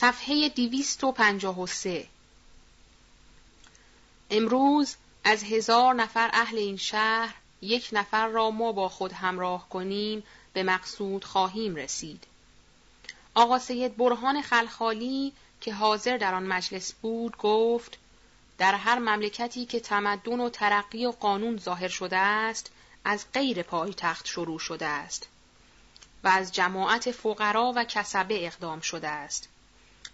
صفحه 0.00 0.48
253 0.48 2.06
امروز 4.30 4.96
از 5.24 5.42
هزار 5.44 5.94
نفر 5.94 6.30
اهل 6.32 6.58
این 6.58 6.76
شهر 6.76 7.34
یک 7.62 7.88
نفر 7.92 8.28
را 8.28 8.50
ما 8.50 8.72
با 8.72 8.88
خود 8.88 9.12
همراه 9.12 9.68
کنیم 9.68 10.22
به 10.52 10.62
مقصود 10.62 11.24
خواهیم 11.24 11.76
رسید. 11.76 12.24
آقا 13.34 13.58
سید 13.58 13.96
برهان 13.96 14.42
خلخالی 14.42 15.32
که 15.60 15.74
حاضر 15.74 16.16
در 16.16 16.34
آن 16.34 16.46
مجلس 16.46 16.92
بود 16.92 17.36
گفت 17.36 17.98
در 18.58 18.74
هر 18.74 18.98
مملکتی 18.98 19.66
که 19.66 19.80
تمدن 19.80 20.40
و 20.40 20.50
ترقی 20.50 21.06
و 21.06 21.10
قانون 21.10 21.58
ظاهر 21.58 21.88
شده 21.88 22.16
است 22.16 22.70
از 23.04 23.24
غیر 23.32 23.62
پایتخت 23.62 24.26
شروع 24.26 24.58
شده 24.58 24.86
است 24.86 25.28
و 26.24 26.28
از 26.28 26.52
جماعت 26.52 27.10
فقرا 27.10 27.72
و 27.76 27.84
کسبه 27.84 28.46
اقدام 28.46 28.80
شده 28.80 29.08
است. 29.08 29.48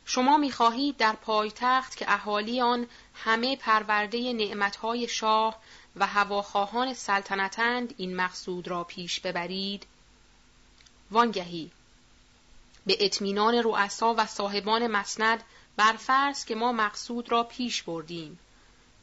شما 0.05 0.37
می‌خواهید 0.37 0.97
در 0.97 1.13
پایتخت 1.13 1.97
که 1.97 2.13
اهالی 2.13 2.61
آن 2.61 2.87
همه 3.15 3.57
پرورده 3.57 4.33
نعمتهای 4.33 5.09
شاه 5.09 5.59
و 5.97 6.07
هواخواهان 6.07 6.95
سلطنتند 6.95 7.95
این 7.97 8.17
مقصود 8.17 8.69
را 8.69 8.85
پیش 8.85 9.21
ببرید. 9.21 9.87
وانگهی. 11.11 11.71
به 12.87 12.97
اطمینان 13.01 13.55
رؤسا 13.55 14.15
و 14.19 14.27
صاحبان 14.27 14.87
مسند 14.87 15.43
برفرض 15.77 16.45
که 16.45 16.55
ما 16.55 16.73
مقصود 16.73 17.33
را 17.33 17.45
پیش 17.45 17.83
بردیم. 17.83 18.39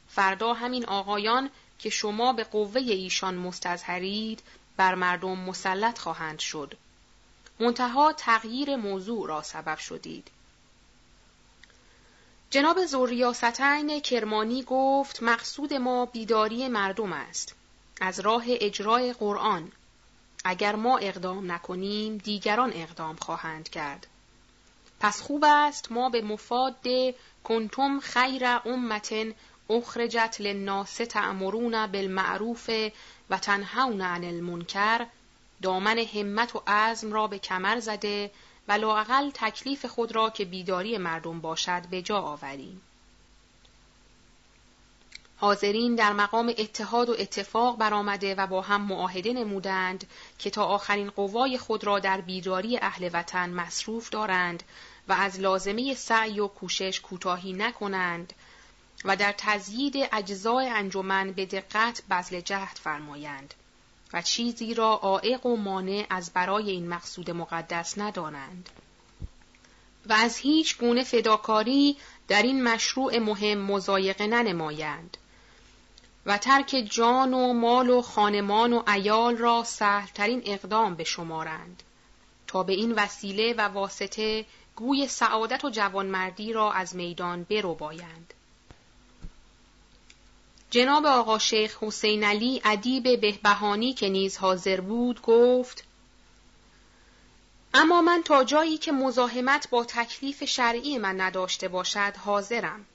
فردا 0.10 0.54
همین 0.54 0.86
آقایان 0.86 1.50
که 1.80 1.90
شما 1.90 2.34
به 2.34 2.44
قوه 2.44 2.82
ایشان 2.82 3.36
مستظهرید 3.36 4.44
بر 4.78 4.96
مردم 4.96 5.40
مسلط 5.40 6.00
خواهند 6.00 6.40
شد. 6.40 6.78
منتها 7.60 8.14
تغییر 8.14 8.76
موضوع 8.76 9.28
را 9.28 9.42
سبب 9.42 9.78
شدید. 9.78 10.32
جناب 12.54 12.86
زوریاستین 12.86 14.00
کرمانی 14.00 14.64
گفت 14.68 15.24
مقصود 15.24 15.74
ما 15.74 16.06
بیداری 16.06 16.68
مردم 16.68 17.14
است. 17.14 17.56
از 18.02 18.20
راه 18.20 18.44
اجرای 18.48 19.14
قرآن. 19.14 19.72
اگر 20.46 20.76
ما 20.76 20.98
اقدام 20.98 21.52
نکنیم 21.52 22.18
دیگران 22.18 22.72
اقدام 22.76 23.16
خواهند 23.16 23.70
کرد. 23.70 24.08
پس 25.00 25.22
خوب 25.22 25.44
است 25.48 25.92
ما 25.92 26.10
به 26.10 26.22
مفاد 26.22 26.76
کنتم 27.44 28.00
خیر 28.00 28.46
امت 28.46 29.14
اخرجت 29.70 30.36
للناس 30.40 30.96
تعمرون 30.96 31.88
بالمعروف 31.88 32.70
و 33.30 33.38
تنهون 33.38 34.02
عن 34.02 34.24
المنکر. 34.24 35.06
دامن 35.62 35.98
همت 35.98 36.56
و 36.56 36.64
عزم 36.68 37.14
را 37.14 37.28
به 37.28 37.40
کمر 37.40 37.80
زده 37.80 38.32
و 38.68 38.72
لاقل 38.72 39.32
تکلیف 39.34 39.86
خود 39.86 40.16
را 40.16 40.30
که 40.30 40.46
بیداری 40.46 40.98
مردم 40.98 41.42
باشد 41.42 41.82
به 41.90 42.02
جا 42.02 42.22
آوریم. 42.22 42.82
حاضرین 45.42 45.96
در 45.96 46.14
مقام 46.14 46.54
اتحاد 46.58 47.10
و 47.10 47.16
اتفاق 47.20 47.78
برآمده 47.78 48.36
و 48.36 48.48
با 48.48 48.62
هم 48.62 48.82
معاهده 48.82 49.34
نمودند 49.34 50.08
که 50.40 50.50
تا 50.50 50.66
آخرین 50.66 51.10
قوای 51.10 51.58
خود 51.58 51.84
را 51.84 52.00
در 52.00 52.22
بیداری 52.22 52.78
اهل 52.78 53.10
وطن 53.14 53.50
مصروف 53.50 54.10
دارند 54.10 54.64
و 55.08 55.14
از 55.14 55.40
لازمه 55.40 55.94
سعی 55.94 56.40
و 56.40 56.48
کوشش 56.48 57.00
کوتاهی 57.00 57.54
نکنند 57.54 58.34
و 59.06 59.16
در 59.16 59.34
تزیید 59.38 59.96
اجزای 60.12 60.70
انجمن 60.70 61.32
به 61.32 61.46
دقت 61.46 62.02
بذل 62.10 62.40
جهد 62.40 62.78
فرمایند 62.84 63.54
و 64.14 64.22
چیزی 64.22 64.74
را 64.74 64.94
عائق 64.94 65.46
و 65.46 65.56
مانع 65.56 66.06
از 66.10 66.34
برای 66.34 66.72
این 66.72 66.88
مقصود 66.88 67.32
مقدس 67.32 67.98
ندانند. 67.98 68.70
و 70.06 70.14
از 70.14 70.38
هیچ 70.38 70.78
گونه 70.78 71.04
فداکاری 71.04 71.98
در 72.28 72.42
این 72.42 72.64
مشروع 72.64 73.20
مهم 73.20 73.58
مزایقه 73.58 74.28
ننمایند. 74.28 75.18
و 76.26 76.38
ترک 76.38 76.88
جان 76.90 77.34
و 77.34 77.54
مال 77.54 77.90
و 77.90 78.02
خانمان 78.02 78.74
و 78.74 78.90
ایال 78.90 79.38
را 79.38 79.64
سهلترین 79.64 80.42
اقدام 80.46 80.96
به 80.96 81.04
شمارند 81.04 81.84
تا 82.48 82.64
به 82.64 82.74
این 82.74 82.92
وسیله 82.92 83.54
و 83.54 83.62
واسطه 83.62 84.46
گوی 84.76 85.08
سعادت 85.08 85.66
و 85.66 85.70
جوانمردی 85.70 86.54
را 86.54 86.72
از 86.72 86.96
میدان 86.96 87.44
برو 87.44 87.76
بایند. 87.76 88.34
جناب 90.72 91.06
آقا 91.06 91.38
شیخ 91.38 91.84
حسین 91.84 92.24
علی 92.24 92.62
ادیب 92.66 93.22
بهبهانی 93.22 93.94
که 93.94 94.10
نیز 94.10 94.38
حاضر 94.38 94.82
بود 94.82 95.22
گفت 95.22 95.84
اما 97.74 98.02
من 98.02 98.22
تا 98.24 98.44
جایی 98.44 98.78
که 98.78 98.92
مزاحمت 98.92 99.70
با 99.70 99.86
تکلیف 99.86 100.44
شرعی 100.44 100.98
من 100.98 101.22
نداشته 101.22 101.68
باشد 101.68 102.14
حاضرم. 102.26 102.86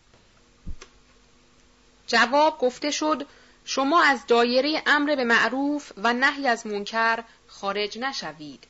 جواب 2.06 2.58
گفته 2.58 2.90
شد 2.90 3.26
شما 3.64 4.02
از 4.02 4.26
دایره 4.26 4.82
امر 4.86 5.14
به 5.16 5.24
معروف 5.24 5.92
و 5.96 6.12
نهی 6.12 6.48
از 6.48 6.66
منکر 6.66 7.24
خارج 7.46 7.98
نشوید. 7.98 8.64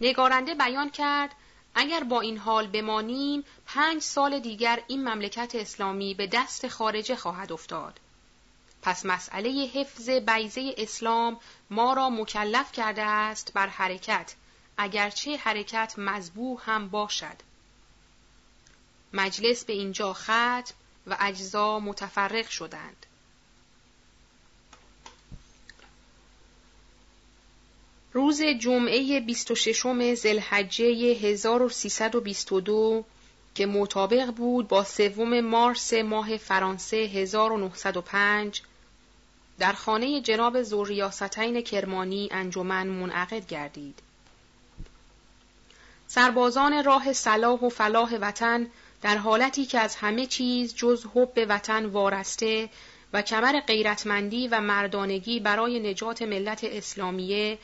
نگارنده 0.00 0.54
بیان 0.54 0.90
کرد 0.90 1.30
اگر 1.74 2.04
با 2.04 2.20
این 2.20 2.38
حال 2.38 2.66
بمانیم 2.66 3.44
پنج 3.66 4.02
سال 4.02 4.38
دیگر 4.38 4.82
این 4.86 5.08
مملکت 5.08 5.54
اسلامی 5.54 6.14
به 6.14 6.26
دست 6.26 6.68
خارجه 6.68 7.16
خواهد 7.16 7.52
افتاد. 7.52 8.00
پس 8.88 9.06
مسئله 9.06 9.70
حفظ 9.74 10.10
بیزه 10.10 10.74
اسلام 10.78 11.40
ما 11.70 11.92
را 11.92 12.10
مکلف 12.10 12.72
کرده 12.72 13.02
است 13.02 13.52
بر 13.54 13.66
حرکت 13.66 14.34
اگرچه 14.76 15.36
حرکت 15.36 15.94
مذبوح 15.98 16.70
هم 16.70 16.88
باشد. 16.88 17.36
مجلس 19.12 19.64
به 19.64 19.72
اینجا 19.72 20.12
ختم 20.12 20.74
و 21.06 21.16
اجزا 21.20 21.80
متفرق 21.80 22.48
شدند. 22.48 23.06
روز 28.12 28.42
جمعه 28.42 29.20
26 29.20 30.14
زلحجه 30.14 30.84
1322 31.14 33.04
که 33.54 33.66
مطابق 33.66 34.30
بود 34.30 34.68
با 34.68 34.84
سوم 34.84 35.40
مارس 35.40 35.92
ماه 35.92 36.36
فرانسه 36.36 36.96
1905 36.96 38.62
در 39.58 39.72
خانه 39.72 40.20
جناب 40.20 40.62
زوریاستین 40.62 41.60
کرمانی 41.60 42.28
انجمن 42.32 42.86
منعقد 42.86 43.46
گردید. 43.46 43.98
سربازان 46.06 46.84
راه 46.84 47.12
صلاح 47.12 47.60
و 47.60 47.68
فلاح 47.68 48.14
وطن 48.20 48.66
در 49.02 49.16
حالتی 49.16 49.66
که 49.66 49.78
از 49.78 49.96
همه 49.96 50.26
چیز 50.26 50.74
جز 50.74 51.06
حب 51.14 51.46
وطن 51.48 51.86
وارسته 51.86 52.68
و 53.12 53.22
کمر 53.22 53.60
غیرتمندی 53.60 54.48
و 54.48 54.60
مردانگی 54.60 55.40
برای 55.40 55.90
نجات 55.90 56.22
ملت 56.22 56.64
اسلامیه 56.64 57.58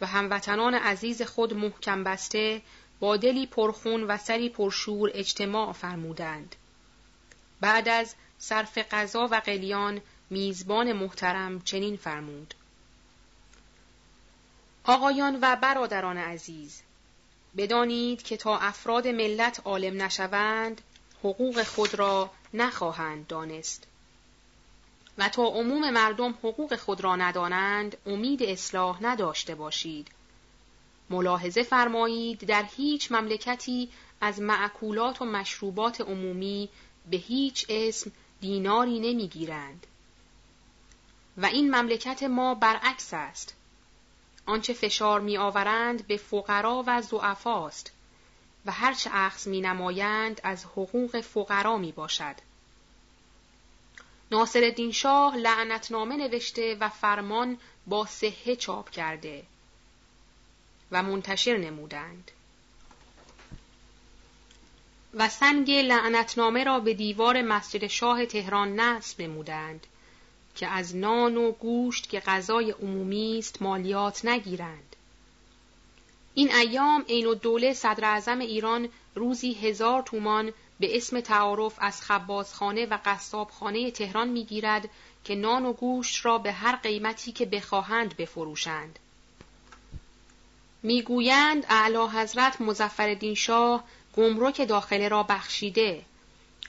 و 0.00 0.06
هموطنان 0.06 0.74
عزیز 0.74 1.22
خود 1.22 1.54
محکم 1.54 2.04
بسته 2.04 2.62
با 3.00 3.16
دلی 3.16 3.46
پرخون 3.46 4.02
و 4.02 4.18
سری 4.18 4.48
پرشور 4.48 5.10
اجتماع 5.14 5.72
فرمودند. 5.72 6.56
بعد 7.60 7.88
از 7.88 8.14
صرف 8.38 8.78
غذا 8.78 9.28
و 9.30 9.34
قلیان 9.34 10.00
میزبان 10.30 10.92
محترم 10.92 11.62
چنین 11.62 11.96
فرمود. 11.96 12.54
آقایان 14.84 15.38
و 15.42 15.56
برادران 15.56 16.16
عزیز، 16.16 16.82
بدانید 17.56 18.22
که 18.22 18.36
تا 18.36 18.58
افراد 18.58 19.08
ملت 19.08 19.60
عالم 19.64 20.02
نشوند، 20.02 20.80
حقوق 21.20 21.62
خود 21.62 21.94
را 21.94 22.30
نخواهند 22.54 23.26
دانست. 23.26 23.86
و 25.18 25.28
تا 25.28 25.42
عموم 25.42 25.90
مردم 25.90 26.30
حقوق 26.30 26.76
خود 26.76 27.00
را 27.00 27.16
ندانند 27.16 27.96
امید 28.06 28.42
اصلاح 28.42 28.98
نداشته 29.02 29.54
باشید. 29.54 30.08
ملاحظه 31.10 31.62
فرمایید 31.62 32.46
در 32.46 32.64
هیچ 32.76 33.12
مملکتی 33.12 33.88
از 34.20 34.40
معکولات 34.40 35.22
و 35.22 35.24
مشروبات 35.24 36.00
عمومی 36.00 36.68
به 37.10 37.16
هیچ 37.16 37.66
اسم 37.68 38.12
دیناری 38.40 39.00
نمی‌گیرند. 39.00 39.86
و 41.36 41.46
این 41.46 41.74
مملکت 41.74 42.22
ما 42.22 42.54
برعکس 42.54 43.14
است. 43.14 43.54
آنچه 44.46 44.72
فشار 44.72 45.20
می 45.20 45.36
آورند 45.38 46.06
به 46.06 46.16
فقرا 46.16 46.84
و 46.86 47.02
زعفاست 47.02 47.92
و 48.66 48.72
هرچه 48.72 49.10
عخص 49.10 49.46
می 49.46 49.60
نمایند 49.60 50.40
از 50.44 50.64
حقوق 50.64 51.20
فقرا 51.20 51.76
می 51.76 51.92
باشد. 51.92 52.34
ناصر 54.30 54.90
شاه 54.92 55.36
لعنتنامه 55.36 56.16
نوشته 56.16 56.76
و 56.80 56.88
فرمان 56.88 57.58
با 57.86 58.06
صحه 58.06 58.56
چاپ 58.56 58.90
کرده 58.90 59.42
و 60.90 61.02
منتشر 61.02 61.56
نمودند. 61.56 62.30
و 65.14 65.28
سنگ 65.28 65.70
لعنتنامه 65.70 66.64
را 66.64 66.80
به 66.80 66.94
دیوار 66.94 67.42
مسجد 67.42 67.86
شاه 67.86 68.26
تهران 68.26 68.80
نصب 68.80 69.22
نمودند 69.22 69.86
که 70.54 70.66
از 70.66 70.96
نان 70.96 71.36
و 71.36 71.52
گوشت 71.52 72.08
که 72.08 72.20
غذای 72.20 72.70
عمومی 72.70 73.38
است 73.38 73.62
مالیات 73.62 74.24
نگیرند 74.24 74.96
این 76.34 76.54
ایام 76.54 77.04
عین 77.08 77.26
الدوله 77.26 77.74
صدر 77.74 78.04
اعظم 78.04 78.38
ایران 78.38 78.88
روزی 79.14 79.52
هزار 79.54 80.02
تومان 80.02 80.52
به 80.80 80.96
اسم 80.96 81.20
تعارف 81.20 81.74
از 81.78 82.02
خبازخانه 82.02 82.86
و 82.86 82.98
قصابخانه 83.04 83.90
تهران 83.90 84.28
می‌گیرد 84.28 84.88
که 85.24 85.34
نان 85.34 85.66
و 85.66 85.72
گوشت 85.72 86.26
را 86.26 86.38
به 86.38 86.52
هر 86.52 86.76
قیمتی 86.76 87.32
که 87.32 87.46
بخواهند 87.46 88.16
بفروشند. 88.16 88.98
می‌گویند 90.82 91.66
اعلی 91.68 92.06
حضرت 92.12 92.60
مزفردین 92.60 93.34
شاه 93.34 93.84
گمرک 94.16 94.68
داخله 94.68 95.08
را 95.08 95.22
بخشیده 95.22 96.04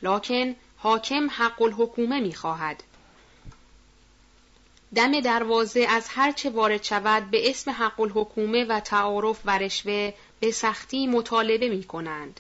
لکن 0.02 0.56
حاکم 0.78 1.30
حق 1.30 1.62
الحکومه 1.62 2.20
می‌خواهد 2.20 2.84
دم 4.96 5.20
دروازه 5.20 5.86
از 5.90 6.08
هرچه 6.10 6.50
وارد 6.50 6.84
شود 6.84 7.32
به 7.32 7.50
اسم 7.50 7.72
حق 7.72 8.00
الحکومه 8.00 8.66
و 8.66 8.80
تعارف 8.80 9.42
و 9.46 9.58
رشوه 9.58 10.14
به 10.40 10.52
سختی 10.52 11.08
مطالبه 11.08 11.70
می 11.70 11.84
کنند. 11.84 12.40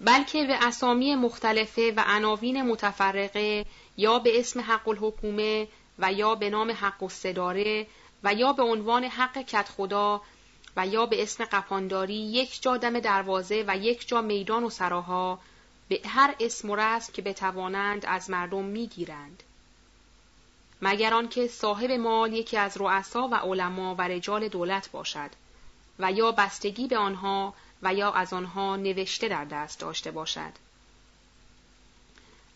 بلکه 0.00 0.44
به 0.44 0.66
اسامی 0.66 1.14
مختلفه 1.14 1.92
و 1.96 2.04
عناوین 2.06 2.62
متفرقه 2.62 3.66
یا 3.96 4.18
به 4.18 4.40
اسم 4.40 4.60
حق 4.60 4.88
الحکومه 4.88 5.68
و 5.98 6.12
یا 6.12 6.34
به 6.34 6.50
نام 6.50 6.70
حق 6.70 7.02
الصداره 7.02 7.86
و 8.24 8.34
یا 8.34 8.52
به 8.52 8.62
عنوان 8.62 9.04
حق 9.04 9.38
کت 9.38 9.68
خدا 9.68 10.20
و 10.76 10.86
یا 10.86 11.06
به 11.06 11.22
اسم 11.22 11.44
قپانداری 11.44 12.14
یک 12.14 12.62
جا 12.62 12.76
دم 12.76 13.00
دروازه 13.00 13.64
و 13.66 13.76
یک 13.76 14.08
جا 14.08 14.22
میدان 14.22 14.64
و 14.64 14.70
سراها 14.70 15.38
به 15.88 16.00
هر 16.04 16.34
اسم 16.40 16.70
و 16.70 16.76
رسم 16.76 17.12
که 17.12 17.22
بتوانند 17.22 18.06
از 18.06 18.30
مردم 18.30 18.64
می‌گیرند. 18.64 19.42
مگر 20.82 21.14
آنکه 21.14 21.48
صاحب 21.48 21.90
مال 21.90 22.32
یکی 22.32 22.56
از 22.56 22.76
رؤسا 22.76 23.28
و 23.28 23.34
علما 23.34 23.94
و 23.94 24.02
رجال 24.02 24.48
دولت 24.48 24.90
باشد 24.90 25.30
و 25.98 26.12
یا 26.12 26.32
بستگی 26.32 26.86
به 26.86 26.98
آنها 26.98 27.54
و 27.82 27.94
یا 27.94 28.12
از 28.12 28.32
آنها 28.32 28.76
نوشته 28.76 29.28
در 29.28 29.44
دست 29.44 29.80
داشته 29.80 30.10
باشد 30.10 30.52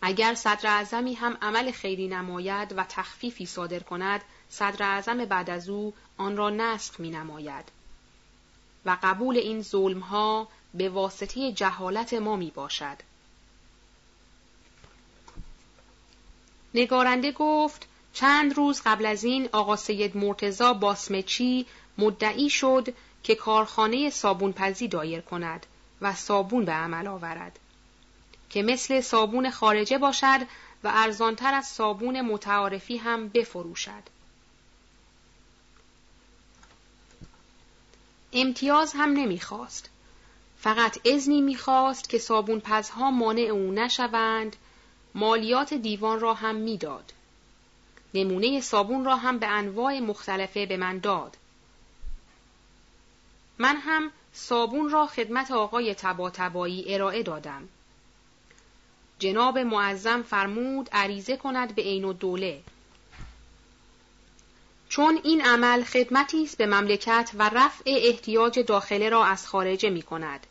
اگر 0.01 0.33
صدر 0.33 0.69
اعظمی 0.69 1.13
هم 1.13 1.37
عمل 1.41 1.71
خیری 1.71 2.07
نماید 2.07 2.73
و 2.77 2.83
تخفیفی 2.89 3.45
صادر 3.45 3.79
کند 3.79 4.21
صدر 4.49 4.85
اعظم 4.85 5.25
بعد 5.25 5.49
از 5.49 5.69
او 5.69 5.93
آن 6.17 6.37
را 6.37 6.49
نسخ 6.49 6.99
می 6.99 7.09
نماید 7.09 7.65
و 8.85 8.97
قبول 9.03 9.37
این 9.37 9.61
ظلم 9.61 9.99
ها 9.99 10.47
به 10.73 10.89
واسطه 10.89 11.51
جهالت 11.51 12.13
ما 12.13 12.35
می 12.35 12.51
باشد. 12.51 12.97
نگارنده 16.73 17.31
گفت 17.31 17.87
چند 18.19 18.53
روز 18.53 18.81
قبل 18.85 19.05
از 19.05 19.23
این 19.23 19.49
آقا 19.51 19.75
سید 19.75 20.17
مرتزا 20.17 20.73
باسمچی 20.73 21.65
مدعی 21.97 22.49
شد 22.49 22.93
که 23.23 23.35
کارخانه 23.35 24.09
صابونپزی 24.09 24.87
دایر 24.87 25.21
کند 25.21 25.65
و 26.01 26.15
صابون 26.15 26.65
به 26.65 26.71
عمل 26.71 27.07
آورد 27.07 27.59
که 28.49 28.63
مثل 28.63 29.01
صابون 29.01 29.49
خارجه 29.49 29.97
باشد 29.97 30.39
و 30.83 30.91
ارزانتر 30.93 31.53
از 31.53 31.67
صابون 31.67 32.21
متعارفی 32.21 32.97
هم 32.97 33.29
بفروشد. 33.29 34.03
امتیاز 38.33 38.93
هم 38.93 39.09
نمی‌خواست. 39.13 39.89
فقط 40.59 41.07
ازنی 41.07 41.41
می‌خواست 41.41 42.09
که 42.09 42.19
صابون 42.19 42.59
پزها 42.59 43.11
مانع 43.11 43.41
او 43.41 43.71
نشوند 43.71 44.55
مالیات 45.15 45.73
دیوان 45.73 46.19
را 46.19 46.33
هم 46.33 46.55
می‌داد. 46.55 47.13
نمونه 48.13 48.61
صابون 48.61 49.05
را 49.05 49.15
هم 49.15 49.39
به 49.39 49.47
انواع 49.47 49.99
مختلفه 49.99 50.65
به 50.65 50.77
من 50.77 50.99
داد. 50.99 51.37
من 53.57 53.75
هم 53.75 54.11
صابون 54.33 54.89
را 54.89 55.07
خدمت 55.07 55.51
آقای 55.51 55.93
تبا 55.93 56.29
تبایی 56.29 56.93
ارائه 56.93 57.23
دادم. 57.23 57.69
جناب 59.19 59.57
معظم 59.57 60.21
فرمود 60.21 60.89
عریضه 60.91 61.37
کند 61.37 61.75
به 61.75 61.81
عین 61.81 62.11
دوله. 62.11 62.61
چون 64.89 65.19
این 65.23 65.41
عمل 65.41 65.83
خدمتی 65.83 66.43
است 66.43 66.57
به 66.57 66.65
مملکت 66.65 67.31
و 67.33 67.49
رفع 67.49 67.83
احتیاج 67.85 68.59
داخله 68.59 69.09
را 69.09 69.25
از 69.25 69.47
خارجه 69.47 69.89
می 69.89 70.01
کند. 70.01 70.47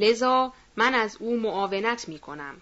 لذا 0.00 0.52
من 0.76 0.94
از 0.94 1.16
او 1.20 1.40
معاونت 1.40 2.08
می 2.08 2.18
کنم. 2.18 2.60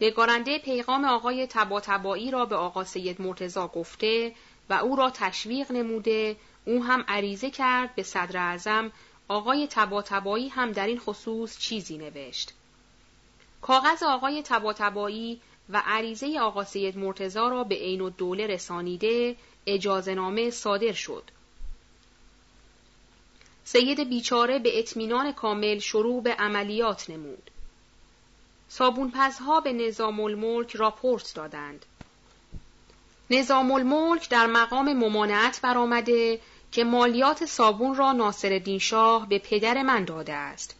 نگارنده 0.00 0.58
پیغام 0.58 1.04
آقای 1.04 1.46
تبا 1.46 1.80
تبایی 1.80 2.30
را 2.30 2.44
به 2.44 2.56
آقا 2.56 2.84
سید 2.84 3.20
مرتزا 3.20 3.68
گفته 3.68 4.32
و 4.70 4.74
او 4.74 4.96
را 4.96 5.10
تشویق 5.10 5.72
نموده 5.72 6.36
او 6.64 6.84
هم 6.84 7.04
عریضه 7.08 7.50
کرد 7.50 7.94
به 7.94 8.02
صدر 8.02 8.38
اعظم 8.38 8.92
آقای 9.28 9.66
تبا 9.70 10.02
تبایی 10.02 10.48
هم 10.48 10.72
در 10.72 10.86
این 10.86 10.98
خصوص 10.98 11.58
چیزی 11.58 11.98
نوشت. 11.98 12.52
کاغذ 13.62 14.02
آقای 14.02 14.42
تبا 14.42 14.72
تبایی 14.72 15.40
و 15.70 15.82
عریضه 15.86 16.38
آقا 16.40 16.64
سید 16.64 16.98
مرتزا 16.98 17.48
را 17.48 17.64
به 17.64 17.74
عین 17.74 18.08
دوله 18.18 18.46
رسانیده 18.46 19.36
اجازه 19.66 20.14
نامه 20.14 20.50
صادر 20.50 20.92
شد. 20.92 21.30
سید 23.64 24.08
بیچاره 24.08 24.58
به 24.58 24.78
اطمینان 24.78 25.32
کامل 25.32 25.78
شروع 25.78 26.22
به 26.22 26.32
عملیات 26.32 27.10
نمود. 27.10 27.50
صابونپزها 28.68 29.60
به 29.60 29.72
نظام 29.72 30.20
الملک 30.20 30.76
راپورت 30.76 31.34
دادند. 31.34 31.86
نظام 33.30 33.72
الملک 33.72 34.28
در 34.28 34.46
مقام 34.46 34.92
ممانعت 34.92 35.60
برآمده 35.60 36.40
که 36.72 36.84
مالیات 36.84 37.46
صابون 37.46 37.94
را 37.94 38.12
ناصر 38.12 38.78
شاه 38.78 39.28
به 39.28 39.38
پدر 39.38 39.82
من 39.82 40.04
داده 40.04 40.32
است 40.32 40.76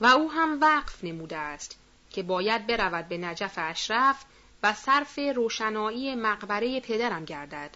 و 0.00 0.06
او 0.06 0.32
هم 0.32 0.60
وقف 0.60 1.04
نموده 1.04 1.36
است 1.36 1.78
که 2.10 2.22
باید 2.22 2.66
برود 2.66 3.08
به 3.08 3.18
نجف 3.18 3.54
اشرف 3.56 4.24
و 4.62 4.72
صرف 4.72 5.18
روشنایی 5.34 6.14
مقبره 6.14 6.80
پدرم 6.80 7.24
گردد. 7.24 7.70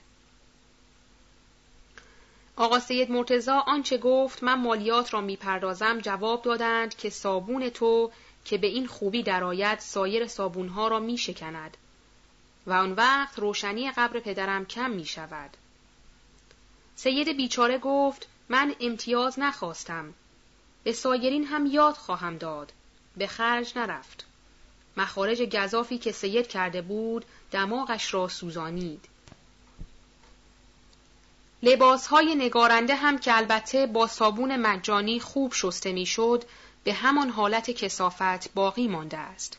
آقا 2.56 2.81
سید 2.81 3.11
مرتزا 3.11 3.58
آنچه 3.58 3.99
گفت 3.99 4.43
من 4.43 4.55
مالیات 4.55 5.14
را 5.14 5.20
می‌پردازم 5.20 5.99
جواب 5.99 6.43
دادند 6.43 6.97
که 6.97 7.11
صابون 7.11 7.69
تو 7.69 8.11
که 8.44 8.58
به 8.58 8.67
این 8.67 8.87
خوبی 8.87 9.23
درآید 9.23 9.79
سایر 9.79 10.26
صابونها 10.26 10.88
را 10.88 11.00
می 11.00 11.19
شکند 11.19 11.76
و 12.66 12.73
آن 12.73 12.92
وقت 12.92 13.38
روشنی 13.38 13.90
قبر 13.90 14.21
پدرم 14.21 14.66
کم 14.66 14.90
می 14.90 15.04
شود. 15.04 15.57
سید 16.97 17.37
بیچاره 17.37 17.78
گفت 17.78 18.28
من 18.49 18.75
امتیاز 18.80 19.38
نخواستم. 19.38 20.14
به 20.85 20.92
سایرین 20.92 21.45
هم 21.45 21.66
یاد 21.66 21.95
خواهم 21.95 22.38
داد. 22.38 22.73
به 23.16 23.26
خرج 23.26 23.78
نرفت. 23.78 24.26
مخارج 24.97 25.42
گذافی 25.42 25.99
که 25.99 26.12
سید 26.12 26.47
کرده 26.47 26.83
بود 26.83 27.25
دماغش 27.50 28.14
را 28.14 28.28
سوزانید. 28.28 29.04
لباسهای 31.62 32.35
نگارنده 32.35 32.95
هم 32.95 33.19
که 33.19 33.37
البته 33.37 33.87
با 33.87 34.07
صابون 34.07 34.57
مجانی 34.57 35.21
خوب 35.21 35.52
شسته 35.52 35.92
می‌شد 35.92 36.45
به 36.85 36.93
همان 36.93 37.31
حالت 37.31 37.71
کسافت 37.71 38.55
باقی 38.55 38.88
مانده 38.88 39.19
است. 39.19 39.59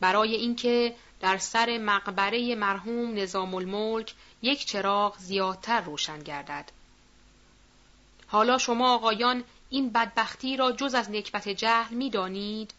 برای 0.00 0.34
اینکه 0.34 0.94
در 1.20 1.38
سر 1.38 1.78
مقبره 1.78 2.54
مرحوم 2.54 3.14
نظام 3.14 3.54
الملک 3.54 4.14
یک 4.42 4.66
چراغ 4.66 5.18
زیادتر 5.18 5.80
روشن 5.80 6.18
گردد. 6.18 6.70
حالا 8.26 8.58
شما 8.58 8.94
آقایان 8.94 9.44
این 9.70 9.90
بدبختی 9.90 10.56
را 10.56 10.72
جز 10.72 10.94
از 10.94 11.10
نکبت 11.10 11.48
جهل 11.48 11.94
می 11.94 12.10
دانید؟ 12.10 12.74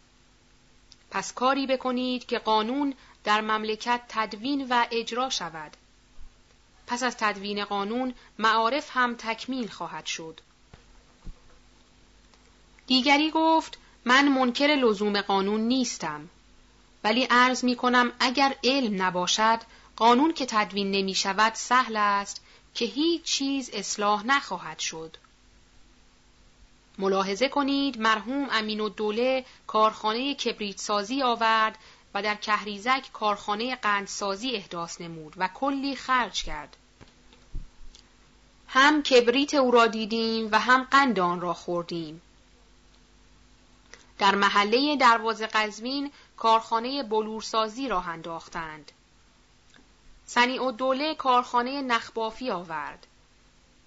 پس 1.10 1.32
کاری 1.32 1.66
بکنید 1.66 2.26
که 2.26 2.38
قانون 2.38 2.94
در 3.24 3.40
مملکت 3.40 4.00
تدوین 4.08 4.66
و 4.70 4.86
اجرا 4.90 5.30
شود. 5.30 5.76
پس 6.86 7.02
از 7.02 7.16
تدوین 7.16 7.64
قانون 7.64 8.14
معارف 8.38 8.90
هم 8.92 9.14
تکمیل 9.14 9.68
خواهد 9.68 10.06
شد. 10.06 10.40
دیگری 12.86 13.30
گفت 13.30 13.78
من 14.04 14.28
منکر 14.28 14.66
لزوم 14.66 15.20
قانون 15.20 15.60
نیستم 15.60 16.28
ولی 17.04 17.24
عرض 17.30 17.64
می 17.64 17.76
کنم 17.76 18.12
اگر 18.20 18.56
علم 18.64 19.02
نباشد 19.02 19.58
قانون 19.96 20.32
که 20.32 20.46
تدوین 20.46 20.90
نمی 20.90 21.14
شود 21.14 21.54
سهل 21.54 21.96
است 21.96 22.42
که 22.74 22.84
هیچ 22.84 23.22
چیز 23.22 23.70
اصلاح 23.72 24.26
نخواهد 24.26 24.78
شد. 24.78 25.16
ملاحظه 26.98 27.48
کنید 27.48 28.00
مرحوم 28.00 28.48
امین 28.50 28.80
و 28.80 28.88
دوله 28.88 29.44
کارخانه 29.66 30.34
کبریت 30.34 30.78
سازی 30.78 31.22
آورد 31.22 31.78
و 32.14 32.22
در 32.22 32.34
کهریزک 32.34 33.12
کارخانه 33.12 33.76
قندسازی 33.76 34.50
احداث 34.50 35.00
نمود 35.00 35.34
و 35.36 35.48
کلی 35.54 35.96
خرج 35.96 36.44
کرد. 36.44 36.76
هم 38.68 39.02
کبریت 39.02 39.54
او 39.54 39.70
را 39.70 39.86
دیدیم 39.86 40.48
و 40.52 40.60
هم 40.60 40.84
قند 40.90 41.20
آن 41.20 41.40
را 41.40 41.54
خوردیم. 41.54 42.22
در 44.18 44.34
محله 44.34 44.96
دروازه 44.96 45.46
قزوین 45.46 46.10
کارخانه 46.36 47.02
بلورسازی 47.02 47.88
راه 47.88 48.08
انداختند. 48.08 48.92
سنی 50.24 50.58
و 50.58 50.70
دوله 50.70 51.14
کارخانه 51.14 51.82
نخبافی 51.82 52.50
آورد. 52.50 53.06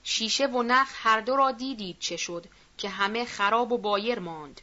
شیشه 0.03 0.47
و 0.47 0.63
نخ 0.63 0.89
هر 0.93 1.21
دو 1.21 1.35
را 1.35 1.51
دیدید 1.51 1.99
چه 1.99 2.17
شد 2.17 2.45
که 2.77 2.89
همه 2.89 3.25
خراب 3.25 3.71
و 3.71 3.77
بایر 3.77 4.19
ماند 4.19 4.61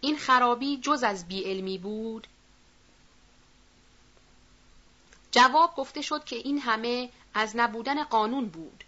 این 0.00 0.18
خرابی 0.18 0.76
جز 0.76 1.02
از 1.02 1.28
بیعلمی 1.28 1.78
بود 1.78 2.26
جواب 5.30 5.74
گفته 5.76 6.02
شد 6.02 6.24
که 6.24 6.36
این 6.36 6.58
همه 6.58 7.10
از 7.34 7.56
نبودن 7.56 8.04
قانون 8.04 8.48
بود 8.48 8.84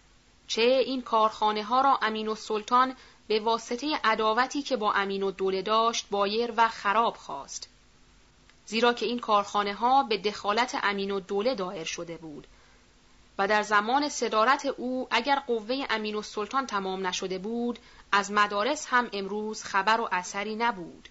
چه 0.47 0.61
این 0.61 1.01
کارخانه 1.01 1.63
ها 1.63 1.81
را 1.81 1.99
امین 2.01 2.27
و 2.27 2.35
سلطان 2.35 2.95
به 3.27 3.39
واسطه 3.39 3.99
عداوتی 4.03 4.61
که 4.61 4.77
با 4.77 4.93
امین 4.93 5.23
و 5.23 5.31
دوله 5.31 5.61
داشت 5.61 6.07
بایر 6.11 6.53
و 6.57 6.67
خراب 6.67 7.17
خواست. 7.17 7.69
زیرا 8.65 8.93
که 8.93 9.05
این 9.05 9.19
کارخانه 9.19 9.73
ها 9.73 10.03
به 10.03 10.17
دخالت 10.17 10.77
امین 10.83 11.11
و 11.11 11.19
دوله 11.19 11.55
دایر 11.55 11.83
شده 11.83 12.17
بود. 12.17 12.47
و 13.37 13.47
در 13.47 13.63
زمان 13.63 14.09
صدارت 14.09 14.65
او 14.65 15.07
اگر 15.11 15.35
قوه 15.35 15.85
امین 15.89 16.15
و 16.15 16.21
سلطان 16.21 16.67
تمام 16.67 17.07
نشده 17.07 17.37
بود 17.37 17.79
از 18.11 18.31
مدارس 18.31 18.87
هم 18.89 19.09
امروز 19.13 19.63
خبر 19.63 20.01
و 20.01 20.09
اثری 20.11 20.55
نبود. 20.55 21.09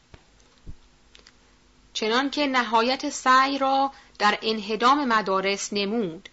چنان 1.93 2.31
که 2.31 2.47
نهایت 2.47 3.11
سعی 3.11 3.59
را 3.59 3.93
در 4.19 4.39
انهدام 4.43 5.05
مدارس 5.05 5.73
نمود. 5.73 6.29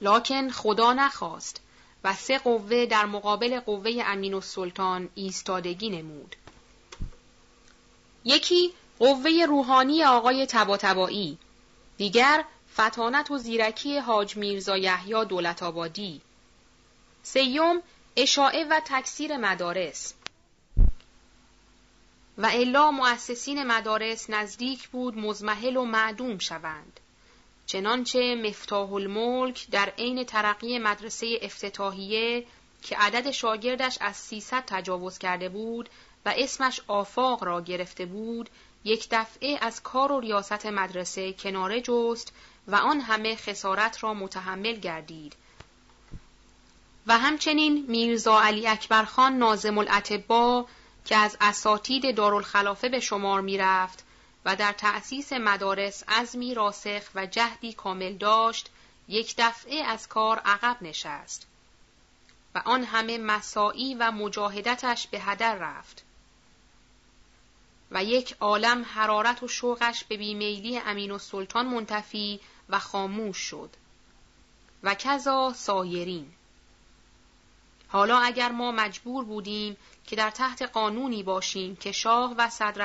لکن 0.00 0.50
خدا 0.50 0.92
نخواست. 0.92 1.60
و 2.04 2.14
سه 2.14 2.38
قوه 2.38 2.86
در 2.86 3.06
مقابل 3.06 3.60
قوه 3.60 4.02
امین 4.04 4.34
و 4.34 4.40
سلطان 4.40 5.08
ایستادگی 5.14 5.90
نمود. 5.90 6.36
یکی 8.24 8.72
قوه 8.98 9.30
روحانی 9.48 10.04
آقای 10.04 10.46
تباتبایی 10.46 11.38
دیگر 11.96 12.44
فتانت 12.74 13.30
و 13.30 13.38
زیرکی 13.38 13.98
حاج 13.98 14.36
میرزا 14.36 14.76
یحیی 14.76 15.24
دولت 15.24 15.62
آبادی. 15.62 16.20
سیوم 17.22 17.82
اشاعه 18.16 18.64
و 18.64 18.80
تکثیر 18.84 19.36
مدارس. 19.36 20.14
و 22.38 22.50
الا 22.52 22.90
مؤسسین 22.90 23.64
مدارس 23.64 24.30
نزدیک 24.30 24.88
بود 24.88 25.18
مزمحل 25.18 25.76
و 25.76 25.84
معدوم 25.84 26.38
شوند. 26.38 27.00
چنانچه 27.70 28.34
مفتاح 28.34 28.92
الملک 28.92 29.66
در 29.70 29.92
عین 29.98 30.24
ترقی 30.24 30.78
مدرسه 30.78 31.38
افتتاحیه 31.42 32.44
که 32.82 32.96
عدد 32.96 33.30
شاگردش 33.30 33.98
از 34.00 34.16
300 34.16 34.64
تجاوز 34.66 35.18
کرده 35.18 35.48
بود 35.48 35.88
و 36.26 36.34
اسمش 36.36 36.80
آفاق 36.86 37.44
را 37.44 37.60
گرفته 37.60 38.06
بود 38.06 38.50
یک 38.84 39.08
دفعه 39.10 39.58
از 39.60 39.82
کار 39.82 40.12
و 40.12 40.20
ریاست 40.20 40.66
مدرسه 40.66 41.32
کناره 41.32 41.80
جست 41.80 42.32
و 42.68 42.74
آن 42.76 43.00
همه 43.00 43.36
خسارت 43.36 44.04
را 44.04 44.14
متحمل 44.14 44.74
گردید. 44.76 45.36
و 47.06 47.18
همچنین 47.18 47.84
میرزا 47.88 48.40
علی 48.40 48.66
اکبر 48.66 49.04
خان 49.04 49.38
نازم 49.38 49.78
الاتبا 49.78 50.66
که 51.04 51.16
از 51.16 51.36
اساتید 51.40 52.16
دارالخلافه 52.16 52.88
به 52.88 53.00
شمار 53.00 53.40
می‌رفت 53.40 54.04
و 54.44 54.56
در 54.56 54.72
تأسیس 54.72 55.32
مدارس 55.32 56.04
عزمی 56.08 56.54
راسخ 56.54 57.02
و 57.14 57.26
جهدی 57.26 57.72
کامل 57.72 58.16
داشت 58.16 58.70
یک 59.08 59.34
دفعه 59.38 59.84
از 59.84 60.08
کار 60.08 60.38
عقب 60.38 60.76
نشست 60.82 61.46
و 62.54 62.62
آن 62.64 62.84
همه 62.84 63.18
مساعی 63.18 63.94
و 63.94 64.10
مجاهدتش 64.10 65.06
به 65.06 65.20
هدر 65.20 65.54
رفت 65.54 66.04
و 67.90 68.04
یک 68.04 68.36
عالم 68.40 68.84
حرارت 68.84 69.42
و 69.42 69.48
شوقش 69.48 70.04
به 70.04 70.16
بیمیلی 70.16 70.78
امین 70.78 71.10
و 71.10 71.18
سلطان 71.18 71.66
منتفی 71.66 72.40
و 72.68 72.78
خاموش 72.78 73.36
شد 73.36 73.70
و 74.82 74.94
کذا 74.94 75.52
سایرین. 75.52 76.32
حالا 77.88 78.18
اگر 78.18 78.52
ما 78.52 78.72
مجبور 78.72 79.24
بودیم 79.24 79.76
که 80.06 80.16
در 80.16 80.30
تحت 80.30 80.62
قانونی 80.62 81.22
باشیم 81.22 81.76
که 81.76 81.92
شاه 81.92 82.34
و 82.38 82.50
صدر 82.50 82.82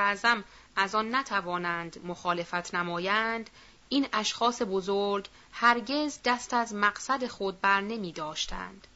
از 0.76 0.94
آن 0.94 1.14
نتوانند 1.14 2.00
مخالفت 2.04 2.74
نمایند 2.74 3.50
این 3.88 4.08
اشخاص 4.12 4.62
بزرگ 4.62 5.28
هرگز 5.52 6.18
دست 6.24 6.54
از 6.54 6.74
مقصد 6.74 7.26
خود 7.26 7.60
بر 7.60 7.80
نمی 7.80 8.12
داشتند. 8.12 8.86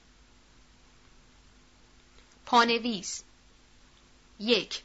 پانویس 2.47 3.23
یک 4.41 4.83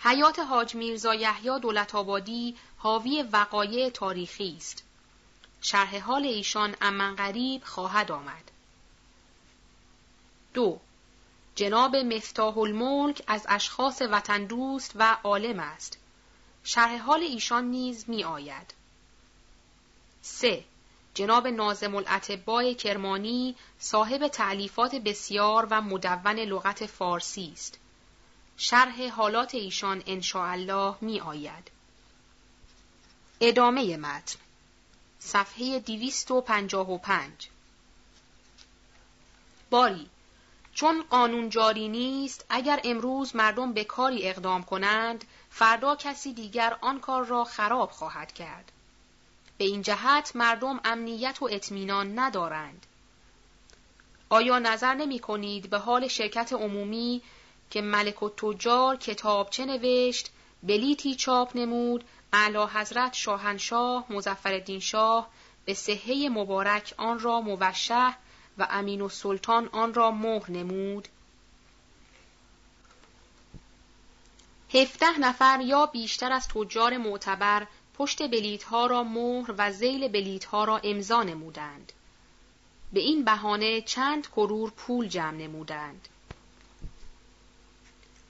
حیات 0.00 0.38
حاج 0.38 0.74
میرزا 0.74 1.14
یحیی 1.14 1.60
دولت 1.60 1.94
آبادی 1.94 2.56
حاوی 2.78 3.22
وقایع 3.22 3.90
تاریخی 3.90 4.54
است. 4.56 4.82
شرح 5.60 5.98
حال 5.98 6.24
ایشان 6.24 6.76
امن 6.80 7.16
غریب 7.16 7.64
خواهد 7.64 8.12
آمد. 8.12 8.50
دو 10.54 10.80
جناب 11.54 11.96
مفتاح 11.96 12.58
الملک 12.58 13.22
از 13.26 13.46
اشخاص 13.48 14.02
وطن 14.02 14.44
دوست 14.44 14.92
و 14.94 15.16
عالم 15.24 15.60
است. 15.60 15.98
شرح 16.64 16.98
حال 16.98 17.20
ایشان 17.20 17.64
نیز 17.64 18.04
می 18.08 18.24
آید. 18.24 18.74
3. 20.22 20.64
جناب 21.14 21.46
نازم 21.46 21.94
الاتباع 21.94 22.72
کرمانی 22.72 23.56
صاحب 23.78 24.28
تعلیفات 24.28 24.94
بسیار 24.94 25.66
و 25.70 25.82
مدون 25.82 26.38
لغت 26.38 26.86
فارسی 26.86 27.52
است. 27.52 27.78
شرح 28.56 29.08
حالات 29.08 29.54
ایشان 29.54 30.02
الله 30.34 30.94
می 31.00 31.20
آید. 31.20 31.70
ادامه 33.40 33.96
متن 33.96 34.38
صفحه 35.18 35.78
255 35.78 37.48
باری 39.70 40.10
چون 40.74 41.04
قانون 41.10 41.48
جاری 41.48 41.88
نیست 41.88 42.44
اگر 42.48 42.80
امروز 42.84 43.36
مردم 43.36 43.72
به 43.72 43.84
کاری 43.84 44.28
اقدام 44.28 44.62
کنند 44.62 45.24
فردا 45.50 45.96
کسی 45.96 46.32
دیگر 46.32 46.76
آن 46.80 47.00
کار 47.00 47.24
را 47.24 47.44
خراب 47.44 47.90
خواهد 47.90 48.32
کرد. 48.32 48.72
به 49.58 49.64
این 49.64 49.82
جهت 49.82 50.36
مردم 50.36 50.80
امنیت 50.84 51.42
و 51.42 51.48
اطمینان 51.52 52.18
ندارند. 52.18 52.86
آیا 54.28 54.58
نظر 54.58 54.94
نمی 54.94 55.18
کنید 55.18 55.70
به 55.70 55.78
حال 55.78 56.08
شرکت 56.08 56.52
عمومی 56.52 57.22
که 57.70 57.82
ملک 57.82 58.22
و 58.22 58.28
تجار 58.28 58.96
کتابچه 58.96 59.64
نوشت 59.66 60.30
بلیتی 60.62 61.14
چاپ 61.14 61.56
نمود 61.56 62.04
اعلی 62.32 62.66
حضرت 62.74 63.14
شاهنشاه 63.14 64.04
مزفر 64.10 64.78
شاه 64.78 65.28
به 65.64 65.74
صحه 65.74 66.28
مبارک 66.28 66.94
آن 66.96 67.18
را 67.18 67.40
موشه 67.40 68.14
و 68.58 68.66
امین 68.70 69.00
و 69.00 69.08
سلطان 69.08 69.68
آن 69.72 69.94
را 69.94 70.10
مهر 70.10 70.50
نمود 70.50 71.08
هفده 74.74 75.18
نفر 75.18 75.60
یا 75.60 75.86
بیشتر 75.86 76.32
از 76.32 76.48
تجار 76.48 76.96
معتبر 76.96 77.66
پشت 77.98 78.22
بلیت 78.22 78.62
ها 78.62 78.86
را 78.86 79.04
مهر 79.04 79.54
و 79.58 79.72
زیل 79.72 80.08
بلیت 80.08 80.44
ها 80.44 80.64
را 80.64 80.80
امضا 80.84 81.22
نمودند. 81.22 81.92
به 82.92 83.00
این 83.00 83.24
بهانه 83.24 83.80
چند 83.80 84.26
کرور 84.26 84.70
پول 84.70 85.08
جمع 85.08 85.36
نمودند. 85.36 86.08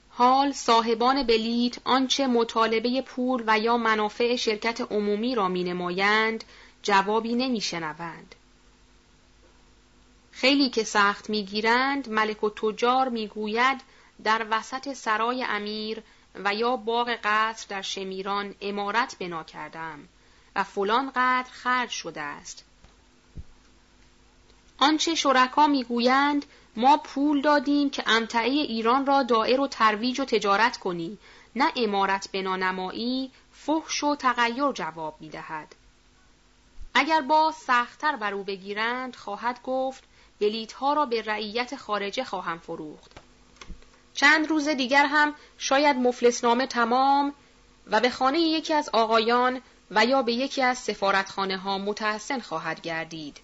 حال 0.09 0.51
صاحبان 0.51 1.23
بلیت 1.23 1.77
آنچه 1.83 2.27
مطالبه 2.27 3.01
پول 3.01 3.43
و 3.47 3.59
یا 3.59 3.77
منافع 3.77 4.35
شرکت 4.35 4.81
عمومی 4.81 5.35
را 5.35 5.47
می 5.47 5.63
نمایند 5.63 6.43
جوابی 6.83 7.35
نمی 7.35 7.61
شنوند. 7.61 8.35
خیلی 10.43 10.69
که 10.69 10.83
سخت 10.83 11.29
می‌گیرند 11.29 12.09
ملک 12.09 12.43
و 12.43 12.49
تجار 12.49 13.09
می‌گوید 13.09 13.81
در 14.23 14.47
وسط 14.51 14.93
سرای 14.93 15.43
امیر 15.43 16.03
و 16.35 16.53
یا 16.53 16.75
باغ 16.75 17.17
قصر 17.23 17.65
در 17.69 17.81
شمیران 17.81 18.55
امارت 18.61 19.15
بنا 19.19 19.43
کردم 19.43 19.99
و 20.55 20.63
فلان 20.63 21.09
قدر 21.15 21.49
خرج 21.51 21.89
شده 21.89 22.21
است. 22.21 22.65
آنچه 24.77 25.15
شرکا 25.15 25.67
می‌گویند 25.67 26.45
ما 26.75 26.97
پول 26.97 27.41
دادیم 27.41 27.89
که 27.89 28.03
امتعه 28.07 28.49
ایران 28.49 29.05
را 29.05 29.23
دائر 29.23 29.59
و 29.59 29.67
ترویج 29.67 30.19
و 30.19 30.25
تجارت 30.25 30.77
کنی 30.77 31.17
نه 31.55 31.71
امارت 31.75 32.29
بنا 32.31 32.55
نمایی 32.55 33.31
فحش 33.53 34.03
و 34.03 34.15
تغییر 34.15 34.71
جواب 34.71 35.15
می‌دهد. 35.19 35.75
اگر 36.93 37.21
با 37.21 37.51
سختتر 37.51 38.15
بر 38.15 38.33
او 38.33 38.43
بگیرند 38.43 39.15
خواهد 39.15 39.59
گفت 39.63 40.03
بلیت 40.39 40.73
را 40.81 41.05
به 41.05 41.21
رعیت 41.21 41.75
خارجه 41.75 42.23
خواهم 42.23 42.59
فروخت 42.59 43.11
چند 44.13 44.47
روز 44.47 44.67
دیگر 44.67 45.05
هم 45.05 45.35
شاید 45.57 45.97
مفلسنامه 45.97 46.67
تمام 46.67 47.33
و 47.87 47.99
به 47.99 48.09
خانه 48.09 48.39
یکی 48.39 48.73
از 48.73 48.89
آقایان 48.93 49.61
و 49.91 50.05
یا 50.05 50.21
به 50.21 50.33
یکی 50.33 50.61
از 50.61 50.77
سفارتخانه 50.77 51.57
ها 51.57 51.77
متحسن 51.77 52.39
خواهد 52.39 52.81
گردید. 52.81 53.39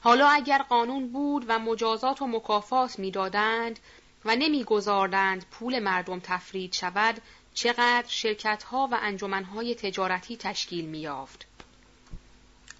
حالا 0.00 0.28
اگر 0.28 0.62
قانون 0.62 1.12
بود 1.12 1.44
و 1.48 1.58
مجازات 1.58 2.22
و 2.22 2.26
مکافات 2.26 2.98
می‌دادند 2.98 3.78
و 4.24 4.36
نمیگذاردند 4.36 5.44
پول 5.50 5.78
مردم 5.78 6.20
تفرید 6.20 6.72
شود 6.72 7.22
چقدر 7.54 8.08
شرکت 8.08 8.62
ها 8.62 8.88
و 8.92 8.98
انجمن 9.02 9.44
های 9.44 9.74
تجارتی 9.74 10.36
تشکیل 10.36 10.84
میافت. 10.84 11.49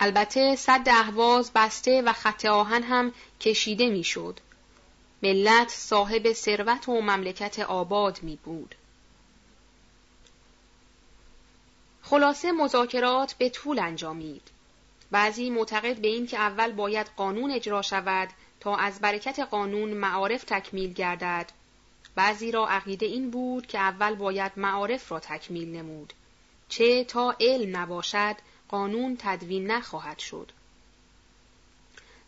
البته 0.03 0.57
صد 0.57 0.89
اهواز 0.89 1.51
بسته 1.55 2.03
و 2.03 2.13
خط 2.13 2.45
آهن 2.45 2.83
هم 2.83 3.13
کشیده 3.41 3.89
می‌شد. 3.89 4.41
ملت 5.23 5.69
صاحب 5.69 6.33
ثروت 6.33 6.89
و 6.89 7.01
مملکت 7.01 7.59
آباد 7.59 8.23
می 8.23 8.39
بود. 8.45 8.75
خلاصه 12.03 12.53
مذاکرات 12.53 13.35
به 13.35 13.49
طول 13.49 13.79
انجامید. 13.79 14.43
بعضی 15.11 15.51
معتقد 15.51 15.97
به 15.97 16.09
این 16.09 16.27
که 16.27 16.39
اول 16.39 16.73
باید 16.73 17.11
قانون 17.17 17.51
اجرا 17.51 17.83
شود 17.83 18.29
تا 18.61 18.77
از 18.77 19.01
برکت 19.01 19.39
قانون 19.39 19.91
معارف 19.91 20.45
تکمیل 20.45 20.93
گردد. 20.93 21.51
بعضی 22.15 22.51
را 22.51 22.69
عقیده 22.69 23.07
این 23.07 23.31
بود 23.31 23.67
که 23.67 23.79
اول 23.79 24.15
باید 24.15 24.53
معارف 24.57 25.13
را 25.13 25.21
تکمیل 25.21 25.77
نمود. 25.77 26.13
چه 26.69 27.05
تا 27.05 27.37
علم 27.41 27.77
نباشد 27.77 28.37
قانون 28.71 29.17
تدوین 29.21 29.71
نخواهد 29.71 30.19
شد. 30.19 30.53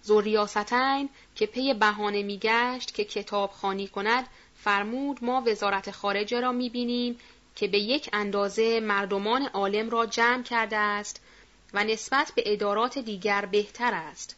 زوریاستین 0.02 1.08
که 1.34 1.46
پی 1.46 1.74
بهانه 1.74 2.22
میگشت 2.22 2.94
که 2.94 3.04
کتاب 3.04 3.50
خانی 3.50 3.88
کند 3.88 4.26
فرمود 4.64 5.24
ما 5.24 5.42
وزارت 5.46 5.90
خارجه 5.90 6.40
را 6.40 6.52
می‌بینیم 6.52 7.18
که 7.56 7.68
به 7.68 7.78
یک 7.78 8.10
اندازه 8.12 8.80
مردمان 8.80 9.46
عالم 9.46 9.90
را 9.90 10.06
جمع 10.06 10.42
کرده 10.42 10.76
است 10.76 11.20
و 11.74 11.84
نسبت 11.84 12.32
به 12.36 12.42
ادارات 12.46 12.98
دیگر 12.98 13.44
بهتر 13.44 13.94
است. 13.94 14.36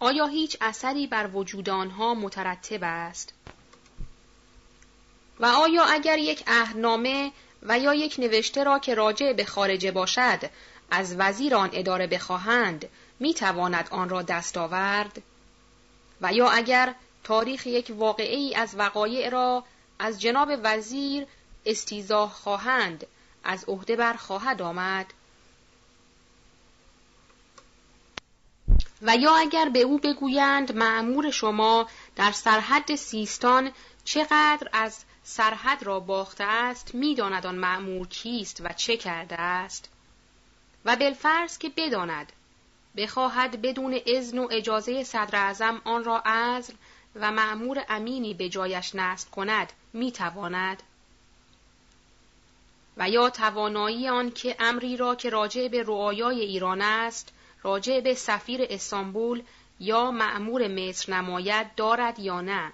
آیا 0.00 0.26
هیچ 0.26 0.56
اثری 0.60 1.06
بر 1.06 1.30
وجود 1.34 1.70
آنها 1.70 2.14
مترتب 2.14 2.80
است؟ 2.82 3.34
و 5.40 5.46
آیا 5.46 5.84
اگر 5.84 6.18
یک 6.18 6.44
عهدنامه 6.46 7.32
و 7.62 7.78
یا 7.78 7.94
یک 7.94 8.16
نوشته 8.18 8.64
را 8.64 8.78
که 8.78 8.94
راجع 8.94 9.32
به 9.32 9.44
خارجه 9.44 9.90
باشد 9.90 10.50
از 10.90 11.14
وزیر 11.18 11.54
آن 11.54 11.70
اداره 11.72 12.06
بخواهند 12.06 12.88
می 13.20 13.34
تواند 13.34 13.88
آن 13.90 14.08
را 14.08 14.22
دست 14.22 14.56
آورد؟ 14.56 15.22
و 16.20 16.32
یا 16.32 16.50
اگر 16.50 16.94
تاریخ 17.24 17.66
یک 17.66 17.92
واقعی 17.96 18.54
از 18.54 18.74
وقایع 18.78 19.28
را 19.28 19.64
از 19.98 20.20
جناب 20.20 20.48
وزیر 20.62 21.26
استیزاه 21.66 22.32
خواهند 22.32 23.06
از 23.44 23.64
عهده 23.68 23.96
بر 23.96 24.12
خواهد 24.12 24.62
آمد؟ 24.62 25.06
و 29.02 29.16
یا 29.16 29.34
اگر 29.34 29.68
به 29.68 29.80
او 29.80 29.98
بگویند 29.98 30.76
معمور 30.76 31.30
شما 31.30 31.88
در 32.16 32.32
سرحد 32.32 32.94
سیستان 32.94 33.72
چقدر 34.04 34.68
از 34.72 35.04
سرحد 35.24 35.82
را 35.82 36.00
باخته 36.00 36.44
است 36.44 36.94
می‌داند 36.94 37.46
آن 37.46 37.54
معمور 37.54 38.08
کیست 38.08 38.60
و 38.64 38.72
چه 38.72 38.96
کرده 38.96 39.40
است؟ 39.40 39.88
و 40.84 40.96
بالفرض 40.96 41.58
که 41.58 41.72
بداند. 41.76 42.32
بخواهد 42.96 43.62
بدون 43.62 44.00
اذن 44.06 44.38
و 44.38 44.48
اجازه 44.50 45.04
صدر 45.04 45.38
اعظم 45.38 45.80
آن 45.84 46.04
را 46.04 46.18
عزل 46.18 46.74
و 47.14 47.32
معمور 47.32 47.84
امینی 47.88 48.34
به 48.34 48.48
جایش 48.48 48.94
نصب 48.94 49.30
کند 49.30 49.72
می‌تواند. 49.92 50.82
و 52.96 53.08
یا 53.08 53.30
توانایی 53.30 54.08
آن 54.08 54.30
که 54.30 54.56
امری 54.58 54.96
را 54.96 55.14
که 55.14 55.30
راجع 55.30 55.68
به 55.68 55.82
رعایای 55.82 56.40
ایران 56.40 56.82
است 56.82 57.32
راجع 57.62 58.00
به 58.00 58.14
سفیر 58.14 58.66
استانبول 58.70 59.42
یا 59.80 60.10
معمور 60.10 60.68
مصر 60.68 61.14
نماید 61.14 61.74
دارد 61.74 62.18
یا 62.18 62.40
نه. 62.40 62.72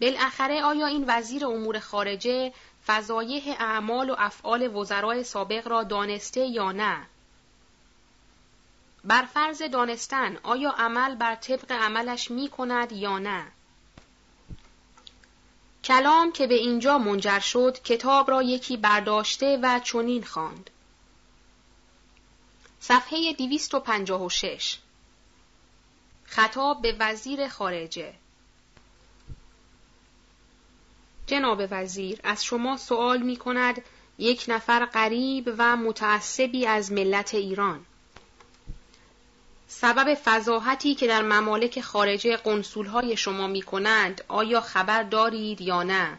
بالاخره 0.00 0.62
آیا 0.62 0.86
این 0.86 1.04
وزیر 1.08 1.46
امور 1.46 1.78
خارجه 1.78 2.52
فضایح 2.86 3.56
اعمال 3.58 4.10
و 4.10 4.14
افعال 4.18 4.76
وزرای 4.76 5.24
سابق 5.24 5.68
را 5.68 5.82
دانسته 5.82 6.40
یا 6.40 6.72
نه؟ 6.72 7.06
بر 9.04 9.22
فرض 9.22 9.62
دانستن 9.62 10.36
آیا 10.42 10.70
عمل 10.70 11.14
بر 11.14 11.34
طبق 11.34 11.72
عملش 11.72 12.30
می 12.30 12.48
کند 12.48 12.92
یا 12.92 13.18
نه؟ 13.18 13.46
کلام 15.84 16.32
که 16.32 16.46
به 16.46 16.54
اینجا 16.54 16.98
منجر 16.98 17.38
شد 17.38 17.82
کتاب 17.82 18.30
را 18.30 18.42
یکی 18.42 18.76
برداشته 18.76 19.58
و 19.62 19.80
چنین 19.80 20.24
خواند. 20.24 20.70
صفحه 22.80 23.32
256 23.32 24.78
خطاب 26.24 26.82
به 26.82 26.96
وزیر 26.98 27.48
خارجه. 27.48 28.14
جناب 31.30 31.62
وزیر 31.70 32.20
از 32.24 32.44
شما 32.44 32.76
سوال 32.76 33.22
می 33.22 33.36
کند 33.36 33.82
یک 34.18 34.44
نفر 34.48 34.86
غریب 34.86 35.54
و 35.58 35.76
متعصبی 35.76 36.66
از 36.66 36.92
ملت 36.92 37.34
ایران 37.34 37.86
سبب 39.68 40.14
فضاحتی 40.24 40.94
که 40.94 41.06
در 41.06 41.22
ممالک 41.22 41.80
خارجه 41.80 42.36
قنصولهای 42.36 43.16
شما 43.16 43.46
می 43.46 43.62
کنند 43.62 44.24
آیا 44.28 44.60
خبر 44.60 45.02
دارید 45.02 45.60
یا 45.60 45.82
نه؟ 45.82 46.18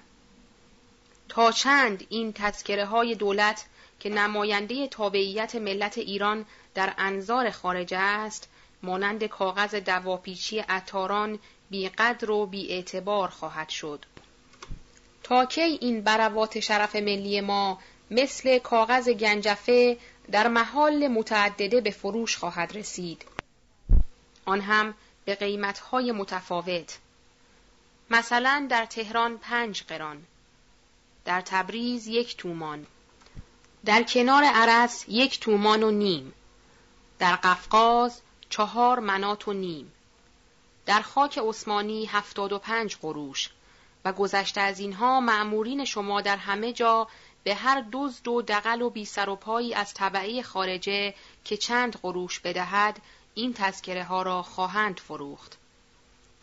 تا 1.30 1.52
چند 1.52 2.06
این 2.10 2.34
تذکره 2.34 2.86
های 2.86 3.16
دولت 3.16 3.66
که 4.00 4.10
نماینده 4.10 4.88
تابعیت 4.88 5.56
ملت 5.56 5.98
ایران 5.98 6.46
در 6.76 6.94
انظار 6.98 7.50
خارجه 7.50 7.98
است 7.98 8.50
مانند 8.84 9.24
کاغذ 9.24 9.76
دواپیچی 9.76 10.64
اتاران 10.70 11.40
بیقدر 11.70 12.32
و 12.32 12.52
اعتبار 12.54 13.28
خواهد 13.30 13.70
شد. 13.70 14.06
کی 15.32 15.62
این 15.62 16.02
بروات 16.02 16.60
شرف 16.60 16.96
ملی 16.96 17.42
ما 17.42 17.80
مثل 18.12 18.60
کاغذ 18.60 19.10
گنجفه 19.10 19.98
در 20.32 20.48
محال 20.48 21.08
متعدده 21.08 21.82
به 21.82 21.92
فروش 21.92 22.38
خواهد 22.38 22.78
رسید. 22.78 23.26
آن 24.46 24.62
هم 24.62 24.94
به 25.26 25.36
قیمتهای 25.36 26.12
متفاوت. 26.12 26.98
مثلا 28.10 28.68
در 28.70 28.86
تهران 28.86 29.38
پنج 29.38 29.84
قران 29.84 30.24
در 31.26 31.42
تبریز 31.42 32.08
یک 32.08 32.38
تومان 32.38 32.86
در 33.86 34.04
کنار 34.04 34.44
عرس 34.44 35.06
یک 35.08 35.40
تومان 35.40 35.84
و 35.84 35.92
نیم 35.92 36.34
در 37.20 37.36
قفقاز 37.36 38.22
چهار 38.50 39.00
منات 39.00 39.48
و 39.48 39.54
نیم 39.54 39.92
در 40.86 41.02
خاک 41.02 41.38
عثمانی 41.38 42.06
هفتاد 42.06 42.54
و 42.54 42.60
پنج 42.60 42.98
قروش. 43.02 43.50
و 44.06 44.14
گذشته 44.14 44.62
از 44.62 44.80
اینها 44.80 45.20
معمورین 45.20 45.86
شما 45.86 46.22
در 46.22 46.38
همه 46.38 46.74
جا 46.74 47.08
به 47.44 47.56
هر 47.56 47.86
دزد 47.92 48.28
و 48.28 48.42
دقل 48.42 48.82
و 48.82 48.90
بی 48.90 49.06
سر 49.06 49.30
و 49.30 49.36
پایی 49.36 49.74
از 49.74 49.94
طبعه 49.94 50.42
خارجه 50.42 51.14
که 51.46 51.58
چند 51.58 52.00
قروش 52.02 52.40
بدهد 52.40 53.02
این 53.34 53.54
تذکره 53.54 54.04
ها 54.04 54.22
را 54.22 54.42
خواهند 54.42 55.00
فروخت. 55.00 55.58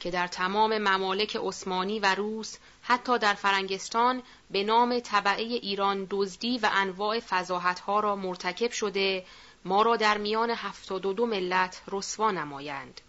که 0.01 0.11
در 0.11 0.27
تمام 0.27 0.79
ممالک 0.79 1.37
عثمانی 1.37 2.01
و 2.01 2.14
روس 2.14 2.57
حتی 2.83 3.18
در 3.18 3.35
فرنگستان 3.35 4.23
به 4.51 4.64
نام 4.64 5.01
طبعه 5.01 5.42
ایران 5.42 6.07
دزدی 6.11 6.59
و 6.59 6.71
انواع 6.73 7.21
فضاحت 7.21 7.81
ها 7.81 8.01
را 8.01 8.16
مرتکب 8.16 8.71
شده 8.71 9.25
ما 9.64 9.83
را 9.83 9.97
در 9.97 10.18
میان 10.18 10.51
هفتاد 10.51 11.07
و 11.07 11.12
دو 11.12 11.27
ملت 11.27 11.83
رسوا 11.88 12.31
نمایند. 12.31 13.01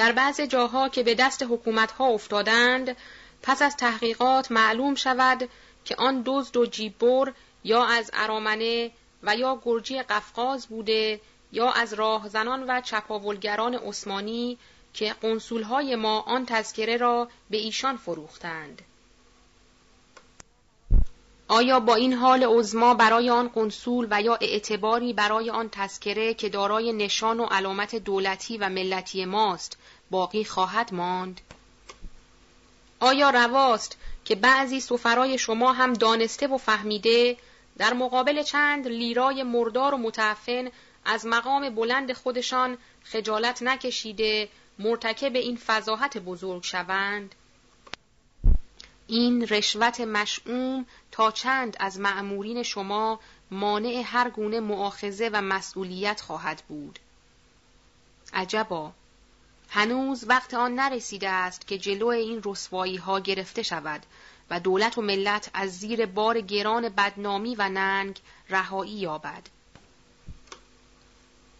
در 0.00 0.12
بعض 0.12 0.40
جاها 0.40 0.88
که 0.88 1.02
به 1.02 1.14
دست 1.14 1.42
حکومت 1.42 1.92
ها 1.92 2.06
افتادند 2.06 2.96
پس 3.42 3.62
از 3.62 3.76
تحقیقات 3.76 4.52
معلوم 4.52 4.94
شود 4.94 5.48
که 5.84 5.96
آن 5.96 6.22
دزد 6.26 6.56
و 6.56 6.66
جیببر 6.66 7.32
یا 7.64 7.84
از 7.84 8.10
ارامنه 8.14 8.90
و 9.22 9.36
یا 9.36 9.60
گرجی 9.64 10.02
قفقاز 10.02 10.66
بوده 10.66 11.20
یا 11.52 11.70
از 11.72 11.92
راهزنان 11.92 12.70
و 12.70 12.80
چپاولگران 12.80 13.74
عثمانی 13.74 14.58
که 14.94 15.12
قنصولهای 15.12 15.96
ما 15.96 16.20
آن 16.20 16.46
تذکره 16.46 16.96
را 16.96 17.28
به 17.50 17.56
ایشان 17.56 17.96
فروختند. 17.96 18.82
آیا 21.52 21.80
با 21.80 21.94
این 21.94 22.12
حال 22.12 22.44
عزما 22.44 22.94
برای 22.94 23.30
آن 23.30 23.48
قنصول 23.48 24.06
و 24.10 24.22
یا 24.22 24.38
اعتباری 24.40 25.12
برای 25.12 25.50
آن 25.50 25.68
تذکره 25.68 26.34
که 26.34 26.48
دارای 26.48 26.92
نشان 26.92 27.40
و 27.40 27.44
علامت 27.44 27.96
دولتی 27.96 28.58
و 28.58 28.68
ملتی 28.68 29.24
ماست 29.24 29.78
باقی 30.10 30.44
خواهد 30.44 30.94
ماند؟ 30.94 31.40
آیا 33.00 33.30
رواست 33.30 33.98
که 34.24 34.34
بعضی 34.34 34.80
سفرای 34.80 35.38
شما 35.38 35.72
هم 35.72 35.92
دانسته 35.92 36.46
و 36.46 36.58
فهمیده 36.58 37.36
در 37.78 37.92
مقابل 37.92 38.42
چند 38.42 38.88
لیرای 38.88 39.42
مردار 39.42 39.94
و 39.94 39.98
متعفن 39.98 40.70
از 41.04 41.26
مقام 41.26 41.70
بلند 41.70 42.12
خودشان 42.12 42.78
خجالت 43.04 43.62
نکشیده 43.62 44.48
مرتکب 44.78 45.36
این 45.36 45.56
فضاحت 45.56 46.18
بزرگ 46.18 46.64
شوند 46.64 47.34
این 49.10 49.48
رشوت 49.48 50.00
مشعوم 50.00 50.86
تا 51.10 51.30
چند 51.30 51.76
از 51.80 52.00
معمورین 52.00 52.62
شما 52.62 53.20
مانع 53.50 54.02
هر 54.06 54.30
گونه 54.30 54.60
معاخزه 54.60 55.30
و 55.32 55.42
مسئولیت 55.42 56.20
خواهد 56.20 56.62
بود 56.68 56.98
عجبا 58.32 58.92
هنوز 59.68 60.24
وقت 60.28 60.54
آن 60.54 60.74
نرسیده 60.74 61.28
است 61.28 61.66
که 61.66 61.78
جلو 61.78 62.06
این 62.06 62.42
رسوایی 62.44 62.96
ها 62.96 63.20
گرفته 63.20 63.62
شود 63.62 64.02
و 64.50 64.60
دولت 64.60 64.98
و 64.98 65.02
ملت 65.02 65.50
از 65.54 65.78
زیر 65.78 66.06
بار 66.06 66.40
گران 66.40 66.88
بدنامی 66.88 67.54
و 67.54 67.68
ننگ 67.68 68.20
رهایی 68.50 68.92
یابد. 68.92 69.42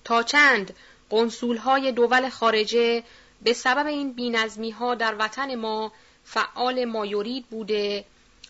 تا 0.04 0.22
چند 0.22 0.74
قنصول 1.10 1.56
های 1.56 1.92
دول 1.92 2.28
خارجه 2.28 3.04
به 3.42 3.52
سبب 3.52 3.86
این 3.86 4.12
بینظمی 4.12 4.70
ها 4.70 4.94
در 4.94 5.16
وطن 5.18 5.54
ما 5.54 5.92
فعال 6.24 6.85
مایورید 6.85 7.46
بوده 7.46 8.04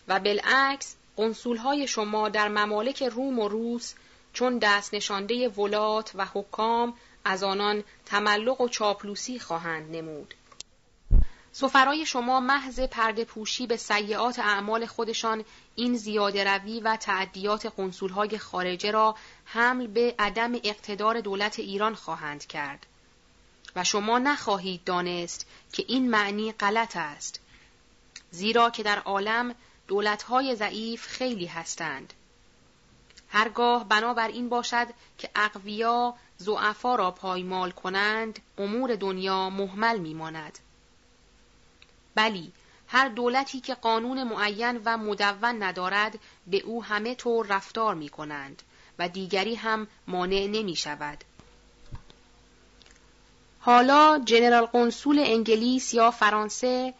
و 0.07 0.19
بالعکس 0.19 0.95
قنصول 1.17 1.57
های 1.57 1.87
شما 1.87 2.29
در 2.29 2.47
ممالک 2.47 3.03
روم 3.03 3.39
و 3.39 3.47
روس 3.47 3.93
چون 4.33 4.57
دست 4.57 4.93
نشانده 4.93 5.49
ولات 5.49 6.11
و 6.15 6.25
حکام 6.33 6.93
از 7.25 7.43
آنان 7.43 7.83
تملق 8.05 8.61
و 8.61 8.67
چاپلوسی 8.67 9.39
خواهند 9.39 9.95
نمود. 9.95 10.33
سفرای 11.53 12.05
شما 12.05 12.39
محض 12.39 12.79
پرده 12.79 13.25
پوشی 13.25 13.67
به 13.67 13.77
سیعات 13.77 14.39
اعمال 14.39 14.85
خودشان 14.85 15.43
این 15.75 15.97
زیاده 15.97 16.43
روی 16.43 16.79
و 16.79 16.95
تعدیات 16.95 17.65
قنصولهای 17.65 18.37
خارجه 18.37 18.91
را 18.91 19.15
حمل 19.45 19.87
به 19.87 20.15
عدم 20.19 20.53
اقتدار 20.63 21.21
دولت 21.21 21.59
ایران 21.59 21.95
خواهند 21.95 22.45
کرد. 22.45 22.85
و 23.75 23.83
شما 23.83 24.19
نخواهید 24.19 24.83
دانست 24.83 25.47
که 25.73 25.85
این 25.87 26.09
معنی 26.09 26.51
غلط 26.51 26.97
است. 26.97 27.39
زیرا 28.31 28.69
که 28.69 28.83
در 28.83 28.99
عالم 28.99 29.55
دولتهای 29.87 30.55
ضعیف 30.55 31.07
خیلی 31.07 31.45
هستند. 31.45 32.13
هرگاه 33.29 33.87
بنابر 33.87 34.27
این 34.27 34.49
باشد 34.49 34.87
که 35.17 35.29
اقویا 35.35 36.13
زعفا 36.37 36.95
را 36.95 37.11
پایمال 37.11 37.71
کنند 37.71 38.39
امور 38.57 38.95
دنیا 38.95 39.49
محمل 39.49 39.97
میماند 39.97 40.59
بلی 42.15 42.51
هر 42.87 43.07
دولتی 43.07 43.59
که 43.59 43.73
قانون 43.73 44.23
معین 44.23 44.81
و 44.85 44.97
مدون 44.97 45.63
ندارد 45.63 46.19
به 46.47 46.57
او 46.57 46.83
همه 46.83 47.15
طور 47.15 47.47
رفتار 47.47 47.95
می 47.95 48.09
کنند 48.09 48.61
و 48.99 49.09
دیگری 49.09 49.55
هم 49.55 49.87
مانع 50.07 50.47
نمی 50.47 50.75
شود. 50.75 51.23
حالا 53.59 54.21
جنرال 54.25 54.65
قنسول 54.65 55.19
انگلیس 55.19 55.93
یا 55.93 56.11
فرانسه 56.11 56.93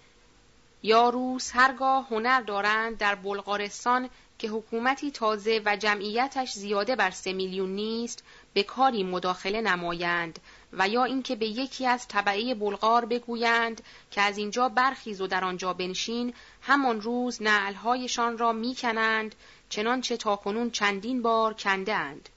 یا 0.84 1.10
روس 1.10 1.52
هرگاه 1.54 2.08
هنر 2.12 2.42
دارند 2.42 2.98
در 2.98 3.16
بلغارستان 3.16 4.10
که 4.40 4.48
حکومتی 4.48 5.12
تازه 5.12 5.62
و 5.66 5.76
جمعیتش 5.76 6.52
زیاده 6.52 6.96
بر 6.96 7.12
سه 7.12 7.34
میلیون 7.34 7.70
نیست 7.70 8.24
به 8.54 8.64
کاری 8.64 9.04
مداخله 9.04 9.62
نمایند 9.62 10.40
و 10.74 10.88
یا 10.88 11.04
اینکه 11.04 11.36
به 11.36 11.46
یکی 11.46 11.88
از 11.88 12.08
طبعه 12.08 12.56
بلغار 12.56 13.06
بگویند 13.06 13.82
که 14.12 14.22
از 14.22 14.38
اینجا 14.38 14.70
برخیز 14.70 15.22
و 15.22 15.28
در 15.28 15.46
آنجا 15.46 15.74
بنشین 15.74 16.34
همان 16.62 17.02
روز 17.02 17.42
نعلهایشان 17.42 18.38
را 18.38 18.54
می‌کنند 18.54 19.36
چنانچه 19.70 20.18
تاکنون 20.18 20.72
چندین 20.72 21.22
بار 21.22 21.54
کنده 21.54 21.94
اند. 21.96 22.30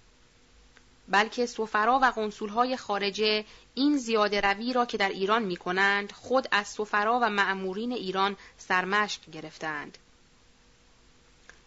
بلکه 1.08 1.46
سفرا 1.46 1.98
و 2.02 2.04
قنصولهای 2.04 2.76
خارجه 2.76 3.44
این 3.74 3.96
زیاده 3.96 4.40
روی 4.40 4.72
را 4.72 4.86
که 4.86 4.96
در 4.96 5.08
ایران 5.08 5.42
می 5.42 5.56
کنند 5.56 6.12
خود 6.12 6.48
از 6.50 6.68
سفرا 6.68 7.18
و 7.22 7.30
معمورین 7.30 7.92
ایران 7.92 8.36
سرمشق 8.58 9.30
گرفتند. 9.32 9.98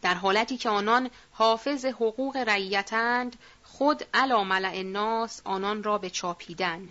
در 0.02 0.14
حالتی 0.14 0.58
که 0.58 0.70
آنان 0.70 1.10
حافظ 1.32 1.86
حقوق 1.86 2.38
رعیتند 2.38 3.36
خود 3.64 4.04
علا 4.14 4.44
ملع 4.44 4.72
الناس 4.74 5.42
آنان 5.44 5.84
را 5.84 5.98
به 5.98 6.10
چاپیدن. 6.10 6.90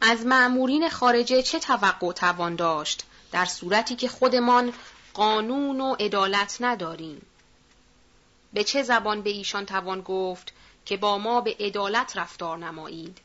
از 0.00 0.26
معمورین 0.26 0.88
خارجه 0.88 1.42
چه 1.42 1.58
توقع 1.58 2.12
توان 2.12 2.56
داشت؟ 2.56 3.04
در 3.32 3.44
صورتی 3.44 3.96
که 3.96 4.08
خودمان 4.08 4.72
قانون 5.14 5.80
و 5.80 5.94
عدالت 5.94 6.56
نداریم. 6.60 7.22
به 8.56 8.64
چه 8.64 8.82
زبان 8.82 9.22
به 9.22 9.30
ایشان 9.30 9.66
توان 9.66 10.00
گفت 10.00 10.52
که 10.84 10.96
با 10.96 11.18
ما 11.18 11.40
به 11.40 11.56
عدالت 11.60 12.16
رفتار 12.16 12.58
نمایید 12.58 13.18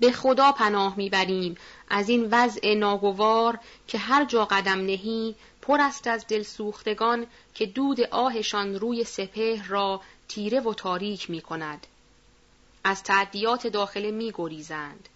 به 0.00 0.12
خدا 0.12 0.52
پناه 0.52 0.96
می‌بریم 0.96 1.56
از 1.88 2.08
این 2.08 2.28
وضع 2.30 2.74
ناگوار 2.74 3.58
که 3.86 3.98
هر 3.98 4.24
جا 4.24 4.44
قدم 4.44 4.80
نهی 4.80 5.34
پر 5.62 5.80
است 5.80 6.06
از 6.06 6.26
دلسوختگان 6.26 7.26
که 7.54 7.66
دود 7.66 8.00
آهشان 8.00 8.74
روی 8.74 9.04
سپه 9.04 9.62
را 9.68 10.00
تیره 10.28 10.60
و 10.60 10.74
تاریک 10.74 11.30
می 11.30 11.40
کند. 11.40 11.86
از 12.84 13.02
تعدیات 13.02 13.66
داخله 13.66 14.10
می 14.10 14.32
گریزند. 14.34 15.08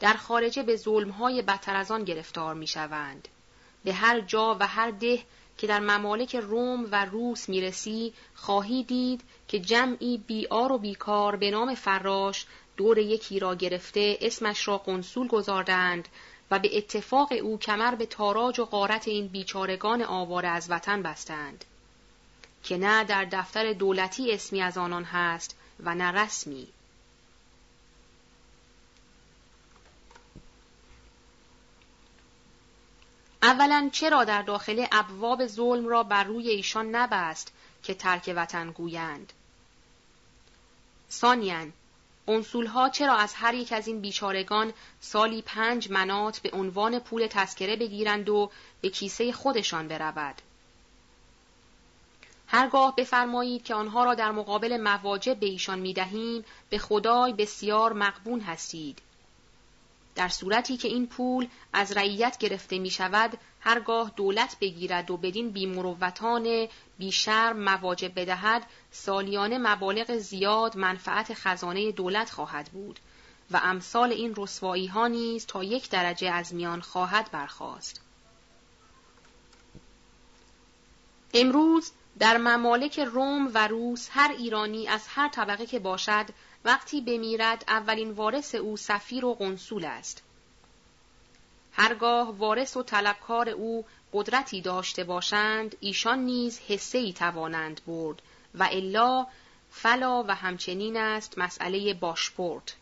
در 0.00 0.14
خارجه 0.14 0.62
به 0.62 0.76
ظلمهای 0.76 1.42
بدتر 1.42 1.76
از 1.76 1.90
آن 1.90 2.04
گرفتار 2.04 2.54
می 2.54 2.66
شوند. 2.66 3.28
به 3.84 3.92
هر 3.92 4.20
جا 4.20 4.56
و 4.60 4.66
هر 4.66 4.90
ده 4.90 5.22
که 5.58 5.66
در 5.66 5.80
ممالک 5.80 6.36
روم 6.36 6.88
و 6.90 7.04
روس 7.04 7.48
می‌رسی 7.48 8.12
خواهی 8.34 8.82
دید 8.82 9.20
که 9.48 9.58
جمعی 9.58 10.18
بیار 10.26 10.72
و 10.72 10.78
بیکار 10.78 11.36
به 11.36 11.50
نام 11.50 11.74
فراش 11.74 12.46
دور 12.76 12.98
یکی 12.98 13.38
را 13.38 13.54
گرفته 13.54 14.18
اسمش 14.20 14.68
را 14.68 14.78
قنصول 14.78 15.28
گذاردند 15.28 16.08
و 16.50 16.58
به 16.58 16.78
اتفاق 16.78 17.32
او 17.42 17.58
کمر 17.58 17.94
به 17.94 18.06
تاراج 18.06 18.60
و 18.60 18.64
غارت 18.64 19.08
این 19.08 19.26
بیچارگان 19.26 20.02
آواره 20.02 20.48
از 20.48 20.70
وطن 20.70 21.02
بستند. 21.02 21.64
که 22.64 22.76
نه 22.76 23.04
در 23.04 23.24
دفتر 23.24 23.72
دولتی 23.72 24.32
اسمی 24.32 24.62
از 24.62 24.78
آنان 24.78 25.04
هست 25.04 25.56
و 25.84 25.94
نه 25.94 26.12
رسمی. 26.12 26.68
اولا 33.48 33.88
چرا 33.92 34.24
در 34.24 34.42
داخل 34.42 34.86
ابواب 34.92 35.46
ظلم 35.46 35.88
را 35.88 36.02
بر 36.02 36.24
روی 36.24 36.48
ایشان 36.48 36.94
نبست 36.94 37.52
که 37.82 37.94
ترک 37.94 38.32
وطن 38.36 38.70
گویند 38.70 39.32
ثانیاً 41.10 41.66
ها 42.74 42.88
چرا 42.88 43.16
از 43.16 43.34
هر 43.34 43.54
یک 43.54 43.72
از 43.72 43.86
این 43.86 44.00
بیچارگان 44.00 44.72
سالی 45.00 45.42
پنج 45.42 45.90
منات 45.90 46.38
به 46.38 46.50
عنوان 46.52 46.98
پول 46.98 47.26
تذکره 47.26 47.76
بگیرند 47.76 48.28
و 48.28 48.50
به 48.80 48.88
کیسه 48.88 49.32
خودشان 49.32 49.88
برود؟ 49.88 50.42
هرگاه 52.46 52.96
بفرمایید 52.96 53.64
که 53.64 53.74
آنها 53.74 54.04
را 54.04 54.14
در 54.14 54.30
مقابل 54.30 54.76
مواجب 54.76 55.40
به 55.40 55.46
ایشان 55.46 55.78
می 55.78 55.94
دهیم 55.94 56.44
به 56.70 56.78
خدای 56.78 57.32
بسیار 57.32 57.92
مقبون 57.92 58.40
هستید. 58.40 58.98
در 60.18 60.28
صورتی 60.28 60.76
که 60.76 60.88
این 60.88 61.06
پول 61.06 61.48
از 61.72 61.92
رعیت 61.92 62.38
گرفته 62.38 62.78
می 62.78 62.90
شود 62.90 63.38
هرگاه 63.60 64.12
دولت 64.16 64.56
بگیرد 64.60 65.10
و 65.10 65.16
بدین 65.16 65.50
بیمروتان 65.50 66.68
بیشرم 66.98 67.56
مواجب 67.56 68.20
بدهد 68.20 68.62
سالیانه 68.90 69.58
مبالغ 69.58 70.16
زیاد 70.16 70.76
منفعت 70.76 71.34
خزانه 71.34 71.92
دولت 71.92 72.30
خواهد 72.30 72.68
بود 72.68 73.00
و 73.50 73.60
امثال 73.62 74.12
این 74.12 74.34
رسوایی 74.36 74.86
ها 74.86 75.06
نیز 75.06 75.46
تا 75.46 75.64
یک 75.64 75.90
درجه 75.90 76.30
از 76.30 76.54
میان 76.54 76.80
خواهد 76.80 77.30
برخاست. 77.30 78.00
امروز 81.34 81.92
در 82.18 82.36
ممالک 82.36 83.00
روم 83.00 83.50
و 83.54 83.68
روس 83.68 84.08
هر 84.10 84.34
ایرانی 84.38 84.88
از 84.88 85.02
هر 85.08 85.28
طبقه 85.28 85.66
که 85.66 85.78
باشد 85.78 86.26
وقتی 86.64 87.00
بمیرد 87.00 87.64
اولین 87.68 88.10
وارث 88.10 88.54
او 88.54 88.76
سفیر 88.76 89.24
و 89.24 89.34
قنصول 89.34 89.84
است. 89.84 90.22
هرگاه 91.72 92.36
وارث 92.36 92.76
و 92.76 92.82
طلبکار 92.82 93.48
او 93.48 93.84
قدرتی 94.12 94.60
داشته 94.60 95.04
باشند 95.04 95.76
ایشان 95.80 96.18
نیز 96.18 96.60
حسه 96.68 96.98
ای 96.98 97.12
توانند 97.12 97.80
برد 97.86 98.22
و 98.54 98.68
الا 98.72 99.26
فلا 99.70 100.24
و 100.28 100.34
همچنین 100.34 100.96
است 100.96 101.38
مسئله 101.38 101.94
باشپورت 101.94 102.76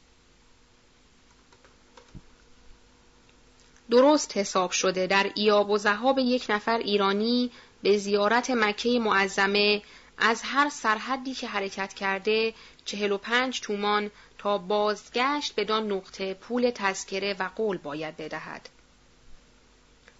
درست 3.91 4.37
حساب 4.37 4.71
شده 4.71 5.07
در 5.07 5.31
ایاب 5.35 5.71
و 5.71 5.79
زهاب 5.79 6.19
یک 6.19 6.47
نفر 6.49 6.79
ایرانی 6.79 7.51
به 7.83 7.99
زیارت 7.99 8.51
مکه 8.51 8.99
معظمه 8.99 9.83
از 10.19 10.43
هر 10.45 10.69
سرحدی 10.69 11.35
که 11.35 11.49
حرکت 11.49 11.95
کرده 11.95 12.55
چهل 12.87 13.13
و 13.13 13.19
پنج 13.19 13.61
تومان 13.61 14.11
تا 14.39 14.59
بازگشت 14.59 15.55
بدان 15.57 15.93
نقطه 15.93 16.35
پول 16.35 16.71
تذکره 16.71 17.37
و 17.39 17.51
قول 17.57 17.77
باید 17.77 18.17
بدهد. 18.17 18.69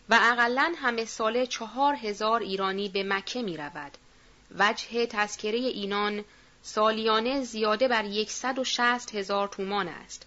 و 0.09 0.19
اقلا 0.23 0.75
همه 0.77 1.05
ساله 1.05 1.47
چهار 1.47 1.95
هزار 1.95 2.41
ایرانی 2.41 2.89
به 2.89 3.03
مکه 3.03 3.43
می 3.43 3.57
رود. 3.57 3.99
وجه 4.59 5.07
تذکره 5.07 5.59
اینان 5.59 6.25
سالیانه 6.63 7.45
زیاده 7.45 7.89
بر 7.89 8.05
یکصد 8.05 8.59
و 8.59 8.65
شست 8.65 9.15
هزار 9.15 9.49
تومان 9.49 9.89
است. 9.89 10.27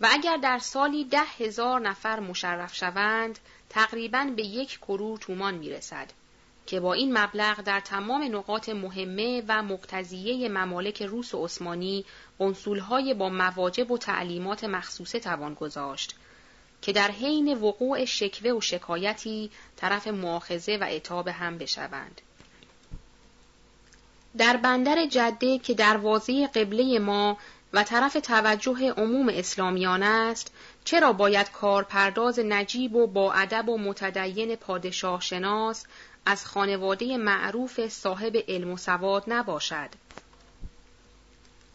و 0.00 0.08
اگر 0.10 0.36
در 0.36 0.58
سالی 0.58 1.04
ده 1.04 1.24
هزار 1.38 1.80
نفر 1.80 2.20
مشرف 2.20 2.74
شوند 2.74 3.38
تقریبا 3.68 4.32
به 4.36 4.42
یک 4.42 4.78
کرور 4.78 5.18
تومان 5.18 5.54
می 5.54 5.70
رسد. 5.70 6.12
که 6.68 6.80
با 6.80 6.92
این 6.92 7.18
مبلغ 7.18 7.60
در 7.60 7.80
تمام 7.80 8.36
نقاط 8.36 8.68
مهمه 8.68 9.42
و 9.48 9.62
مقتضیه 9.62 10.48
ممالک 10.48 11.02
روس 11.02 11.34
و 11.34 11.44
عثمانی 11.44 12.04
قنصولهای 12.38 13.14
با 13.14 13.28
مواجب 13.28 13.90
و 13.90 13.98
تعلیمات 13.98 14.64
مخصوصه 14.64 15.20
توان 15.20 15.54
گذاشت 15.54 16.14
که 16.82 16.92
در 16.92 17.10
حین 17.10 17.58
وقوع 17.58 18.04
شکوه 18.04 18.50
و 18.50 18.60
شکایتی 18.60 19.50
طرف 19.76 20.06
معاخزه 20.08 20.76
و 20.76 20.84
اعتاب 20.84 21.28
هم 21.28 21.58
بشوند. 21.58 22.20
در 24.38 24.56
بندر 24.56 25.06
جده 25.06 25.58
که 25.58 25.74
دروازه 25.74 26.46
قبله 26.46 26.98
ما 26.98 27.38
و 27.72 27.82
طرف 27.82 28.12
توجه 28.12 28.92
عموم 28.92 29.28
اسلامیان 29.28 30.02
است 30.02 30.52
چرا 30.84 31.12
باید 31.12 31.52
کارپرداز 31.52 32.38
نجیب 32.38 32.94
و 32.94 33.06
با 33.06 33.32
ادب 33.32 33.68
و 33.68 33.78
متدین 33.78 34.56
پادشاه 34.56 35.20
شناس 35.20 35.84
از 36.28 36.46
خانواده 36.46 37.16
معروف 37.16 37.88
صاحب 37.88 38.36
علم 38.48 38.70
و 38.72 38.76
سواد 38.76 39.24
نباشد 39.26 39.88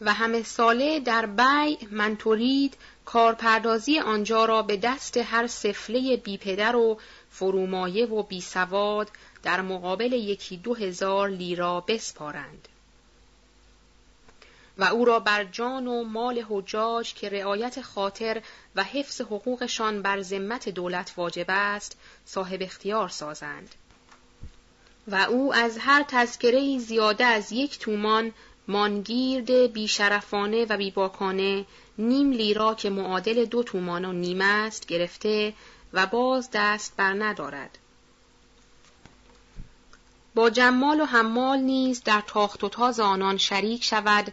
و 0.00 0.12
همه 0.12 0.42
ساله 0.42 1.00
در 1.00 1.26
بی 1.26 1.88
منتورید 1.90 2.76
کارپردازی 3.04 3.98
آنجا 3.98 4.44
را 4.44 4.62
به 4.62 4.76
دست 4.76 5.16
هر 5.16 5.46
سفله 5.46 6.16
بیپدر 6.16 6.76
و 6.76 6.98
فرومایه 7.30 8.06
و 8.06 8.22
بیسواد 8.22 9.10
در 9.42 9.60
مقابل 9.60 10.12
یکی 10.12 10.56
دو 10.56 10.74
هزار 10.74 11.28
لیرا 11.28 11.80
بسپارند. 11.80 12.68
و 14.78 14.84
او 14.84 15.04
را 15.04 15.20
بر 15.20 15.44
جان 15.44 15.86
و 15.86 16.04
مال 16.04 16.44
حجاج 16.48 17.14
که 17.14 17.28
رعایت 17.28 17.82
خاطر 17.82 18.42
و 18.76 18.82
حفظ 18.82 19.20
حقوقشان 19.20 20.02
بر 20.02 20.22
ذمت 20.22 20.68
دولت 20.68 21.12
واجب 21.16 21.46
است 21.48 21.96
صاحب 22.24 22.62
اختیار 22.62 23.08
سازند 23.08 23.74
و 25.08 25.14
او 25.14 25.54
از 25.54 25.78
هر 25.78 26.02
تذکره 26.02 26.78
زیاده 26.78 27.24
از 27.24 27.52
یک 27.52 27.78
تومان 27.78 28.32
مانگیرد 28.68 29.50
بیشرفانه 29.50 30.64
و 30.64 30.76
بیباکانه 30.76 31.64
نیم 31.98 32.30
لیرا 32.30 32.74
که 32.74 32.90
معادل 32.90 33.44
دو 33.44 33.62
تومان 33.62 34.04
و 34.04 34.12
نیم 34.12 34.40
است 34.40 34.86
گرفته 34.86 35.54
و 35.92 36.06
باز 36.06 36.48
دست 36.52 36.96
بر 36.96 37.12
ندارد. 37.12 37.78
با 40.34 40.50
جمال 40.50 41.00
و 41.00 41.04
حمال 41.04 41.58
نیز 41.58 42.02
در 42.02 42.22
تاخت 42.26 42.64
و 42.64 42.68
تاز 42.68 43.00
آنان 43.00 43.36
شریک 43.36 43.84
شود 43.84 44.32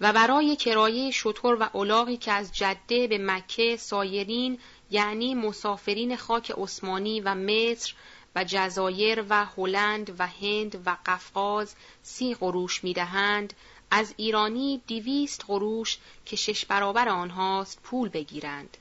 و 0.00 0.12
برای 0.12 0.56
کرایه 0.56 1.10
شطور 1.10 1.56
و 1.60 1.68
اولاغی 1.72 2.16
که 2.16 2.32
از 2.32 2.52
جده 2.52 3.06
به 3.06 3.18
مکه 3.18 3.76
سایرین 3.76 4.58
یعنی 4.90 5.34
مسافرین 5.34 6.16
خاک 6.16 6.52
عثمانی 6.56 7.20
و 7.20 7.34
مصر 7.34 7.94
و 8.34 8.44
جزایر 8.44 9.24
و 9.28 9.46
هلند 9.56 10.20
و 10.20 10.26
هند 10.26 10.82
و 10.86 10.96
قفقاز 11.06 11.74
سی 12.02 12.34
قروش 12.34 12.84
می‌دهند. 12.84 13.54
از 13.90 14.14
ایرانی 14.16 14.82
دیویست 14.86 15.44
قروش 15.46 15.98
که 16.26 16.36
شش 16.36 16.64
برابر 16.64 17.08
آنهاست 17.08 17.80
پول 17.82 18.08
بگیرند. 18.08 18.76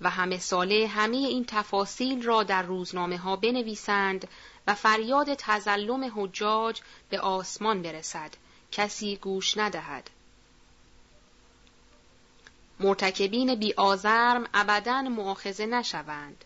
و 0.00 0.10
همه 0.10 0.38
ساله 0.38 0.86
همه 0.86 1.16
این 1.16 1.44
تفاصیل 1.48 2.22
را 2.22 2.42
در 2.42 2.62
روزنامه 2.62 3.18
ها 3.18 3.36
بنویسند 3.36 4.28
و 4.66 4.74
فریاد 4.74 5.34
تزلم 5.34 6.12
حجاج 6.16 6.80
به 7.10 7.20
آسمان 7.20 7.82
برسد. 7.82 8.30
کسی 8.72 9.16
گوش 9.16 9.58
ندهد. 9.58 10.10
مرتکبین 12.80 13.54
بی 13.54 13.74
آزرم 13.76 14.46
ابدا 14.54 15.02
معاخذه 15.02 15.66
نشوند. 15.66 16.44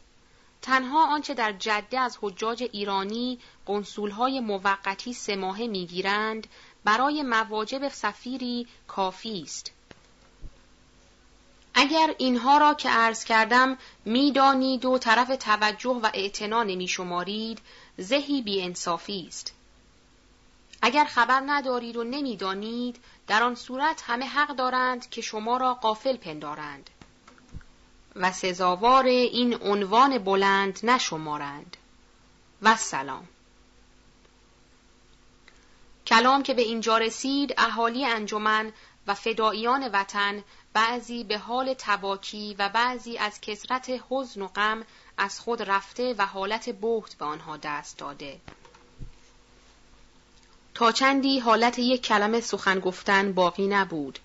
تنها 0.68 1.07
آنچه 1.07 1.35
در 1.35 1.52
جده 1.52 2.00
از 2.00 2.18
حجاج 2.22 2.62
ایرانی 2.72 3.38
قنصولهای 3.66 4.40
موقتی 4.40 5.12
سه 5.12 5.37
ماهه 5.37 5.66
می‌گیرند 5.66 6.46
برای 6.85 7.22
مواجب 7.22 7.88
سفیری 7.88 8.66
کافی 8.88 9.42
است. 9.42 9.72
اگر 11.74 12.14
اینها 12.18 12.59
را 12.59 12.74
که 12.74 12.90
عرض 12.90 13.24
کردم 13.24 13.78
می‌دانید 14.04 14.85
و 14.85 14.98
طرف 14.98 15.37
توجه 15.37 16.00
و 16.02 16.11
اعتنا 16.14 16.62
نمیشمارید 16.62 17.61
زهی 17.98 18.42
بیانصافی 18.42 19.24
است. 19.28 19.54
اگر 20.83 21.04
خبر 21.04 21.42
ندارید 21.46 21.96
و 21.96 22.04
نمی‌دانید 22.04 22.96
در 23.26 23.42
آن 23.42 23.54
صورت 23.54 24.02
همه 24.07 24.26
حق 24.26 24.57
دارند 24.57 25.11
که 25.11 25.20
شما 25.20 25.57
را 25.57 25.74
قافل 25.74 26.16
پندارند. 26.16 26.90
و 28.18 28.33
سزاوار 28.33 29.07
این 29.07 29.62
عنوان 29.62 30.18
بلند 30.18 30.81
نشمارند. 30.83 31.76
و 32.62 32.76
سلام 32.76 33.28
کلام 36.07 36.42
که 36.42 36.54
به 36.54 36.62
اینجا 36.62 36.98
رسید 36.98 37.54
اهالی 37.59 38.07
انجمن 38.07 38.72
و 39.07 39.14
فداییان 39.14 39.88
وطن 39.92 40.44
بعضی 40.72 41.24
به 41.24 41.38
حال 41.38 41.74
تواکی 41.74 42.57
و 42.59 42.68
بعضی 42.68 43.18
از 43.18 43.40
کسرت 43.40 44.00
حزن 44.11 44.42
و 44.42 44.48
غم 44.48 44.85
از 45.18 45.40
خود 45.40 45.62
رفته 45.62 46.14
و 46.18 46.26
حالت 46.26 46.70
بهت 46.70 47.14
به 47.14 47.24
آنها 47.24 47.57
دست 47.57 47.98
داده. 47.98 48.40
تا 50.74 50.92
چندی 50.92 51.38
حالت 51.38 51.78
یک 51.78 52.02
کلمه 52.02 52.40
سخن 52.40 52.81
گفتن 52.81 53.33
باقی 53.33 53.66
نبود. 53.66 54.18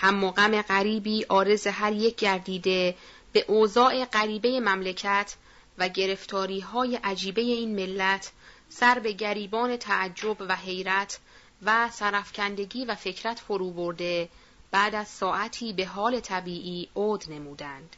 هم 0.00 0.24
و 0.24 0.30
غم 0.30 0.62
غریبی 0.62 1.26
آرز 1.28 1.66
هر 1.66 1.92
یک 1.92 2.16
گردیده 2.16 2.96
به 3.32 3.44
اوضاع 3.48 4.04
غریبه 4.04 4.60
مملکت 4.60 5.34
و 5.78 5.88
گرفتاری 5.88 6.60
های 6.60 6.96
عجیبه 6.96 7.40
این 7.40 7.74
ملت 7.74 8.32
سر 8.68 8.98
به 8.98 9.12
گریبان 9.12 9.76
تعجب 9.76 10.36
و 10.40 10.56
حیرت 10.56 11.18
و 11.62 11.90
سرفکندگی 11.90 12.84
و 12.84 12.94
فکرت 12.94 13.38
فرو 13.38 13.70
برده 13.70 14.28
بعد 14.70 14.94
از 14.94 15.08
ساعتی 15.08 15.72
به 15.72 15.86
حال 15.86 16.20
طبیعی 16.20 16.88
عود 16.96 17.24
نمودند. 17.32 17.96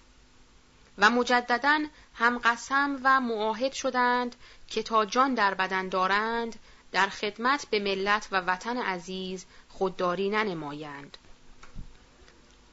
و 0.99 1.11
مجددا 1.11 1.81
هم 2.15 2.39
قسم 2.39 3.01
و 3.05 3.21
معاهد 3.21 3.73
شدند 3.73 4.37
که 4.69 4.83
تا 4.83 5.05
جان 5.05 5.35
در 5.35 5.55
بدن 5.55 5.89
دارند 5.89 6.59
در 6.93 7.09
خدمت 7.09 7.67
به 7.71 7.81
ملت 7.81 8.29
و 8.33 8.41
وطن 8.41 8.77
عزیز 8.77 9.47
خودداری 9.69 10.31
ننمایند. 10.31 11.19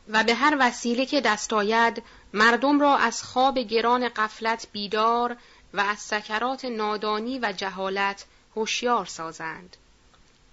و 0.09 0.23
به 0.23 0.33
هر 0.33 0.57
وسیله 0.59 1.05
که 1.05 1.21
دست 1.21 1.53
آید 1.53 2.03
مردم 2.33 2.79
را 2.79 2.97
از 2.97 3.23
خواب 3.23 3.59
گران 3.59 4.09
قفلت 4.09 4.67
بیدار 4.71 5.37
و 5.73 5.81
از 5.81 5.99
سکرات 5.99 6.65
نادانی 6.65 7.39
و 7.39 7.53
جهالت 7.57 8.25
هوشیار 8.55 9.05
سازند 9.05 9.77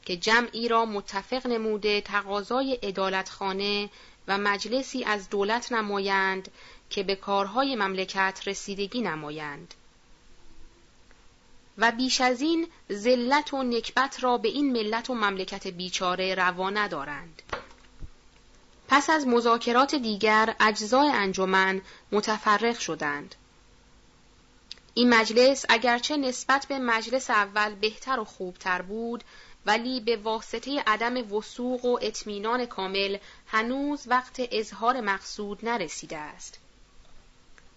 که 0.05 0.17
جمعی 0.17 0.69
را 0.69 0.85
متفق 0.85 1.47
نموده 1.47 2.01
تقاضای 2.01 2.75
عدالتخانه 2.75 3.91
و 4.29 4.39
مجلسی 4.39 5.05
از 5.05 5.31
دولت 5.31 5.73
نمایند 5.73 6.51
که 6.91 7.03
به 7.03 7.17
کارهای 7.17 7.77
مملکت 7.77 8.43
رسیدگی 8.47 9.01
نمایند. 9.01 9.75
و 11.79 11.93
بیش 11.93 12.21
از 12.21 12.41
این 12.41 12.69
ذلت 12.93 13.55
و 13.55 13.63
نکبت 13.63 14.25
را 14.25 14.39
به 14.39 14.49
این 14.49 14.73
ملت 14.73 15.11
و 15.11 15.15
مملکت 15.15 15.67
بیچاره 15.67 16.35
روا 16.35 16.71
ندارند. 16.71 17.43
پس 18.89 19.11
از 19.11 19.27
مذاکرات 19.27 19.95
دیگر 19.95 20.57
اجزای 20.61 21.09
انجمن 21.09 21.81
متفرق 22.13 22.79
شدند. 22.79 23.35
این 24.95 25.15
مجلس 25.15 25.65
اگرچه 25.69 26.17
نسبت 26.17 26.67
به 26.67 26.79
مجلس 26.79 27.31
اول 27.31 27.75
بهتر 27.75 28.21
و 28.21 28.25
خوبتر 28.25 28.83
بود 28.83 29.25
ولی 29.67 30.01
به 30.01 30.17
واسطه 30.17 30.83
عدم 30.87 31.33
وسوق 31.33 31.85
و 31.85 31.99
اطمینان 32.03 32.67
کامل 32.67 33.19
هنوز 33.47 34.03
وقت 34.07 34.37
اظهار 34.53 35.01
مقصود 35.01 35.59
نرسیده 35.63 36.19
است. 36.19 36.59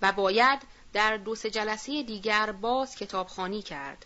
و 0.01 0.11
باید 0.11 0.59
در 0.93 1.17
دو 1.17 1.35
سه 1.35 1.49
جلسه 1.49 2.03
دیگر 2.03 2.51
باز 2.51 2.95
کتابخانی 2.95 3.61
کرد. 3.61 4.05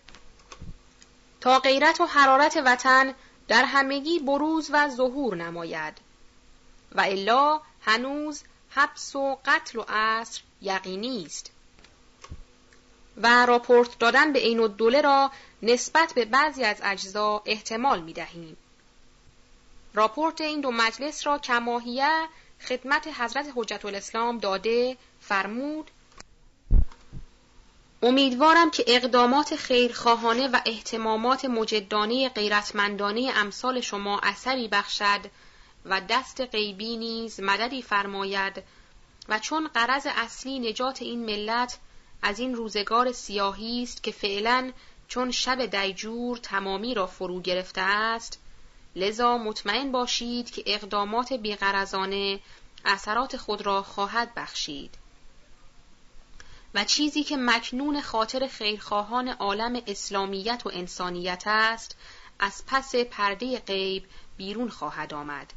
تا 1.40 1.58
غیرت 1.58 2.00
و 2.00 2.04
حرارت 2.04 2.62
وطن 2.64 3.14
در 3.48 3.64
همگی 3.64 4.18
بروز 4.18 4.70
و 4.72 4.88
ظهور 4.88 5.36
نماید. 5.36 6.03
و 6.94 7.00
الا 7.00 7.60
هنوز 7.80 8.42
حبس 8.70 9.16
و 9.16 9.38
قتل 9.44 9.78
و 9.78 9.84
عصر 9.88 10.42
یقینی 10.62 11.24
است 11.26 11.50
و 13.16 13.46
راپورت 13.46 13.98
دادن 13.98 14.32
به 14.32 14.38
عین 14.38 14.60
الدوله 14.60 15.00
را 15.00 15.30
نسبت 15.62 16.12
به 16.14 16.24
بعضی 16.24 16.64
از 16.64 16.76
اجزا 16.82 17.42
احتمال 17.46 18.00
می 18.00 18.12
دهیم. 18.12 18.56
راپورت 19.94 20.40
این 20.40 20.60
دو 20.60 20.70
مجلس 20.70 21.26
را 21.26 21.38
کماهیه 21.38 22.28
خدمت 22.68 23.08
حضرت 23.20 23.46
حجت 23.56 23.84
الاسلام 23.84 24.38
داده 24.38 24.96
فرمود 25.20 25.90
امیدوارم 28.02 28.70
که 28.70 28.84
اقدامات 28.86 29.56
خیرخواهانه 29.56 30.48
و 30.48 30.60
احتمامات 30.66 31.44
مجدانه 31.44 32.28
غیرتمندانه 32.28 33.32
امثال 33.36 33.80
شما 33.80 34.20
اثری 34.22 34.68
بخشد 34.68 35.20
و 35.84 36.00
دست 36.08 36.40
غیبی 36.40 36.96
نیز 36.96 37.40
مددی 37.40 37.82
فرماید 37.82 38.62
و 39.28 39.38
چون 39.38 39.68
قرض 39.68 40.06
اصلی 40.10 40.58
نجات 40.58 41.02
این 41.02 41.24
ملت 41.24 41.78
از 42.22 42.38
این 42.38 42.54
روزگار 42.54 43.12
سیاهی 43.12 43.82
است 43.82 44.02
که 44.02 44.12
فعلا 44.12 44.72
چون 45.08 45.30
شب 45.30 45.66
دیجور 45.66 46.36
تمامی 46.36 46.94
را 46.94 47.06
فرو 47.06 47.40
گرفته 47.40 47.80
است 47.80 48.40
لذا 48.96 49.38
مطمئن 49.38 49.92
باشید 49.92 50.50
که 50.50 50.62
اقدامات 50.66 51.32
بیغرزانه 51.32 52.40
اثرات 52.84 53.36
خود 53.36 53.66
را 53.66 53.82
خواهد 53.82 54.34
بخشید. 54.34 54.94
و 56.74 56.84
چیزی 56.84 57.24
که 57.24 57.36
مکنون 57.36 58.00
خاطر 58.00 58.46
خیرخواهان 58.46 59.28
عالم 59.28 59.82
اسلامیت 59.86 60.62
و 60.64 60.70
انسانیت 60.74 61.42
است 61.46 61.96
از 62.38 62.62
پس 62.66 62.94
پرده 62.94 63.58
غیب 63.58 64.04
بیرون 64.36 64.68
خواهد 64.68 65.14
آمد. 65.14 65.52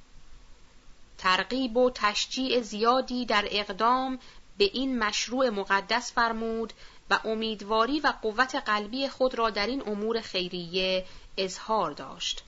ترغیب 1.17 1.77
و 1.77 1.91
تشجیع 1.95 2.61
زیادی 2.61 3.25
در 3.25 3.47
اقدام 3.51 4.19
به 4.57 4.69
این 4.73 4.99
مشروع 4.99 5.49
مقدس 5.49 6.13
فرمود 6.13 6.73
و 7.09 7.19
امیدواری 7.25 7.99
و 7.99 8.13
قوت 8.21 8.55
قلبی 8.55 9.09
خود 9.09 9.35
را 9.35 9.49
در 9.49 9.67
این 9.67 9.83
امور 9.87 10.21
خیریه 10.21 11.05
اظهار 11.37 11.91
داشت. 11.91 12.43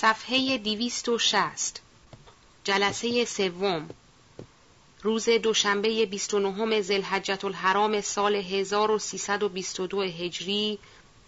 صفحه 0.00 0.58
دیویست 0.58 1.08
و 1.08 1.18
شست 1.18 1.82
جلسه 2.64 3.24
سوم 3.24 3.88
روز 5.02 5.28
دوشنبه 5.28 6.06
29 6.06 6.80
زلحجت 6.80 7.44
الحرام 7.44 8.00
سال 8.00 8.34
1322 8.34 10.02
هجری 10.02 10.78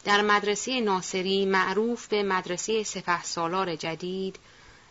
در 0.04 0.22
مدرسه 0.22 0.80
ناصری 0.80 1.46
معروف 1.46 2.06
به 2.06 2.22
مدرسه 2.22 2.82
سپه 2.82 3.22
سالار 3.22 3.76
جدید 3.76 4.38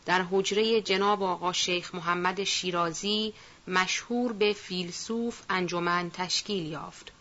در 0.05 0.25
حجره 0.31 0.81
جناب 0.81 1.23
آقا 1.23 1.53
شیخ 1.53 1.95
محمد 1.95 2.43
شیرازی 2.43 3.33
مشهور 3.67 4.33
به 4.33 4.53
فیلسوف 4.53 5.41
انجمن 5.49 6.11
تشکیل 6.13 6.65
یافت. 6.65 7.11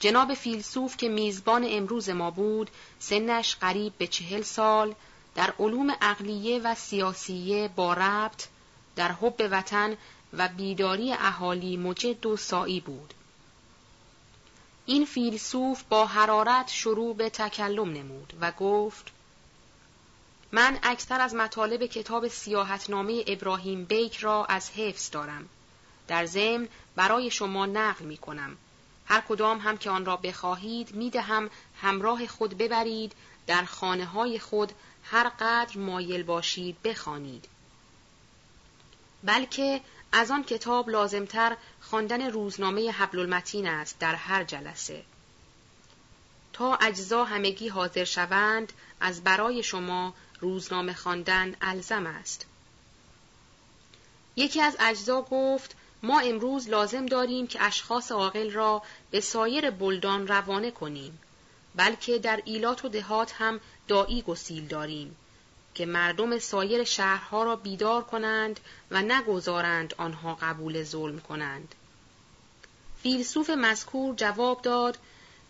جناب 0.00 0.34
فیلسوف 0.34 0.96
که 0.96 1.08
میزبان 1.08 1.66
امروز 1.68 2.10
ما 2.10 2.30
بود 2.30 2.70
سنش 2.98 3.56
قریب 3.56 3.92
به 3.98 4.06
چهل 4.06 4.42
سال 4.42 4.94
در 5.34 5.54
علوم 5.58 5.90
عقلیه 6.00 6.58
و 6.58 6.74
سیاسیه 6.74 7.68
با 7.68 7.94
ربط 7.94 8.46
در 8.96 9.12
حب 9.12 9.48
وطن 9.50 9.96
و 10.32 10.48
بیداری 10.48 11.12
اهالی 11.12 11.76
مجد 11.76 12.26
و 12.26 12.36
سایی 12.36 12.80
بود. 12.80 13.14
این 14.86 15.04
فیلسوف 15.04 15.82
با 15.82 16.06
حرارت 16.06 16.68
شروع 16.68 17.16
به 17.16 17.30
تکلم 17.30 17.92
نمود 17.92 18.32
و 18.40 18.52
گفت 18.52 19.12
من 20.52 20.78
اکثر 20.82 21.20
از 21.20 21.34
مطالب 21.34 21.86
کتاب 21.86 22.28
سیاحتنامه 22.28 23.24
ابراهیم 23.26 23.84
بیک 23.84 24.16
را 24.16 24.44
از 24.44 24.70
حفظ 24.70 25.10
دارم. 25.10 25.48
در 26.08 26.26
ضمن 26.26 26.68
برای 26.96 27.30
شما 27.30 27.66
نقل 27.66 28.04
می 28.04 28.16
کنم. 28.16 28.56
هر 29.06 29.20
کدام 29.20 29.58
هم 29.58 29.78
که 29.78 29.90
آن 29.90 30.04
را 30.04 30.16
بخواهید 30.16 30.94
می 30.94 31.10
دهم 31.10 31.50
همراه 31.80 32.26
خود 32.26 32.58
ببرید 32.58 33.12
در 33.46 33.64
خانه 33.64 34.04
های 34.04 34.38
خود 34.38 34.72
هر 35.04 35.28
قدر 35.28 35.78
مایل 35.78 36.22
باشید 36.22 36.82
بخوانید. 36.82 37.48
بلکه 39.24 39.80
از 40.12 40.30
آن 40.30 40.44
کتاب 40.44 40.90
لازمتر 40.90 41.56
خواندن 41.80 42.30
روزنامه 42.30 42.90
حبل 42.90 43.18
المتین 43.18 43.66
است 43.66 43.98
در 43.98 44.14
هر 44.14 44.44
جلسه. 44.44 45.02
تا 46.52 46.74
اجزا 46.74 47.24
همگی 47.24 47.68
حاضر 47.68 48.04
شوند 48.04 48.72
از 49.00 49.24
برای 49.24 49.62
شما 49.62 50.14
روزنامه 50.40 50.94
خواندن 50.94 51.56
الزم 51.60 52.06
است. 52.06 52.46
یکی 54.36 54.60
از 54.60 54.76
اجزا 54.80 55.22
گفت 55.22 55.76
ما 56.02 56.20
امروز 56.20 56.68
لازم 56.68 57.06
داریم 57.06 57.46
که 57.46 57.62
اشخاص 57.62 58.12
عاقل 58.12 58.50
را 58.50 58.82
به 59.10 59.20
سایر 59.20 59.70
بلدان 59.70 60.26
روانه 60.26 60.70
کنیم 60.70 61.18
بلکه 61.76 62.18
در 62.18 62.42
ایلات 62.44 62.84
و 62.84 62.88
دهات 62.88 63.32
هم 63.38 63.60
دایی 63.88 64.22
گسیل 64.22 64.66
داریم 64.66 65.16
که 65.74 65.86
مردم 65.86 66.38
سایر 66.38 66.84
شهرها 66.84 67.42
را 67.42 67.56
بیدار 67.56 68.04
کنند 68.04 68.60
و 68.90 69.02
نگذارند 69.02 69.94
آنها 69.98 70.34
قبول 70.34 70.82
ظلم 70.82 71.20
کنند. 71.20 71.74
فیلسوف 73.02 73.50
مذکور 73.50 74.14
جواب 74.14 74.62
داد 74.62 74.98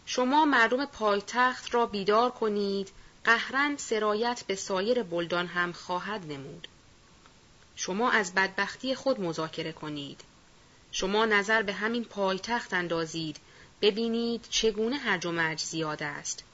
شما 0.06 0.44
مردم 0.44 0.84
پایتخت 0.84 1.74
را 1.74 1.86
بیدار 1.86 2.30
کنید 2.30 2.90
قهرن 3.24 3.76
سرایت 3.76 4.44
به 4.46 4.54
سایر 4.54 5.02
بلدان 5.02 5.46
هم 5.46 5.72
خواهد 5.72 6.32
نمود. 6.32 6.68
شما 7.76 8.10
از 8.10 8.34
بدبختی 8.34 8.94
خود 8.94 9.20
مذاکره 9.20 9.72
کنید. 9.72 10.20
شما 10.92 11.24
نظر 11.24 11.62
به 11.62 11.72
همین 11.72 12.04
پایتخت 12.04 12.74
اندازید 12.74 13.36
ببینید 13.82 14.46
چگونه 14.50 14.96
هرج 14.96 15.26
و 15.26 15.32
مرج 15.32 15.60
زیاد 15.60 16.02
است. 16.02 16.44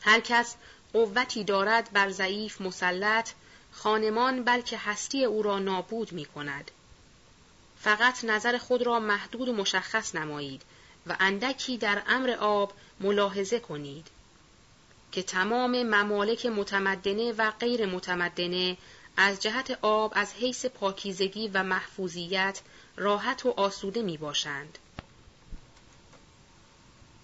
هر 0.00 0.20
کس 0.20 0.54
قوتی 0.92 1.44
دارد 1.44 1.92
بر 1.92 2.10
ضعیف 2.10 2.60
مسلط 2.60 3.30
خانمان 3.72 4.44
بلکه 4.44 4.78
هستی 4.78 5.24
او 5.24 5.42
را 5.42 5.58
نابود 5.58 6.12
می 6.12 6.24
کند. 6.24 6.70
فقط 7.80 8.24
نظر 8.24 8.58
خود 8.58 8.82
را 8.82 9.00
محدود 9.00 9.48
و 9.48 9.52
مشخص 9.52 10.14
نمایید 10.14 10.62
و 11.06 11.16
اندکی 11.20 11.78
در 11.78 12.02
امر 12.06 12.30
آب 12.30 12.72
ملاحظه 13.00 13.60
کنید 13.60 14.06
که 15.12 15.22
تمام 15.22 15.82
ممالک 15.82 16.46
متمدنه 16.46 17.32
و 17.32 17.50
غیر 17.50 17.86
متمدنه 17.86 18.76
از 19.16 19.40
جهت 19.42 19.78
آب 19.82 20.12
از 20.16 20.32
حیث 20.32 20.66
پاکیزگی 20.66 21.48
و 21.48 21.62
محفوظیت 21.62 22.60
راحت 22.96 23.46
و 23.46 23.54
آسوده 23.56 24.02
می 24.02 24.16
باشند. 24.16 24.78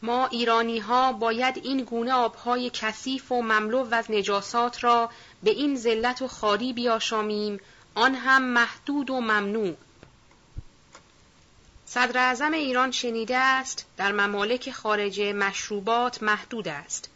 ما 0.03 0.27
ایرانی 0.27 0.79
ها 0.79 1.13
باید 1.13 1.57
این 1.57 1.85
گونه 1.85 2.13
آبهای 2.13 2.71
کثیف 2.75 3.33
و 3.33 3.43
مملو 3.43 3.95
از 3.95 4.11
نجاسات 4.11 4.85
را 4.85 5.11
به 5.43 5.51
این 5.51 5.77
ذلت 5.77 6.23
و 6.23 6.29
خاری 6.29 6.73
بیاشامیم 6.73 7.61
آن 7.95 8.15
هم 8.15 8.43
محدود 8.43 9.11
و 9.11 9.21
ممنوع. 9.21 9.77
صدر 11.87 12.19
اعظم 12.19 12.53
ایران 12.53 12.91
شنیده 12.91 13.37
است 13.37 13.87
در 13.97 14.13
ممالک 14.13 14.71
خارجه 14.71 15.33
مشروبات 15.33 16.23
محدود 16.23 16.69
است. 16.69 17.11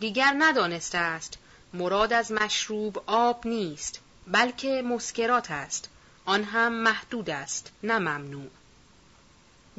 دیگر 0.00 0.34
ندانسته 0.38 0.98
است. 0.98 1.38
مراد 1.74 2.12
از 2.12 2.32
مشروب 2.32 3.02
آب 3.06 3.46
نیست 3.46 4.00
بلکه 4.26 4.82
مسکرات 4.82 5.50
است. 5.50 5.88
آن 6.24 6.44
هم 6.44 6.72
محدود 6.72 7.30
است 7.30 7.72
نه 7.82 7.98
ممنوع. 7.98 8.50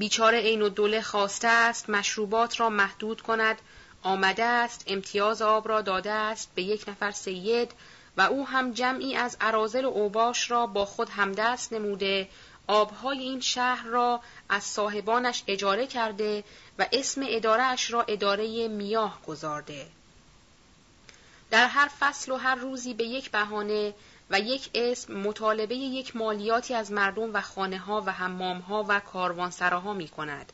بیچاره 0.02 0.40
عین 0.40 0.62
الدوله 0.62 1.02
خواسته 1.02 1.48
است 1.48 1.90
مشروبات 1.90 2.60
را 2.60 2.70
محدود 2.70 3.22
کند 3.22 3.62
آمده 4.04 4.44
است 4.44 4.84
امتیاز 4.88 5.42
آب 5.42 5.68
را 5.68 5.82
داده 5.82 6.12
است 6.12 6.52
به 6.56 6.62
یک 6.62 6.90
نفر 6.90 7.12
سید 7.12 7.72
و 8.18 8.22
او 8.22 8.48
هم 8.48 8.72
جمعی 8.72 9.16
از 9.16 9.38
عرازل 9.42 9.86
و 9.86 9.88
اوباش 9.88 10.52
را 10.52 10.68
با 10.68 10.86
خود 10.86 11.10
همدست 11.10 11.74
نموده 11.74 12.30
آبهای 12.68 13.20
این 13.20 13.40
شهر 13.40 13.88
را 13.88 14.22
از 14.50 14.64
صاحبانش 14.64 15.44
اجاره 15.48 15.88
کرده 15.88 16.44
و 16.80 16.86
اسم 16.92 17.22
ادارهش 17.28 17.92
را 17.92 18.02
اداره 18.02 18.68
میاه 18.68 19.22
گذارده. 19.28 19.88
در 21.52 21.68
هر 21.68 21.92
فصل 22.00 22.32
و 22.32 22.36
هر 22.36 22.56
روزی 22.56 22.94
به 22.94 23.04
یک 23.04 23.32
بهانه 23.32 23.94
و 24.30 24.40
یک 24.40 24.70
اسم 24.76 25.14
مطالبه 25.14 25.76
یک 25.76 26.16
مالیاتی 26.16 26.74
از 26.74 26.92
مردم 26.92 27.36
و 27.36 27.42
خانه 27.42 27.78
ها 27.78 28.02
و 28.06 28.12
حمام 28.12 28.60
ها 28.60 28.86
و 28.88 29.00
کاروانسراها 29.00 29.94
می 29.94 30.08
کند. 30.08 30.54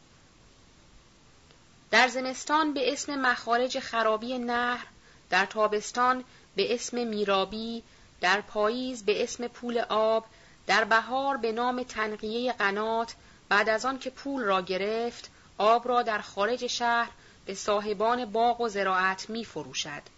در 1.91 2.07
زمستان 2.07 2.73
به 2.73 2.93
اسم 2.93 3.15
مخارج 3.15 3.79
خرابی 3.79 4.37
نهر، 4.37 4.85
در 5.29 5.45
تابستان 5.45 6.23
به 6.55 6.73
اسم 6.73 7.07
میرابی، 7.07 7.83
در 8.21 8.41
پاییز 8.41 9.05
به 9.05 9.23
اسم 9.23 9.47
پول 9.47 9.77
آب، 9.89 10.25
در 10.67 10.83
بهار 10.83 11.37
به 11.37 11.51
نام 11.51 11.83
تنقیه 11.83 12.53
قنات 12.53 13.15
بعد 13.49 13.69
از 13.69 13.85
آن 13.85 13.99
که 13.99 14.09
پول 14.09 14.43
را 14.43 14.61
گرفت 14.61 15.31
آب 15.57 15.87
را 15.87 16.03
در 16.03 16.19
خارج 16.19 16.67
شهر 16.67 17.09
به 17.45 17.53
صاحبان 17.53 18.25
باغ 18.25 18.61
و 18.61 18.69
زراعت 18.69 19.29
می 19.29 19.45
فروشد. 19.45 20.16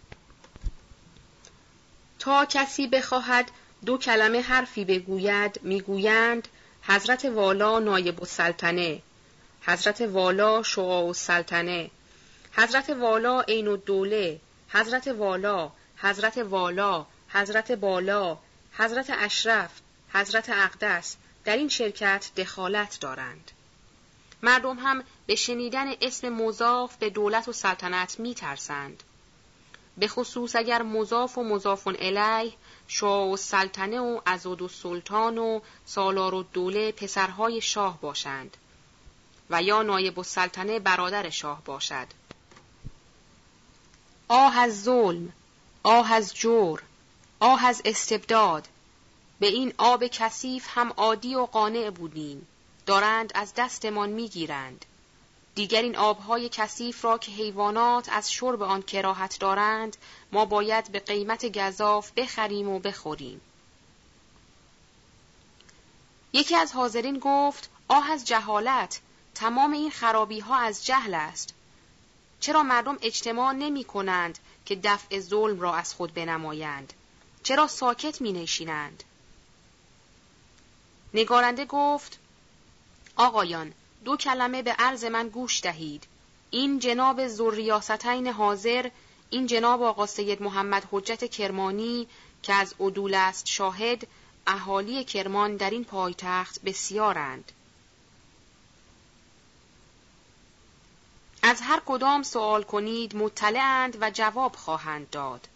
تا 2.20 2.46
کسی 2.46 2.88
بخواهد 2.88 3.52
دو 3.86 3.98
کلمه 3.98 4.42
حرفی 4.42 4.86
بگوید 4.86 5.60
می‌گویند 5.64 6.48
حضرت 6.84 7.26
والا 7.26 7.80
نایب 7.80 8.20
السلطنه. 8.20 9.02
حضرت 9.62 10.02
والا 10.02 10.64
شعاع 10.64 11.06
السلطنه. 11.06 11.92
حضرت 12.52 12.90
والا 12.90 13.42
عین 13.42 13.68
الدوله. 13.68 14.40
حضرت 14.70 15.08
والا 15.08 15.72
حضرت 15.98 16.38
والا 16.38 17.06
حضرت 17.30 17.72
بالا 17.72 18.38
حضرت 18.74 19.10
اشرف 19.10 19.72
حضرت 20.14 20.50
اقدس. 20.50 21.16
در 21.46 21.56
این 21.56 21.70
شرکت 21.70 22.32
دخالت 22.38 22.98
دارند. 23.02 23.52
مردم 24.44 24.80
هم 24.80 25.04
به 25.26 25.36
شنیدن 25.36 25.88
اسم 26.02 26.30
مضاف 26.30 26.96
به 26.96 27.10
دولت 27.10 27.48
و 27.48 27.54
سلطنت 27.54 28.20
می 28.20 28.34
ترسند. 28.34 29.04
به 30.00 30.08
خصوص 30.08 30.56
اگر 30.56 30.82
مضاف 30.82 31.38
و 31.38 31.44
مضافون 31.44 31.96
الیه 32.00 32.54
شاه 32.88 33.30
و 33.30 33.38
سلطنه 33.38 34.00
و 34.00 34.22
ازود 34.26 34.62
و 34.62 34.68
سلطان 34.68 35.38
و 35.38 35.60
سالار 35.86 36.34
و 36.34 36.44
دوله 36.44 36.92
پسرهای 36.92 37.62
شاه 37.62 38.02
باشند 38.02 38.58
و 39.50 39.62
یا 39.62 39.82
نایب 39.82 40.20
السلطنه 40.20 40.80
برادر 40.80 41.30
شاه 41.30 41.62
باشد. 41.66 42.08
آه 44.28 44.58
از 44.58 44.84
ظلم، 44.84 45.34
آه 45.84 46.14
از 46.14 46.36
جور، 46.36 46.84
آه 47.40 47.66
از 47.66 47.82
استبداد، 47.86 48.68
به 49.40 49.48
این 49.48 49.74
آب 49.78 50.08
کثیف 50.08 50.68
هم 50.70 50.94
عادی 50.98 51.36
و 51.36 51.46
قانع 51.46 51.90
بودیم، 51.90 52.48
دارند 52.86 53.32
از 53.36 53.54
دستمان 53.58 54.10
می‌گیرند. 54.10 54.86
دیگر 55.60 55.82
این 55.82 55.96
آبهای 55.96 56.50
کثیف 56.52 57.06
را 57.06 57.18
که 57.18 57.32
حیوانات 57.32 58.10
از 58.12 58.32
شرب 58.32 58.62
آن 58.62 58.82
کراهت 58.82 59.40
دارند 59.40 59.98
ما 60.32 60.46
باید 60.46 60.92
به 60.92 61.00
قیمت 61.00 61.60
گذاف 61.60 62.12
بخریم 62.12 62.70
و 62.70 62.80
بخوریم. 62.80 63.42
یکی 66.34 66.56
از 66.56 66.74
حاضرین 66.74 67.20
گفت 67.20 67.70
آه 67.88 68.12
از 68.12 68.26
جهالت 68.26 69.00
تمام 69.36 69.72
این 69.72 69.92
خرابی 69.92 70.40
ها 70.40 70.58
از 70.58 70.86
جهل 70.86 71.14
است. 71.14 71.54
چرا 72.40 72.64
مردم 72.64 72.98
اجتماع 73.02 73.54
نمی 73.54 73.84
کنند 73.84 74.40
که 74.66 74.76
دفع 74.76 75.20
ظلم 75.20 75.60
را 75.62 75.76
از 75.76 75.94
خود 75.94 76.14
بنمایند؟ 76.14 76.94
چرا 77.44 77.68
ساکت 77.68 78.22
می 78.22 78.34
نشینند؟ 78.34 79.04
نگارنده 81.14 81.66
گفت 81.66 82.20
آقایان 83.16 83.74
دو 84.06 84.18
کلمه 84.18 84.62
به 84.62 84.72
عرض 84.72 85.04
من 85.04 85.30
گوش 85.30 85.64
دهید. 85.64 86.04
این 86.52 86.80
جناب 86.80 87.28
زوریاستین 87.28 88.28
حاضر 88.28 88.90
این 89.30 89.48
جناب 89.48 89.84
آقا 89.84 90.06
سید 90.06 90.42
محمد 90.42 90.88
حجت 90.92 91.32
کرمانی 91.32 92.08
که 92.44 92.54
از 92.54 92.76
عدول 92.80 93.14
است 93.14 93.48
شاهد 93.48 94.08
اهالی 94.48 95.04
کرمان 95.04 95.56
در 95.56 95.70
این 95.70 95.84
پایتخت 95.86 96.62
بسیارند. 96.62 97.52
از 101.42 101.62
هر 101.62 101.82
کدام 101.86 102.24
سوال 102.24 102.64
کنید 102.64 103.16
مطلعند 103.16 103.98
و 104.02 104.12
جواب 104.12 104.56
خواهند 104.56 105.10
داد. 105.10 105.48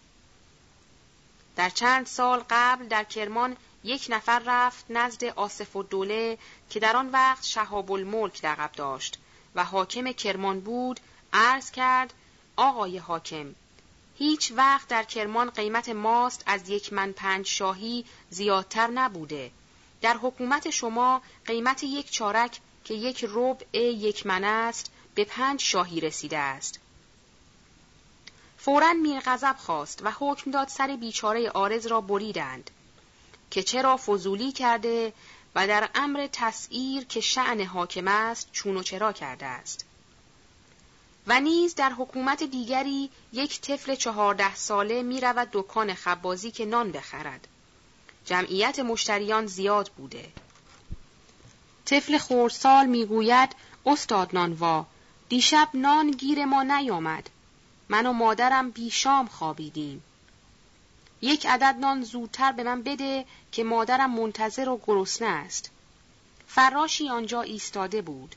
در 1.56 1.70
چند 1.70 2.06
سال 2.06 2.44
قبل 2.50 2.88
در 2.88 3.04
کرمان 3.04 3.58
یک 3.84 4.06
نفر 4.10 4.42
رفت 4.46 4.86
نزد 4.90 5.24
آصف 5.24 5.76
و 5.76 5.84
دوله 5.84 6.38
که 6.70 6.80
در 6.80 6.98
آن 6.98 7.10
وقت 7.10 7.44
شهاب 7.44 7.92
الملک 7.92 8.46
لقب 8.46 8.72
داشت 8.72 9.20
و 9.56 9.64
حاکم 9.64 10.12
کرمان 10.12 10.60
بود 10.60 11.00
عرض 11.34 11.72
کرد 11.72 12.14
آقای 12.56 12.98
حاکم 12.98 13.56
هیچ 14.18 14.52
وقت 14.56 14.88
در 14.88 15.04
کرمان 15.04 15.50
قیمت 15.50 15.90
ماست 15.90 16.44
از 16.46 16.70
یک 16.70 16.94
من 16.94 17.12
پنج 17.12 17.46
شاهی 17.46 18.06
زیادتر 18.30 18.88
نبوده. 18.88 19.52
در 20.02 20.18
حکومت 20.18 20.70
شما 20.70 21.22
قیمت 21.46 21.84
یک 21.84 22.12
چارک 22.12 22.60
که 22.84 22.94
یک 22.94 23.26
ربع 23.30 23.78
یک 23.78 24.26
من 24.26 24.44
است 24.44 24.92
به 25.16 25.26
پنج 25.26 25.62
شاهی 25.62 26.00
رسیده 26.00 26.38
است. 26.38 26.80
فورا 28.58 28.94
میر 28.94 29.20
غضب 29.20 29.56
خواست 29.58 30.06
و 30.06 30.12
حکم 30.20 30.52
داد 30.52 30.68
سر 30.68 30.98
بیچاره 31.00 31.50
آرز 31.50 31.88
را 31.88 32.02
بریدند. 32.02 32.72
که 33.54 33.64
چرا 33.64 33.98
فضولی 33.98 34.52
کرده 34.52 35.14
و 35.56 35.68
در 35.68 35.90
امر 35.96 36.28
تسعیر 36.32 37.04
که 37.04 37.22
شعن 37.22 37.62
حاکم 37.62 38.08
است 38.08 38.50
چون 38.52 38.78
و 38.78 38.84
چرا 38.84 39.12
کرده 39.14 39.46
است. 39.46 39.86
و 41.28 41.40
نیز 41.40 41.76
در 41.76 41.90
حکومت 41.90 42.44
دیگری 42.44 43.10
یک 43.34 43.62
طفل 43.62 43.96
چهارده 43.96 44.56
ساله 44.56 45.04
می 45.04 45.22
رود 45.22 45.50
دکان 45.52 45.94
خبازی 45.94 46.52
که 46.52 46.66
نان 46.66 46.92
بخرد. 46.92 47.48
جمعیت 48.26 48.80
مشتریان 48.80 49.46
زیاد 49.46 49.90
بوده. 49.98 50.32
طفل 51.86 52.18
خورسال 52.18 52.86
می‌گوید 52.86 53.56
استاد 53.86 54.30
نانوا 54.34 54.86
دیشب 55.30 55.70
نان 55.74 56.12
گیر 56.12 56.46
ما 56.46 56.64
نیامد. 56.64 57.30
من 57.90 58.06
و 58.06 58.14
مادرم 58.14 58.72
بیشام 58.72 59.28
خوابیدیم. 59.28 60.04
یک 61.22 61.46
عدد 61.46 61.76
نان 61.80 62.04
زودتر 62.04 62.52
به 62.52 62.64
من 62.64 62.82
بده 62.84 63.26
که 63.54 63.64
مادرم 63.64 64.12
منتظر 64.12 64.70
و 64.70 64.82
گرسنه 64.88 65.28
است. 65.28 65.72
فراشی 66.48 67.10
آنجا 67.10 67.42
ایستاده 67.42 68.02
بود. 68.02 68.36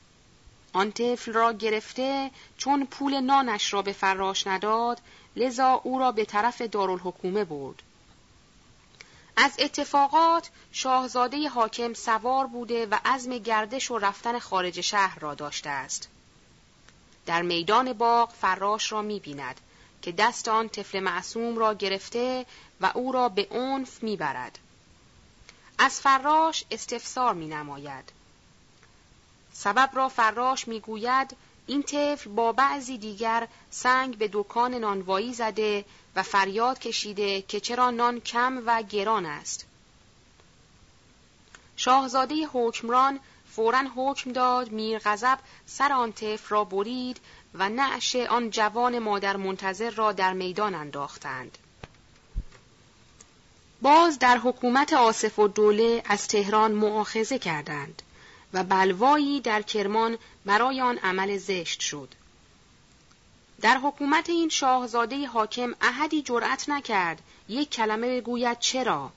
آن 0.73 0.91
طفل 0.91 1.33
را 1.33 1.53
گرفته 1.53 2.31
چون 2.57 2.85
پول 2.85 3.19
نانش 3.19 3.73
را 3.73 3.81
به 3.81 3.91
فراش 3.91 4.47
نداد 4.47 5.01
لذا 5.35 5.81
او 5.83 5.99
را 5.99 6.11
به 6.11 6.25
طرف 6.25 6.61
دارالحکومه 6.61 7.43
برد. 7.43 7.83
از 9.37 9.51
اتفاقات 9.59 10.49
شاهزاده 10.71 11.49
حاکم 11.49 11.93
سوار 11.93 12.47
بوده 12.47 12.85
و 12.85 12.97
عزم 13.05 13.37
گردش 13.37 13.91
و 13.91 13.97
رفتن 13.97 14.39
خارج 14.39 14.81
شهر 14.81 15.19
را 15.19 15.35
داشته 15.35 15.69
است. 15.69 16.09
در 17.25 17.41
میدان 17.41 17.93
باغ 17.93 18.29
فراش 18.33 18.91
را 18.91 19.01
می 19.01 19.19
بیند 19.19 19.61
که 20.01 20.11
دست 20.11 20.47
آن 20.47 20.69
طفل 20.69 20.99
معصوم 20.99 21.57
را 21.57 21.73
گرفته 21.73 22.45
و 22.81 22.91
او 22.95 23.11
را 23.11 23.29
به 23.29 23.47
عنف 23.51 24.03
می 24.03 24.17
برد. 24.17 24.59
از 25.77 25.99
فراش 26.01 26.63
استفسار 26.71 27.33
می 27.33 27.47
نماید. 27.47 28.11
سبب 29.53 29.89
را 29.93 30.09
فراش 30.09 30.67
می 30.67 30.79
گوید 30.79 31.37
این 31.67 31.83
طفل 31.83 32.29
با 32.29 32.51
بعضی 32.51 32.97
دیگر 32.97 33.47
سنگ 33.69 34.17
به 34.17 34.29
دکان 34.33 34.73
نانوایی 34.73 35.33
زده 35.33 35.85
و 36.15 36.23
فریاد 36.23 36.79
کشیده 36.79 37.41
که 37.41 37.59
چرا 37.59 37.91
نان 37.91 38.19
کم 38.19 38.63
و 38.65 38.83
گران 38.83 39.25
است. 39.25 39.65
شاهزاده 41.75 42.35
حکمران 42.53 43.19
فورا 43.51 43.83
حکم 43.95 44.31
داد 44.31 44.71
میر 44.71 44.99
غضب 44.99 45.39
سر 45.65 45.93
آن 45.93 46.13
طفل 46.13 46.49
را 46.49 46.63
برید 46.63 47.19
و 47.53 47.69
نعش 47.69 48.15
آن 48.15 48.49
جوان 48.49 48.99
مادر 48.99 49.37
منتظر 49.37 49.89
را 49.89 50.11
در 50.11 50.33
میدان 50.33 50.75
انداختند. 50.75 51.57
باز 53.81 54.19
در 54.19 54.37
حکومت 54.37 54.93
آصف 54.93 55.39
و 55.39 55.47
دوله 55.47 56.03
از 56.05 56.27
تهران 56.27 56.71
معاخزه 56.71 57.39
کردند 57.39 58.01
و 58.53 58.63
بلوایی 58.63 59.41
در 59.41 59.61
کرمان 59.61 60.17
برای 60.45 60.81
آن 60.81 60.97
عمل 60.97 61.37
زشت 61.37 61.79
شد. 61.79 62.13
در 63.61 63.77
حکومت 63.77 64.29
این 64.29 64.49
شاهزاده 64.49 65.27
حاکم 65.27 65.73
احدی 65.81 66.21
جرأت 66.21 66.69
نکرد 66.69 67.21
یک 67.49 67.69
کلمه 67.69 68.21
بگوید 68.21 68.59
چرا 68.59 69.11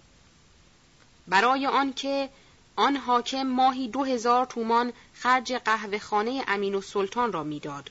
برای 1.29 1.67
آنکه 1.67 2.29
آن 2.77 2.97
حاکم 2.97 3.43
ماهی 3.43 3.89
دو 3.89 4.05
هزار 4.05 4.47
تومان 4.47 4.93
خرج 5.15 5.53
قهوه 5.53 5.99
خانه 5.99 6.45
امین 6.49 6.75
و 6.75 6.81
سلطان 6.81 7.33
را 7.33 7.43
می‌داد. 7.43 7.91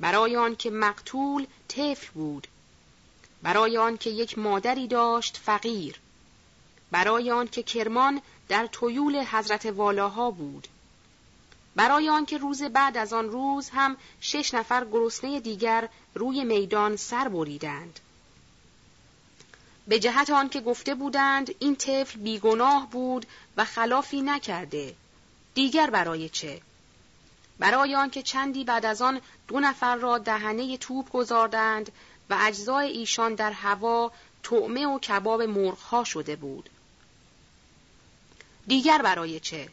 برای 0.00 0.36
آنکه 0.36 0.70
مقتول 0.70 1.46
طفل 1.68 2.10
بود 2.14 2.48
برای 3.42 3.78
آنکه 3.78 4.10
یک 4.10 4.38
مادری 4.38 4.86
داشت 4.86 5.36
فقیر. 5.36 6.00
برای 6.90 7.30
آنکه 7.30 7.62
کرمان 7.62 8.20
در 8.48 8.66
تویول 8.66 9.24
حضرت 9.24 9.66
والاها 9.66 10.30
بود. 10.30 10.68
برای 11.76 12.08
آنکه 12.08 12.38
روز 12.38 12.62
بعد 12.62 12.96
از 12.96 13.12
آن 13.12 13.30
روز 13.30 13.70
هم 13.70 13.96
شش 14.20 14.54
نفر 14.54 14.84
گرسنه 14.84 15.40
دیگر 15.40 15.88
روی 16.14 16.44
میدان 16.44 16.96
سر 16.96 17.28
بریدند. 17.28 18.00
به 19.88 19.98
جهت 19.98 20.30
آنکه 20.30 20.60
گفته 20.60 20.94
بودند 20.94 21.54
این 21.58 21.76
طفل 21.76 22.20
بیگناه 22.20 22.90
بود 22.90 23.26
و 23.56 23.64
خلافی 23.64 24.22
نکرده. 24.22 24.94
دیگر 25.54 25.90
برای 25.90 26.28
چه؟ 26.28 26.60
برای 27.58 27.94
آنکه 27.94 28.22
چندی 28.22 28.64
بعد 28.64 28.86
از 28.86 29.02
آن 29.02 29.20
دو 29.48 29.60
نفر 29.60 29.96
را 29.96 30.18
دهنه 30.18 30.76
توپ 30.76 31.10
گذاردند 31.10 31.92
و 32.32 32.36
اجزای 32.40 32.86
ایشان 32.86 33.34
در 33.34 33.52
هوا 33.52 34.12
طعمه 34.42 34.86
و 34.86 34.98
کباب 34.98 35.42
مرغها 35.42 36.04
شده 36.04 36.36
بود. 36.36 36.70
دیگر 38.66 39.02
برای 39.02 39.40
چه؟ 39.40 39.68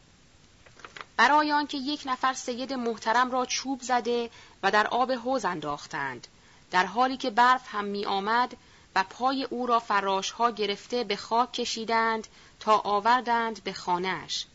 برای 1.18 1.52
آنکه 1.52 1.78
یک 1.78 2.02
نفر 2.06 2.34
سید 2.34 2.74
محترم 2.74 3.32
را 3.32 3.46
چوب 3.46 3.82
زده 3.82 4.30
و 4.64 4.72
در 4.72 4.88
آب 4.88 5.12
حوز 5.12 5.46
انداختند 5.46 6.28
در 6.72 6.86
حالی 6.86 7.18
که 7.18 7.30
برف 7.30 7.62
هم 7.68 7.86
می 7.86 8.06
آمد 8.06 8.58
و 8.96 9.04
پای 9.10 9.44
او 9.44 9.68
را 9.68 9.80
فراشها 9.80 10.52
گرفته 10.52 11.04
به 11.04 11.16
خاک 11.16 11.54
کشیدند 11.54 12.28
تا 12.60 12.78
آوردند 12.78 13.64
به 13.64 13.74
خانهش. 13.74 14.46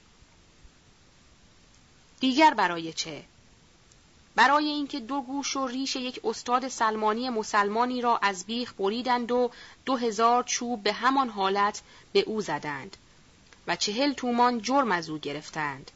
دیگر 2.21 2.55
برای 2.55 2.93
چه؟ 2.93 3.25
برای 4.35 4.67
اینکه 4.67 5.01
دو 5.01 5.21
گوش 5.21 5.57
و 5.57 5.67
ریش 5.67 5.97
یک 5.97 6.21
استاد 6.25 6.69
سلمانی 6.69 7.31
مسلمانی 7.31 8.01
را 8.01 8.19
از 8.23 8.45
بیخ 8.45 8.73
بریدند 8.73 9.33
و 9.33 9.51
دو 9.85 9.97
هزار 9.97 10.43
چوب 10.43 10.83
به 10.83 10.93
همان 10.93 11.29
حالت 11.29 11.83
به 12.13 12.21
او 12.21 12.41
زدند 12.41 12.97
و 13.67 13.77
چهل 13.77 14.13
تومان 14.13 14.63
جرم 14.63 14.93
از 14.93 15.11
او 15.11 15.19
گرفتند. 15.19 15.91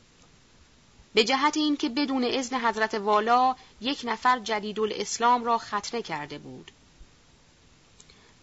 به 1.15 1.25
جهت 1.25 1.57
اینکه 1.57 1.89
بدون 1.89 2.25
اذن 2.25 2.61
حضرت 2.61 2.95
والا 2.95 3.57
یک 3.81 4.01
نفر 4.05 4.39
جدید 4.39 4.81
الاسلام 4.81 5.45
را 5.45 5.59
خطره 5.59 6.03
کرده 6.03 6.39
بود 6.39 6.71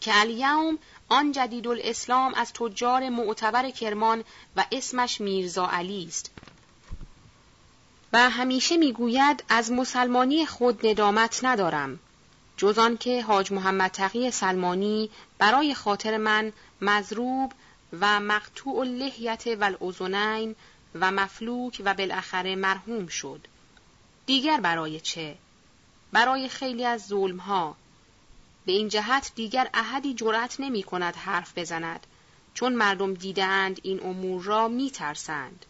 که 0.02 0.20
الیوم 0.20 0.80
آن 1.10 1.32
جدید 1.32 1.68
الاسلام 1.68 2.34
از 2.34 2.54
تجار 2.54 3.10
معتبر 3.10 3.70
کرمان 3.70 4.24
و 4.56 4.66
اسمش 4.72 5.22
میرزا 5.22 5.68
علی 5.68 6.06
است 6.08 6.32
و 8.16 8.30
همیشه 8.30 8.78
می‌گوید 8.78 9.44
از 9.50 9.72
مسلمانی 9.72 10.46
خود 10.46 10.88
ندامت 10.88 11.40
ندارم 11.44 12.00
جز 12.58 12.80
که 12.98 13.22
حاج 13.22 13.52
محمد 13.52 13.92
تقی 13.92 14.32
سلمانی 14.32 15.10
برای 15.38 15.74
خاطر 15.74 16.18
من 16.18 16.54
مضروب 16.82 17.52
و 18.00 18.20
مقتوع 18.20 18.80
اللحیت 18.80 19.44
و 19.48 19.64
و 20.96 21.12
مفلوک 21.12 21.82
و 21.86 21.94
بالاخره 21.94 22.56
مرحوم 22.56 23.08
شد. 23.08 23.48
دیگر 24.26 24.60
برای 24.60 25.00
چه؟ 25.00 25.36
برای 26.12 26.50
خیلی 26.50 26.86
از 26.86 27.08
ظلم 27.08 27.38
ها. 27.38 27.76
به 28.66 28.72
این 28.72 28.88
جهت 28.88 29.32
دیگر 29.36 29.70
احدی 29.74 30.14
جرأت 30.14 30.60
نمی 30.60 30.84
کند 30.84 31.16
حرف 31.16 31.58
بزند 31.58 32.08
چون 32.54 32.74
مردم 32.74 33.14
دیدند 33.14 33.80
این 33.84 34.04
امور 34.04 34.44
را 34.44 34.68
می 34.68 34.92
ترسند. 34.92 35.66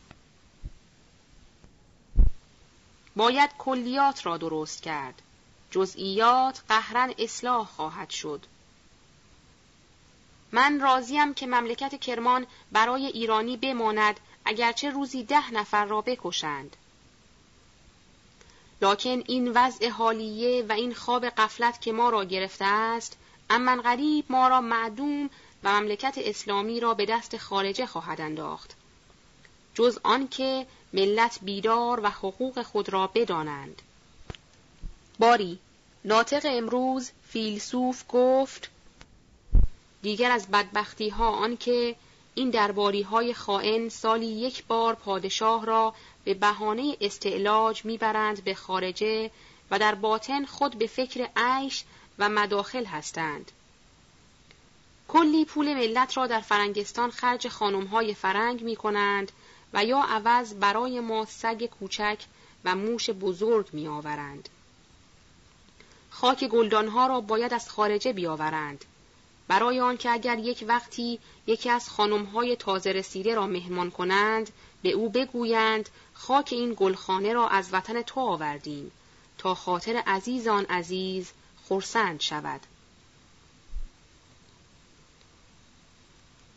باید 3.15 3.49
کلیات 3.57 4.25
را 4.25 4.37
درست 4.37 4.83
کرد. 4.83 5.21
جزئیات 5.71 6.61
قهرن 6.69 7.13
اصلاح 7.17 7.67
خواهد 7.67 8.09
شد. 8.09 8.45
من 10.51 10.79
راضیم 10.79 11.33
که 11.33 11.47
مملکت 11.47 11.99
کرمان 11.99 12.47
برای 12.71 13.05
ایرانی 13.05 13.57
بماند 13.57 14.19
اگرچه 14.45 14.89
روزی 14.89 15.23
ده 15.23 15.53
نفر 15.53 15.85
را 15.85 16.01
بکشند. 16.01 16.75
لکن 18.81 19.23
این 19.27 19.51
وضع 19.51 19.89
حالیه 19.89 20.65
و 20.69 20.71
این 20.71 20.93
خواب 20.93 21.25
قفلت 21.25 21.81
که 21.81 21.91
ما 21.91 22.09
را 22.09 22.25
گرفته 22.25 22.65
است 22.65 23.17
اما 23.49 23.81
غریب 23.81 24.25
ما 24.29 24.47
را 24.47 24.61
معدوم 24.61 25.29
و 25.63 25.79
مملکت 25.79 26.15
اسلامی 26.17 26.79
را 26.79 26.93
به 26.93 27.05
دست 27.05 27.37
خارجه 27.37 27.85
خواهد 27.85 28.21
انداخت 28.21 28.75
جز 29.73 29.99
آنکه 30.03 30.65
ملت 30.95 31.39
بیدار 31.41 31.99
و 32.03 32.09
حقوق 32.09 32.61
خود 32.61 32.89
را 32.89 33.07
بدانند 33.07 33.81
باری 35.19 35.59
ناطق 36.05 36.41
امروز 36.45 37.11
فیلسوف 37.27 38.03
گفت 38.09 38.69
دیگر 40.01 40.31
از 40.31 40.47
بدبختی 40.47 41.09
ها 41.09 41.29
آنکه 41.29 41.95
این 42.35 42.49
درباری 42.49 43.01
های 43.01 43.33
خائن 43.33 43.89
سالی 43.89 44.25
یک 44.25 44.65
بار 44.65 44.95
پادشاه 44.95 45.65
را 45.65 45.93
به 46.23 46.33
بهانه 46.33 46.97
استعلاج 47.01 47.85
می‌برند 47.85 48.43
به 48.43 48.53
خارجه 48.53 49.31
و 49.71 49.79
در 49.79 49.95
باطن 49.95 50.45
خود 50.45 50.75
به 50.77 50.87
فکر 50.87 51.29
عیش 51.35 51.83
و 52.19 52.29
مداخل 52.29 52.85
هستند. 52.85 53.51
کلی 55.07 55.45
پول 55.45 55.73
ملت 55.73 56.17
را 56.17 56.27
در 56.27 56.41
فرنگستان 56.41 57.11
خرج 57.11 57.47
های 57.91 58.13
فرنگ 58.13 58.63
می 58.63 58.75
کنند 58.75 59.31
و 59.75 59.85
یا 59.85 59.99
عوض 59.99 60.53
برای 60.53 60.99
ما 60.99 61.25
سگ 61.25 61.65
کوچک 61.65 62.25
و 62.65 62.75
موش 62.75 63.09
بزرگ 63.09 63.69
می 63.73 63.87
آورند. 63.87 64.49
خاک 66.09 66.43
گلدانها 66.43 67.07
را 67.07 67.21
باید 67.21 67.53
از 67.53 67.69
خارجه 67.69 68.13
بیاورند. 68.13 68.85
برای 69.47 69.79
آنکه 69.79 70.11
اگر 70.11 70.39
یک 70.39 70.65
وقتی 70.67 71.19
یکی 71.47 71.69
از 71.69 71.89
خانمهای 71.89 72.55
تازه 72.55 72.91
رسیده 72.91 73.35
را 73.35 73.47
مهمان 73.47 73.91
کنند 73.91 74.49
به 74.83 74.91
او 74.91 75.09
بگویند 75.09 75.89
خاک 76.13 76.49
این 76.51 76.73
گلخانه 76.77 77.33
را 77.33 77.47
از 77.47 77.69
وطن 77.73 78.01
تو 78.01 78.19
آوردیم 78.19 78.91
تا 79.37 79.55
خاطر 79.55 80.03
عزیزان 80.07 80.65
عزیز 80.65 81.31
خورسند 81.63 82.21
شود 82.21 82.61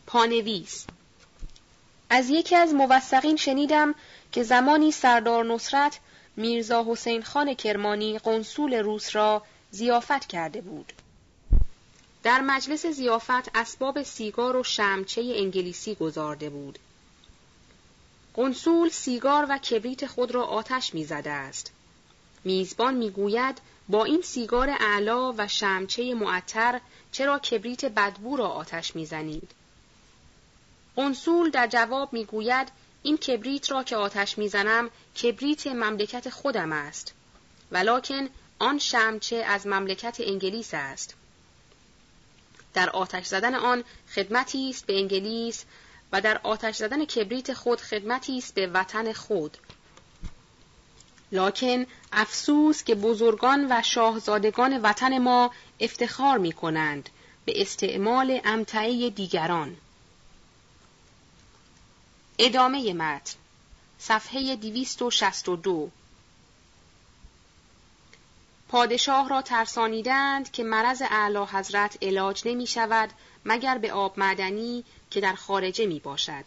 پانویس 0.07 0.85
از 2.09 2.29
یکی 2.29 2.55
از 2.55 2.73
موثقین 2.73 3.35
شنیدم 3.35 3.95
که 4.31 4.43
زمانی 4.43 4.91
سردار 4.91 5.45
نصرت 5.45 5.99
میرزا 6.35 6.85
حسین 6.89 7.23
خان 7.23 7.53
کرمانی 7.53 8.19
قنصول 8.19 8.73
روس 8.73 9.15
را 9.15 9.43
زیافت 9.71 10.25
کرده 10.25 10.61
بود. 10.61 10.93
در 12.23 12.41
مجلس 12.41 12.85
زیافت 12.85 13.57
اسباب 13.57 14.03
سیگار 14.03 14.55
و 14.55 14.63
شمچه 14.63 15.21
انگلیسی 15.21 15.95
گذارده 15.95 16.49
بود. 16.49 16.79
قنصول 18.33 18.89
سیگار 18.89 19.45
و 19.49 19.57
کبریت 19.57 20.05
خود 20.05 20.31
را 20.31 20.43
آتش 20.43 20.93
می‌زده 20.93 21.31
است. 21.31 21.71
میزبان 22.43 22.93
می‌گوید 22.93 23.61
با 23.89 24.05
این 24.05 24.21
سیگار 24.21 24.69
اعلا 24.69 25.33
و 25.37 25.47
شمچه 25.47 26.13
معطر 26.13 26.81
چرا 27.11 27.39
کبریت 27.39 27.85
بدبو 27.85 28.37
را 28.37 28.47
آتش 28.47 28.95
می‌زنید؟ 28.95 29.51
قنصول 30.95 31.49
در 31.49 31.67
جواب 31.67 32.13
می‌گوید 32.13 32.71
این 33.03 33.17
کبریت 33.17 33.71
را 33.71 33.83
که 33.83 33.95
آتش 33.95 34.37
می‌زنم 34.37 34.89
کبریت 35.23 35.67
مملکت 35.67 36.29
خودم 36.29 36.71
است. 36.71 37.13
ولکن 37.71 38.29
آن 38.59 38.79
شمچه 38.79 39.35
از 39.35 39.67
مملکت 39.67 40.17
انگلیس 40.19 40.69
است. 40.73 41.15
در 42.73 42.89
آتش 42.89 43.25
زدن 43.25 43.55
آن 43.55 43.83
خدمتی 44.15 44.69
است 44.69 44.85
به 44.85 44.97
انگلیس 44.97 45.65
و 46.11 46.21
در 46.21 46.39
آتش 46.43 46.75
زدن 46.75 47.05
کبریت 47.05 47.53
خود 47.53 47.81
خدمتی 47.81 48.37
است 48.37 48.53
به 48.53 48.67
وطن 48.67 49.13
خود. 49.13 49.57
لکن 51.31 51.85
افسوس 52.11 52.83
که 52.83 52.95
بزرگان 52.95 53.67
و 53.69 53.81
شاهزادگان 53.83 54.81
وطن 54.81 55.17
ما 55.17 55.51
افتخار 55.79 56.37
می 56.37 56.51
کنند 56.51 57.09
به 57.45 57.61
استعمال 57.61 58.41
امتعه 58.43 59.09
دیگران. 59.09 59.77
ادامه 62.41 62.93
متن. 62.93 63.37
صفحه 63.97 64.55
262 64.55 65.89
پادشاه 68.69 69.29
را 69.29 69.41
ترسانیدند 69.41 70.51
که 70.51 70.63
مرض 70.63 71.01
اعلی 71.09 71.37
حضرت 71.37 71.97
علاج 72.01 72.41
نمی 72.45 72.67
شود 72.67 73.09
مگر 73.45 73.77
به 73.77 73.93
آب 73.93 74.19
معدنی 74.19 74.83
که 75.11 75.21
در 75.21 75.33
خارجه 75.33 75.85
می 75.85 75.99
باشد. 75.99 76.43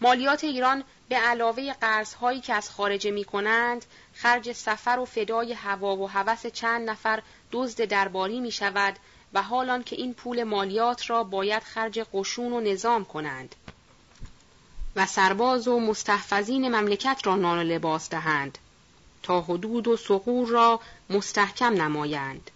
مالیات 0.00 0.44
ایران 0.44 0.84
به 1.08 1.16
علاوه 1.16 1.72
قرضهایی 1.72 2.40
که 2.40 2.54
از 2.54 2.70
خارجه 2.70 3.10
می 3.10 3.24
کنند، 3.24 3.84
خرج 4.14 4.52
سفر 4.52 4.98
و 4.98 5.04
فدای 5.04 5.52
هوا 5.52 5.96
و 5.96 6.10
هوس 6.10 6.46
چند 6.46 6.90
نفر 6.90 7.22
دزد 7.52 7.84
درباری 7.84 8.40
می 8.40 8.52
شود 8.52 8.96
و 9.32 9.42
حالان 9.42 9.82
که 9.82 9.96
این 9.96 10.14
پول 10.14 10.44
مالیات 10.44 11.10
را 11.10 11.24
باید 11.24 11.62
خرج 11.62 12.00
قشون 12.12 12.52
و 12.52 12.60
نظام 12.60 13.04
کنند. 13.04 13.54
و 14.96 15.06
سرباز 15.06 15.68
و 15.68 15.80
مستحفظین 15.80 16.68
مملکت 16.74 17.20
را 17.24 17.36
نان 17.36 17.58
و 17.58 17.62
لباس 17.62 18.10
دهند 18.10 18.58
تا 19.22 19.40
حدود 19.40 19.88
و 19.88 19.96
سقور 19.96 20.48
را 20.48 20.80
مستحکم 21.10 21.82
نمایند. 21.82 22.50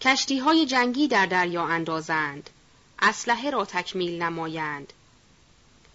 کشتی 0.00 0.38
های 0.38 0.66
جنگی 0.66 1.08
در 1.08 1.26
دریا 1.26 1.64
اندازند، 1.64 2.50
اسلحه 2.98 3.50
را 3.50 3.64
تکمیل 3.64 4.22
نمایند. 4.22 4.92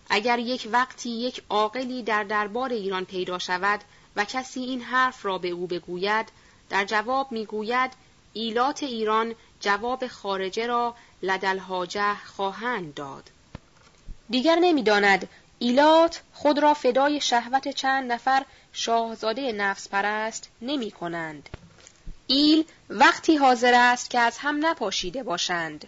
اگر 0.09 0.39
یک 0.39 0.69
وقتی 0.71 1.09
یک 1.09 1.43
عاقلی 1.49 2.03
در 2.03 2.23
دربار 2.23 2.69
ایران 2.69 3.05
پیدا 3.05 3.39
شود 3.39 3.81
و 4.15 4.25
کسی 4.25 4.59
این 4.59 4.81
حرف 4.81 5.25
را 5.25 5.37
به 5.37 5.49
او 5.49 5.67
بگوید، 5.67 6.29
در 6.69 6.85
جواب 6.85 7.31
می‌گوید 7.31 7.91
ایلات 8.33 8.83
ایران 8.83 9.35
جواب 9.59 10.07
خارجه 10.07 10.67
را 10.67 10.95
لدلهاجه 11.23 12.15
خواهند 12.15 12.93
داد. 12.93 13.29
دیگر 14.29 14.55
نمی‌داند 14.55 15.29
ایلات 15.59 16.21
خود 16.33 16.59
را 16.59 16.73
فدای 16.73 17.21
شهوت 17.21 17.67
چند 17.67 18.11
نفر 18.11 18.45
شاهزاده 18.73 19.51
نفس 19.51 19.89
پرست 19.89 20.49
نمی 20.61 20.91
کنند. 20.91 21.49
ایل 22.27 22.65
وقتی 22.89 23.35
حاضر 23.35 23.73
است 23.73 24.09
که 24.09 24.19
از 24.19 24.37
هم 24.37 24.65
نپاشیده 24.65 25.23
باشند. 25.23 25.87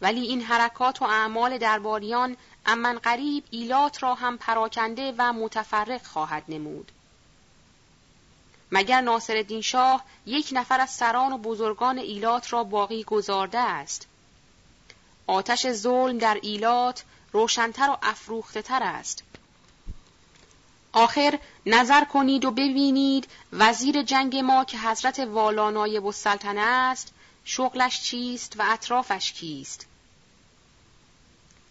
ولی 0.00 0.20
این 0.20 0.42
حرکات 0.42 1.02
و 1.02 1.04
اعمال 1.04 1.58
درباریان 1.58 2.36
امن 2.66 2.98
قریب 2.98 3.44
ایلات 3.50 4.02
را 4.02 4.14
هم 4.14 4.38
پراکنده 4.38 5.14
و 5.18 5.32
متفرق 5.32 6.02
خواهد 6.02 6.42
نمود. 6.48 6.92
مگر 8.72 9.00
ناصر 9.00 9.60
شاه 9.60 10.04
یک 10.26 10.48
نفر 10.52 10.80
از 10.80 10.90
سران 10.90 11.32
و 11.32 11.38
بزرگان 11.38 11.98
ایلات 11.98 12.52
را 12.52 12.64
باقی 12.64 13.04
گذارده 13.04 13.58
است. 13.58 14.06
آتش 15.26 15.72
ظلم 15.72 16.18
در 16.18 16.38
ایلات 16.42 17.04
روشنتر 17.32 17.90
و 17.90 17.98
افروخته 18.02 18.62
تر 18.62 18.82
است. 18.82 19.22
آخر 20.92 21.38
نظر 21.66 22.04
کنید 22.04 22.44
و 22.44 22.50
ببینید 22.50 23.28
وزیر 23.52 24.02
جنگ 24.02 24.36
ما 24.36 24.64
که 24.64 24.78
حضرت 24.78 25.18
والانای 25.18 25.98
و 25.98 26.12
سلطنه 26.12 26.60
است 26.60 27.12
شغلش 27.44 28.02
چیست 28.02 28.54
و 28.58 28.72
اطرافش 28.72 29.32
کیست 29.32 29.86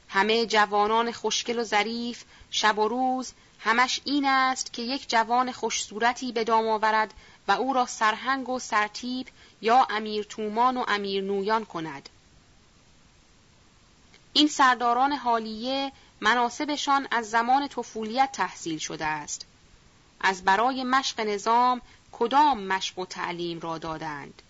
همه 0.10 0.46
جوانان 0.46 1.12
خوشگل 1.12 1.60
و 1.60 1.64
ظریف 1.64 2.24
شب 2.52 2.80
و 2.80 2.88
روز 2.88 3.34
همش 3.60 4.02
این 4.06 4.26
است 4.26 4.74
که 4.74 4.82
یک 4.82 5.10
جوان 5.10 5.52
خوش 5.52 5.84
صورتی 5.84 6.32
به 6.32 6.44
دام 6.44 6.68
آورد 6.68 7.14
و 7.48 7.52
او 7.52 7.74
را 7.74 7.86
سرهنگ 7.86 8.50
و 8.50 8.60
سرتیب 8.60 9.28
یا 9.62 9.88
امیر 9.90 10.24
تومان 10.24 10.78
و 10.78 10.86
امیر 10.88 11.24
نویان 11.24 11.66
کند 11.66 12.10
این 14.38 14.48
سرداران 14.48 15.12
حالیه 15.12 15.92
مناسبشان 16.22 17.08
از 17.12 17.30
زمان 17.30 17.68
طفولیت 17.68 18.30
تحصیل 18.32 18.78
شده 18.78 19.06
است. 19.06 19.46
از 20.22 20.44
برای 20.44 20.84
مشق 20.84 21.20
نظام 21.20 21.82
کدام 22.12 22.64
مشق 22.64 23.00
و 23.00 23.06
تعلیم 23.06 23.60
را 23.60 23.78
دادند؟ 23.78 24.42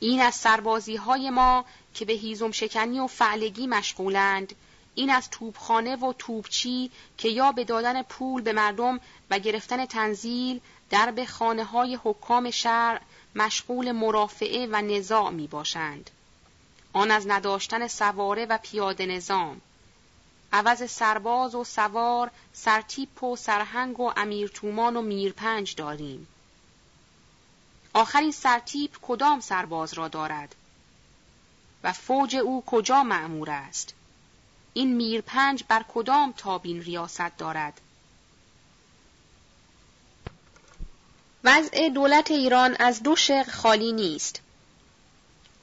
این 0.00 0.20
از 0.20 0.34
سربازی 0.34 0.96
های 0.96 1.30
ما 1.30 1.64
که 1.94 2.04
به 2.04 2.12
هیزم 2.12 2.50
شکنی 2.50 3.00
و 3.00 3.06
فعلگی 3.06 3.66
مشغولند 3.66 4.54
این 4.94 5.10
از 5.10 5.30
توبخانه 5.30 5.96
و 5.96 6.12
توبچی 6.12 6.90
که 7.18 7.28
یا 7.28 7.52
به 7.52 7.64
دادن 7.64 8.02
پول 8.02 8.42
به 8.42 8.52
مردم 8.52 9.00
و 9.30 9.38
گرفتن 9.38 9.86
تنزیل 9.86 10.60
در 10.90 11.10
به 11.10 11.26
خانه 11.26 11.64
های 11.64 11.98
حکام 12.04 12.50
شهر 12.50 13.00
مشغول 13.34 13.92
مرافعه 13.92 14.68
و 14.70 14.82
نزاع 14.82 15.30
می 15.30 15.46
باشند. 15.46 16.10
آن 16.92 17.10
از 17.10 17.28
نداشتن 17.28 17.86
سواره 17.86 18.46
و 18.46 18.58
پیاده 18.62 19.06
نظام. 19.06 19.60
عوض 20.52 20.90
سرباز 20.90 21.54
و 21.54 21.64
سوار، 21.64 22.30
سرتیپ 22.52 23.22
و 23.22 23.36
سرهنگ 23.36 24.00
و 24.00 24.12
امیرتومان 24.16 24.96
و 24.96 25.02
میرپنج 25.02 25.74
داریم. 25.74 26.26
آخرین 27.94 28.32
سرتیپ 28.32 28.96
کدام 29.02 29.40
سرباز 29.40 29.94
را 29.94 30.08
دارد؟ 30.08 30.54
و 31.84 31.92
فوج 31.92 32.36
او 32.36 32.62
کجا 32.66 33.02
معمور 33.02 33.50
است؟ 33.50 33.94
این 34.74 34.96
میرپنج 34.96 35.64
بر 35.68 35.84
کدام 35.94 36.34
تابین 36.36 36.82
ریاست 36.82 37.36
دارد؟ 37.36 37.80
وضع 41.44 41.88
دولت 41.88 42.30
ایران 42.30 42.76
از 42.78 43.02
دو 43.02 43.16
شق 43.16 43.50
خالی 43.50 43.92
نیست. 43.92 44.40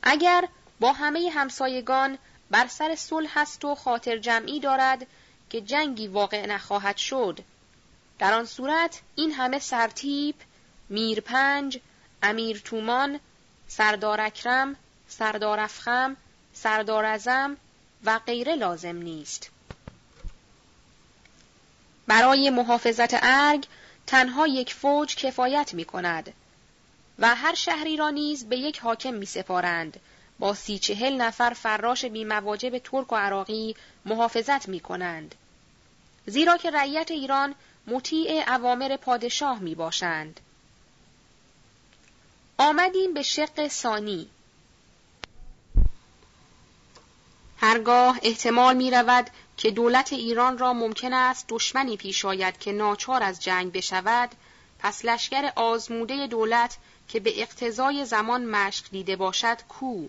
اگر 0.04 0.48
با 0.80 0.94
همه 0.94 1.30
همسایگان 1.34 2.18
بر 2.52 2.68
سر 2.68 2.96
صلح 2.96 3.38
است 3.38 3.66
و 3.66 3.76
خاطر 3.76 4.18
جمعی 4.18 4.60
دارد 4.60 5.08
که 5.50 5.62
جنگی 5.62 6.08
واقع 6.08 6.46
نخواهد 6.46 6.98
شد 6.98 7.40
در 8.20 8.34
آن 8.34 8.46
صورت 8.46 9.02
این 9.16 9.32
همه 9.32 9.60
سرتیپ 9.60 10.36
میرپنج 10.90 11.80
امیر 12.24 12.62
تومان 12.66 13.20
سردار 13.68 14.22
اکرم 14.22 14.76
سردار 15.08 15.60
افخم 15.60 16.18
سردار 16.54 17.06
ازم 17.06 17.58
و 18.06 18.20
غیره 18.20 18.56
لازم 18.56 18.96
نیست 18.96 19.50
برای 22.08 22.50
محافظت 22.50 23.10
ارگ 23.24 23.66
تنها 24.10 24.48
یک 24.48 24.74
فوج 24.74 25.16
کفایت 25.16 25.74
می 25.74 25.86
کند 25.86 26.34
و 27.20 27.36
هر 27.36 27.54
شهری 27.54 27.98
را 27.98 28.10
نیز 28.10 28.46
به 28.46 28.58
یک 28.58 28.80
حاکم 28.80 29.14
می 29.14 29.26
سپارند 29.26 30.00
با 30.40 30.54
سی 30.54 30.80
چهل 30.80 31.22
نفر 31.22 31.50
فراش 31.50 32.06
بی 32.06 32.24
مواجب 32.26 32.78
ترک 32.78 33.12
و 33.12 33.16
عراقی 33.16 33.76
محافظت 34.06 34.70
می 34.70 34.80
کنند. 34.80 35.36
زیرا 36.26 36.58
که 36.58 36.72
رعیت 36.72 37.12
ایران 37.12 37.56
مطیع 37.88 38.44
اوامر 38.56 38.98
پادشاه 38.98 39.60
می 39.60 39.76
باشند. 39.76 40.40
آمدیم 42.58 43.14
به 43.14 43.24
شق 43.24 43.68
ثانی. 43.68 44.30
هرگاه 47.58 48.20
احتمال 48.24 48.76
می 48.76 48.92
رود 48.92 49.30
که 49.60 49.72
دولت 49.72 50.14
ایران 50.14 50.58
را 50.58 50.74
ممکن 50.74 51.14
است 51.14 51.46
دشمنی 51.50 51.98
پیش 51.98 52.26
آید 52.26 52.58
که 52.58 52.72
ناچار 52.72 53.24
از 53.24 53.40
جنگ 53.40 53.72
بشود 53.72 54.30
پس 54.80 55.06
لشکر 55.06 55.52
آزموده 55.56 56.28
دولت 56.28 56.78
که 57.08 57.20
به 57.20 57.42
اقتضای 57.42 58.06
زمان 58.06 58.46
مشق 58.46 58.86
دیده 58.92 59.16
باشد 59.16 59.58
کو؟ 59.70 60.08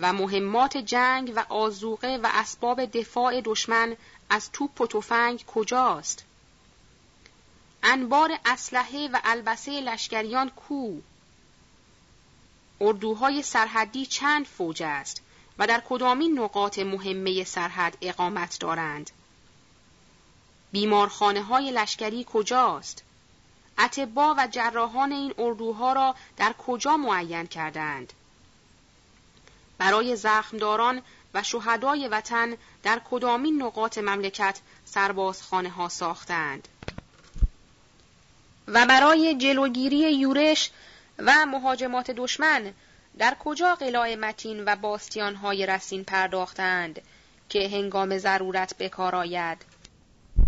و 0.00 0.12
مهمات 0.12 0.76
جنگ 0.76 1.32
و 1.36 1.44
آزوقه 1.48 2.20
و 2.22 2.28
اسباب 2.32 2.84
دفاع 2.84 3.40
دشمن 3.40 3.96
از 4.30 4.52
توپ 4.52 4.80
و 4.80 4.86
تفنگ 4.86 5.44
کجاست؟ 5.46 6.24
انبار 7.82 8.38
اسلحه 8.44 9.08
و 9.12 9.20
البسه 9.24 9.80
لشکریان 9.80 10.50
کو؟ 10.50 10.96
اردوهای 12.80 13.42
سرحدی 13.42 14.06
چند 14.06 14.46
فوج 14.46 14.82
است؟ 14.82 15.22
و 15.60 15.66
در 15.66 15.82
کدامین 15.88 16.38
نقاط 16.38 16.78
مهمه 16.78 17.44
سرحد 17.44 17.96
اقامت 18.00 18.58
دارند. 18.60 19.10
بیمارخانه 20.72 21.42
های 21.42 21.70
لشکری 21.70 22.26
کجاست؟ 22.32 23.02
اتبا 23.78 24.34
و 24.38 24.48
جراحان 24.50 25.12
این 25.12 25.34
اردوها 25.38 25.92
را 25.92 26.14
در 26.36 26.54
کجا 26.66 26.96
معین 26.96 27.46
کردند؟ 27.46 28.12
برای 29.78 30.16
زخمداران 30.16 31.02
و 31.34 31.42
شهدای 31.42 32.08
وطن 32.08 32.56
در 32.82 33.00
کدامین 33.10 33.62
نقاط 33.62 33.98
مملکت 33.98 34.60
سربازخانه 34.84 35.70
ها 35.70 35.88
ساختند؟ 35.88 36.68
و 38.68 38.86
برای 38.86 39.34
جلوگیری 39.34 40.12
یورش 40.16 40.70
و 41.18 41.46
مهاجمات 41.46 42.10
دشمن 42.10 42.74
در 43.20 43.36
کجا 43.44 43.74
قلاع 43.74 44.14
متین 44.14 44.64
و 44.64 44.76
باستیان 44.76 45.34
های 45.34 45.66
رسین 45.66 46.04
پرداختند 46.04 47.02
که 47.48 47.68
هنگام 47.68 48.18
ضرورت 48.18 48.78
بکار 48.78 49.14
آید 49.14 49.58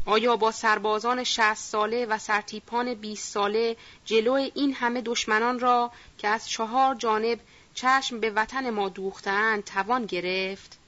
آیا 0.06 0.36
با 0.36 0.50
سربازان 0.50 1.24
شست 1.24 1.70
ساله 1.70 2.06
و 2.06 2.18
سرتیپان 2.18 2.94
20 2.94 3.32
ساله 3.32 3.76
جلو 4.04 4.32
این 4.32 4.74
همه 4.74 5.00
دشمنان 5.00 5.58
را 5.58 5.90
که 6.18 6.28
از 6.28 6.48
چهار 6.48 6.94
جانب 6.94 7.40
چشم 7.74 8.20
به 8.20 8.30
وطن 8.30 8.70
ما 8.70 8.88
دوختند 8.88 9.64
توان 9.64 10.06
گرفت؟ 10.06 10.78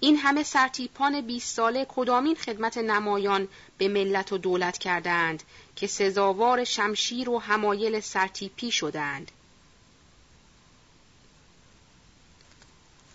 این 0.00 0.16
همه 0.16 0.42
سرتیپان 0.42 1.20
20 1.20 1.56
ساله 1.56 1.86
کدامین 1.88 2.34
خدمت 2.34 2.78
نمایان 2.78 3.48
به 3.78 3.88
ملت 3.88 4.32
و 4.32 4.38
دولت 4.38 4.78
کردند 4.78 5.42
که 5.76 5.86
سزاوار 5.86 6.64
شمشیر 6.64 7.30
و 7.30 7.38
همایل 7.38 8.00
سرتیپی 8.00 8.70
شدند. 8.70 9.30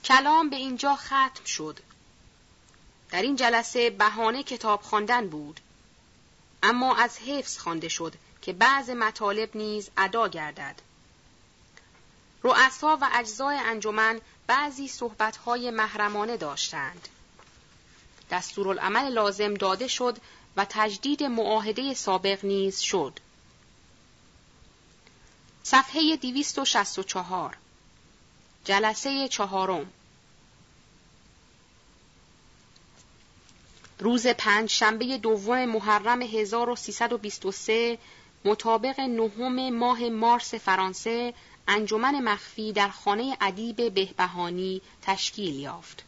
کلام 0.04 0.50
به 0.50 0.56
اینجا 0.56 0.96
ختم 0.96 1.46
شد. 1.46 1.80
در 3.10 3.22
این 3.22 3.36
جلسه 3.36 3.90
بهانه 3.90 4.44
کتاب 4.44 4.82
خواندن 4.82 5.28
بود. 5.28 5.60
اما 6.64 6.96
از 6.96 7.18
حفظ 7.18 7.58
خوانده 7.58 7.90
شد 7.90 8.14
که 8.42 8.54
بعض 8.54 8.90
مطالب 8.90 9.50
نیز 9.58 9.90
ادا 9.98 10.28
گردد. 10.28 10.76
رؤسا 12.44 12.98
و 13.02 13.10
اجزای 13.14 13.58
انجمن 13.58 14.22
بعضی 14.48 14.88
صحبتهای 14.88 15.72
محرمانه 15.72 16.38
داشتند. 16.38 17.08
دستورالعمل 18.32 19.10
لازم 19.12 19.54
داده 19.54 19.88
شد 19.88 20.18
و 20.58 20.66
تجدید 20.70 21.24
معاهده 21.24 21.94
سابق 21.94 22.46
نیز 22.46 22.80
شد. 22.80 23.20
صفحه 25.64 26.16
264 26.16 27.58
جلسه 28.64 29.28
چهارم 29.28 29.92
روز 34.00 34.28
پنج 34.28 34.70
شنبه 34.70 35.18
دوم 35.18 35.66
محرم 35.66 36.22
1323 36.22 37.98
مطابق 38.46 39.00
نهم 39.00 39.70
ماه 39.70 40.10
مارس 40.10 40.54
فرانسه 40.54 41.34
انجمن 41.68 42.20
مخفی 42.20 42.74
در 42.74 42.90
خانه 42.90 43.38
ادیب 43.42 43.94
بهبهانی 43.94 44.82
تشکیل 45.02 45.56
یافت. 45.56 46.04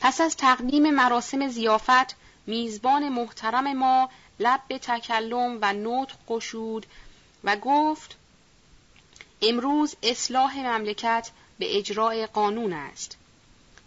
پس 0.00 0.20
از 0.20 0.36
تقدیم 0.36 0.90
مراسم 0.90 1.48
زیافت 1.48 2.16
میزبان 2.46 3.08
محترم 3.08 3.72
ما 3.72 4.10
لب 4.40 4.60
به 4.68 4.78
تکلم 4.78 5.58
و 5.60 5.72
نطق 5.72 6.16
گشود 6.28 6.86
و 7.44 7.56
گفت 7.56 8.16
امروز 9.42 9.96
اصلاح 10.02 10.58
مملکت 10.58 11.30
به 11.58 11.78
اجراع 11.78 12.26
قانون 12.26 12.72
است 12.72 13.16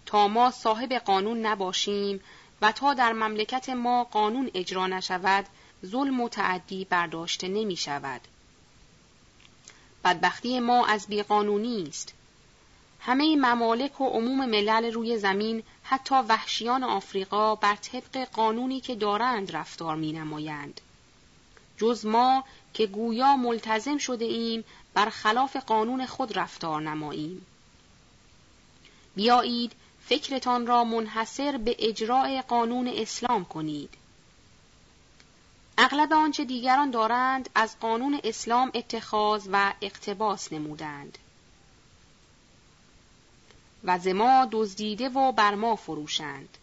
تا 0.05 0.27
ما 0.27 0.51
صاحب 0.51 0.93
قانون 0.93 1.45
نباشیم 1.45 2.21
و 2.61 2.71
تا 2.71 2.93
در 2.93 3.13
مملکت 3.13 3.69
ما 3.69 4.03
قانون 4.03 4.51
اجرا 4.53 4.87
نشود 4.87 5.45
ظلم 5.85 6.21
و 6.21 6.29
تعدی 6.29 6.85
برداشته 6.85 7.47
نمی 7.47 7.75
شود. 7.75 8.21
بدبختی 10.03 10.59
ما 10.59 10.85
از 10.85 11.07
بیقانونی 11.07 11.85
است. 11.87 12.13
همه 12.99 13.35
ممالک 13.35 14.01
و 14.01 14.09
عموم 14.09 14.45
ملل 14.45 14.91
روی 14.91 15.17
زمین 15.17 15.63
حتی 15.83 16.15
وحشیان 16.15 16.83
آفریقا 16.83 17.55
بر 17.55 17.75
طبق 17.75 18.27
قانونی 18.33 18.79
که 18.79 18.95
دارند 18.95 19.55
رفتار 19.55 19.95
می 19.95 20.13
نمایند. 20.13 20.81
جز 21.77 22.05
ما 22.05 22.43
که 22.73 22.87
گویا 22.87 23.35
ملتزم 23.35 23.97
شده 23.97 24.25
ایم 24.25 24.63
بر 24.95 25.09
خلاف 25.09 25.55
قانون 25.55 26.05
خود 26.05 26.39
رفتار 26.39 26.81
نماییم 26.81 27.45
بیایید 29.15 29.71
فکرتان 30.05 30.67
را 30.67 30.83
منحصر 30.83 31.57
به 31.57 31.75
اجراع 31.79 32.41
قانون 32.41 32.87
اسلام 32.87 33.45
کنید. 33.45 33.93
اغلب 35.77 36.13
آنچه 36.13 36.45
دیگران 36.45 36.91
دارند 36.91 37.49
از 37.55 37.79
قانون 37.79 38.19
اسلام 38.23 38.71
اتخاذ 38.73 39.47
و 39.51 39.73
اقتباس 39.81 40.53
نمودند. 40.53 41.17
و 43.83 43.99
زما 43.99 44.47
دزدیده 44.51 45.09
و 45.09 45.31
بر 45.31 45.55
ما 45.55 45.75
فروشند. 45.75 46.57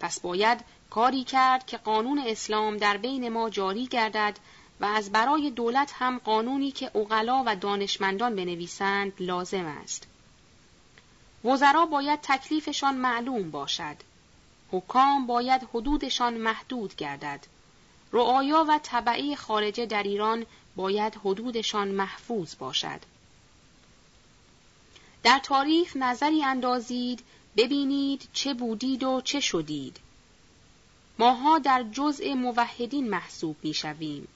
پس 0.00 0.20
باید 0.20 0.60
کاری 0.90 1.24
کرد 1.24 1.66
که 1.66 1.76
قانون 1.76 2.24
اسلام 2.26 2.76
در 2.76 2.96
بین 2.96 3.28
ما 3.28 3.50
جاری 3.50 3.86
گردد 3.86 4.38
و 4.84 4.86
از 4.86 5.12
برای 5.12 5.50
دولت 5.50 5.92
هم 5.94 6.18
قانونی 6.18 6.70
که 6.70 6.96
اغلا 6.96 7.42
و 7.46 7.56
دانشمندان 7.56 8.36
بنویسند 8.36 9.12
لازم 9.20 9.64
است. 9.64 10.06
وزرا 11.44 11.86
باید 11.86 12.20
تکلیفشان 12.22 12.94
معلوم 12.94 13.50
باشد. 13.50 13.96
حکام 14.70 15.26
باید 15.26 15.68
حدودشان 15.74 16.34
محدود 16.34 16.96
گردد. 16.96 17.46
رعایا 18.12 18.64
و 18.68 18.80
طبعی 18.82 19.36
خارجه 19.36 19.86
در 19.86 20.02
ایران 20.02 20.46
باید 20.76 21.14
حدودشان 21.24 21.88
محفوظ 21.88 22.54
باشد. 22.58 23.00
در 25.22 25.38
تاریخ 25.38 25.96
نظری 25.96 26.44
اندازید 26.44 27.24
ببینید 27.56 28.28
چه 28.32 28.54
بودید 28.54 29.04
و 29.04 29.20
چه 29.20 29.40
شدید. 29.40 29.96
ماها 31.18 31.58
در 31.58 31.82
جزء 31.92 32.34
موحدین 32.34 33.10
محسوب 33.10 33.56
می 33.62 33.74
شویم. 33.74 34.28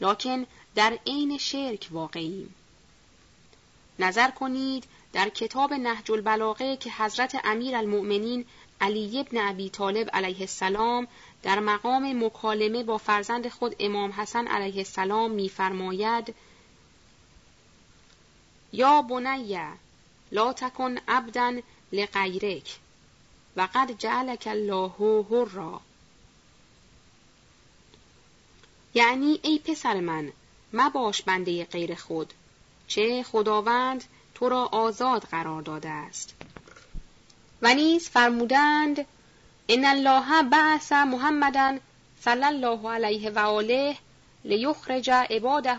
لکن 0.00 0.46
در 0.74 0.98
عین 1.06 1.38
شرک 1.38 1.88
واقعیم. 1.90 2.54
نظر 3.98 4.30
کنید 4.30 4.84
در 5.12 5.28
کتاب 5.28 5.72
نهج 5.74 6.12
البلاغه 6.12 6.76
که 6.76 6.90
حضرت 6.90 7.40
امیر 7.44 7.76
المؤمنین 7.76 8.44
علی 8.80 9.20
ابن 9.20 9.38
ابی 9.48 9.70
طالب 9.70 10.10
علیه 10.12 10.40
السلام 10.40 11.08
در 11.42 11.60
مقام 11.60 12.24
مکالمه 12.24 12.84
با 12.84 12.98
فرزند 12.98 13.48
خود 13.48 13.76
امام 13.80 14.12
حسن 14.12 14.46
علیه 14.46 14.76
السلام 14.76 15.30
میفرماید 15.30 16.34
یا 18.72 19.02
بنیه 19.02 19.68
لا 20.32 20.52
تکن 20.52 20.98
عبدا 21.08 21.60
لغیرک 21.92 22.78
و 23.56 23.68
قد 23.74 23.92
جعلک 23.98 24.48
الله 24.50 24.92
را 25.54 25.80
یعنی 28.98 29.40
ای 29.42 29.58
پسر 29.58 30.00
من 30.00 30.32
مباش 30.72 31.22
بنده 31.22 31.64
غیر 31.64 31.94
خود. 31.94 32.32
چه 32.88 33.22
خداوند 33.22 34.04
تو 34.34 34.48
را 34.48 34.64
آزاد 34.64 35.22
قرار 35.22 35.62
داده 35.62 35.88
است. 35.88 36.34
و 37.62 37.74
نیز 37.74 38.08
فرمودند 38.08 39.06
ان 39.68 39.84
الله 39.84 40.42
بعث 40.42 40.92
محمدا 40.92 41.78
صلی 42.20 42.44
الله 42.44 42.90
علیه 42.90 43.30
و 43.30 43.38
آله 43.38 43.96
لیخرج 44.44 45.10
عباده 45.10 45.78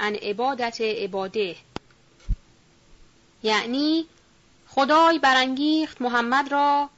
عن 0.00 0.14
عبادت 0.14 0.80
عباده. 0.80 1.56
یعنی 3.42 4.06
خدای 4.68 5.18
برانگیخت 5.18 6.02
محمد 6.02 6.52
را 6.52 6.90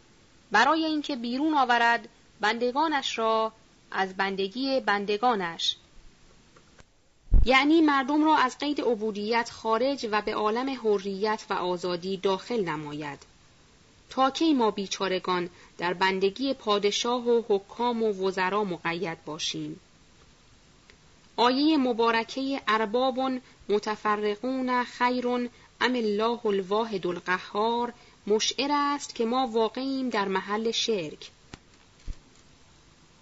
برای 0.51 0.85
اینکه 0.85 1.17
بیرون 1.17 1.55
آورد 1.55 2.09
بندگانش 2.41 3.19
را 3.19 3.53
از 3.91 4.17
بندگی 4.17 4.81
بندگانش. 4.81 5.77
یعنی 7.45 7.81
مردم 7.81 8.25
را 8.25 8.37
از 8.37 8.59
قید 8.59 8.81
عبودیت 8.81 9.51
خارج 9.51 10.09
و 10.11 10.23
به 10.23 10.35
عالم 10.35 10.81
حریت 10.85 11.45
و 11.51 11.55
آزادی 11.55 12.17
داخل 12.17 12.65
نماید. 12.65 13.19
تا 14.11 14.31
کی 14.31 14.55
ما 14.55 14.71
بیچارگان 14.71 15.51
در 15.79 15.95
بندگی 15.95 16.55
پادشاه 16.55 17.29
و 17.29 17.43
حکام 17.49 18.03
و 18.03 18.13
وزرا 18.13 18.65
مقید 18.65 19.25
باشیم؟ 19.25 19.81
آیه 21.37 21.77
مبارکه 21.77 22.61
ارباب 22.69 23.21
متفرقون 23.69 24.85
خیر 24.85 25.29
ام 25.29 25.51
الله 25.81 26.47
الواحد 26.47 27.07
القهار 27.07 27.93
مشعر 28.27 28.71
است 28.73 29.15
که 29.15 29.25
ما 29.25 29.47
واقعیم 29.47 30.09
در 30.09 30.29
محل 30.29 30.71
شرک. 30.71 31.31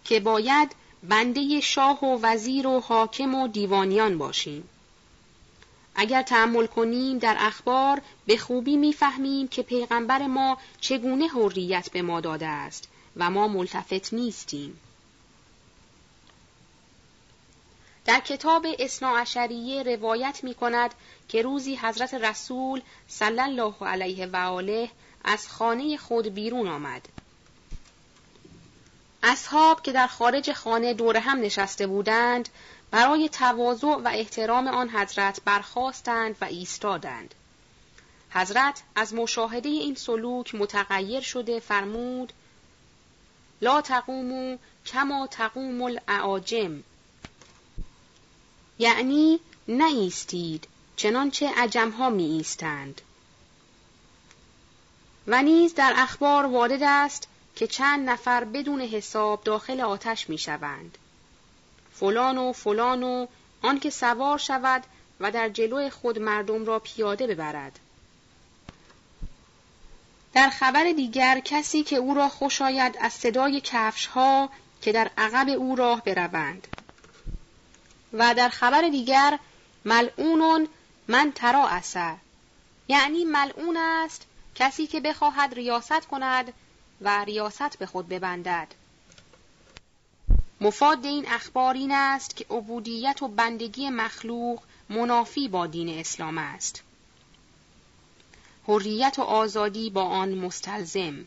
که 0.07 0.21
باید 0.21 0.75
بنده 1.03 1.61
شاه 1.61 2.05
و 2.05 2.19
وزیر 2.23 2.67
و 2.67 2.81
حاکم 2.81 3.35
و 3.35 3.49
دیوانیان 3.49 4.19
باشیم. 4.19 4.69
اگر 5.95 6.23
تحمل 6.23 6.67
کنیم 6.67 7.19
در 7.19 7.37
اخبار 7.39 8.03
به 8.27 8.37
خوبی 8.37 8.77
می‌فهمیم 8.77 9.49
که 9.49 9.63
پیغمبر 9.63 10.27
ما 10.27 10.59
چگونه 10.81 11.27
حریت 11.29 11.91
به 11.91 12.03
ما 12.03 12.21
داده 12.21 12.47
است 12.47 12.89
و 13.17 13.31
ما 13.31 13.49
ملتفت 13.49 14.15
نیستیم. 14.15 14.81
در 18.05 18.21
کتاب 18.21 18.67
عشریه 18.79 19.83
روایت 19.83 20.41
می 20.43 20.55
کند 20.55 20.95
که 21.29 21.43
روزی 21.43 21.77
حضرت 21.77 22.15
رسول 22.15 22.83
صلی 23.09 23.41
الله 23.41 23.75
علیه 23.81 24.27
و 24.27 24.37
آله 24.37 24.91
از 25.25 25.49
خانه 25.49 25.97
خود 25.97 26.27
بیرون 26.35 26.69
آمد. 26.69 27.09
اصحاب 29.29 29.83
که 29.83 29.93
در 29.93 30.07
خارج 30.07 30.53
خانه 30.53 30.95
دور 30.95 31.17
هم 31.17 31.41
نشسته 31.41 31.87
بودند 31.87 32.49
برای 32.91 33.29
تواضع 33.29 33.87
و 33.87 34.11
احترام 34.15 34.69
آن 34.69 34.91
حضرت 34.91 35.41
برخواستند 35.45 36.37
و 36.41 36.45
ایستادند. 36.45 37.35
حضرت 38.31 38.83
از 38.95 39.15
مشاهده 39.15 39.69
این 39.69 39.95
سلوک 39.95 40.55
متغیر 40.55 41.21
شده 41.21 41.61
فرمود 41.61 42.33
لا 43.63 43.81
تقومو 43.81 44.57
کما 44.87 45.27
تقوم 45.27 45.83
الاعاجم 45.83 46.83
یعنی 48.79 49.41
نایستید 49.69 50.69
چنانچه 50.97 51.51
عجمها 51.57 52.11
می 52.11 52.25
ایستند. 52.25 53.01
و 55.27 55.43
نیز 55.43 55.75
در 55.75 55.93
اخبار 55.97 56.47
وارد 56.47 56.83
است 56.83 57.29
که 57.57 57.67
چند 57.67 58.11
نفر 58.11 58.45
بدون 58.45 58.81
حساب 58.81 59.45
داخل 59.45 59.81
آتش 59.81 60.29
می 60.29 60.39
شوند. 60.39 60.99
فلان 61.95 62.39
و 62.39 62.53
فلان 62.53 63.03
و 63.03 63.27
آنکه 63.63 63.91
سوار 63.91 64.39
شود 64.39 64.85
و 65.21 65.31
در 65.31 65.49
جلو 65.49 65.91
خود 65.91 66.19
مردم 66.19 66.65
را 66.65 66.79
پیاده 66.79 67.27
ببرد. 67.27 67.79
در 70.35 70.51
خبر 70.51 70.93
دیگر 70.93 71.41
کسی 71.45 71.83
که 71.83 71.97
او 71.97 72.15
را 72.15 72.29
خوش 72.29 72.63
آید 72.63 72.97
از 73.01 73.13
صدای 73.13 73.61
کفش 73.65 74.07
ها 74.07 74.51
که 74.83 74.93
در 74.93 75.11
عقب 75.19 75.49
او 75.49 75.77
راه 75.77 76.03
بروند. 76.03 76.69
و 78.13 78.35
در 78.35 78.49
خبر 78.49 78.89
دیگر 78.89 79.39
ملعون 79.85 80.69
من 81.09 81.33
ترا 81.35 81.69
اثر 81.69 82.17
یعنی 82.89 83.25
ملعون 83.25 83.77
است 83.77 84.27
کسی 84.55 84.87
که 84.87 85.01
بخواهد 85.01 85.55
ریاست 85.55 86.07
کند 86.07 86.53
و 87.01 87.25
ریاست 87.25 87.79
به 87.79 87.87
خود 87.87 88.09
ببندد. 88.09 88.69
مفاد 90.61 91.05
این 91.05 91.29
اخبار 91.29 91.75
این 91.75 91.93
است 91.93 92.37
که 92.37 92.47
عبودیت 92.51 93.23
و 93.23 93.29
بندگی 93.29 93.91
مخلوق 93.91 94.63
منافی 94.89 95.49
با 95.49 95.67
دین 95.67 95.99
اسلام 95.99 96.39
است. 96.39 96.83
حریت 98.69 99.19
و 99.19 99.23
آزادی 99.23 99.91
با 99.91 100.03
آن 100.03 100.35
مستلزم. 100.35 101.27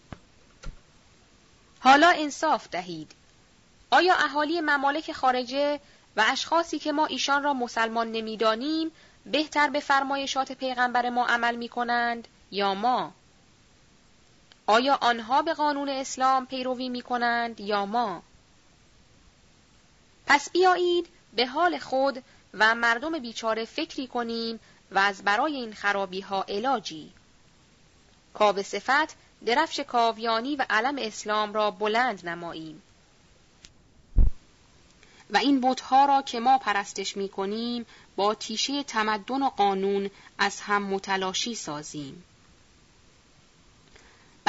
حالا 1.79 2.09
انصاف 2.09 2.69
دهید. 2.69 3.11
آیا 3.91 4.15
اهالی 4.15 4.61
ممالک 4.61 5.11
خارجه 5.11 5.79
و 6.15 6.25
اشخاصی 6.27 6.79
که 6.79 6.91
ما 6.91 7.05
ایشان 7.05 7.43
را 7.43 7.53
مسلمان 7.53 8.11
نمی‌دانیم 8.11 8.91
بهتر 9.25 9.69
به 9.69 9.79
فرمایشات 9.79 10.51
پیغمبر 10.51 11.09
ما 11.09 11.25
عمل 11.25 11.55
می 11.55 11.69
کنند 11.69 12.27
یا 12.51 12.73
ما؟ 12.73 13.13
آیا 14.69 14.97
آنها 15.01 15.41
به 15.41 15.53
قانون 15.53 15.89
اسلام 15.89 16.45
پیروی 16.45 16.89
می 16.89 17.01
کنند 17.01 17.59
یا 17.59 17.85
ما؟ 17.85 18.23
پس 20.25 20.49
بیایید 20.49 21.07
به 21.33 21.47
حال 21.47 21.77
خود 21.77 22.23
و 22.53 22.75
مردم 22.75 23.19
بیچاره 23.19 23.65
فکری 23.65 24.07
کنیم 24.07 24.59
و 24.91 24.99
از 24.99 25.23
برای 25.23 25.55
این 25.55 25.73
خرابی 25.73 26.21
ها 26.21 26.45
علاجی. 26.49 27.11
کاو 28.33 28.63
صفت 28.63 29.15
درفش 29.45 29.79
کاویانی 29.79 30.55
و 30.55 30.65
علم 30.69 30.95
اسلام 30.99 31.53
را 31.53 31.71
بلند 31.71 32.29
نماییم. 32.29 32.81
و 35.29 35.37
این 35.37 35.61
بتها 35.61 36.05
را 36.05 36.21
که 36.21 36.39
ما 36.39 36.57
پرستش 36.57 37.17
می 37.17 37.29
کنیم 37.29 37.85
با 38.15 38.35
تیشه 38.35 38.83
تمدن 38.83 39.43
و 39.43 39.49
قانون 39.49 40.09
از 40.37 40.61
هم 40.61 40.83
متلاشی 40.83 41.55
سازیم. 41.55 42.23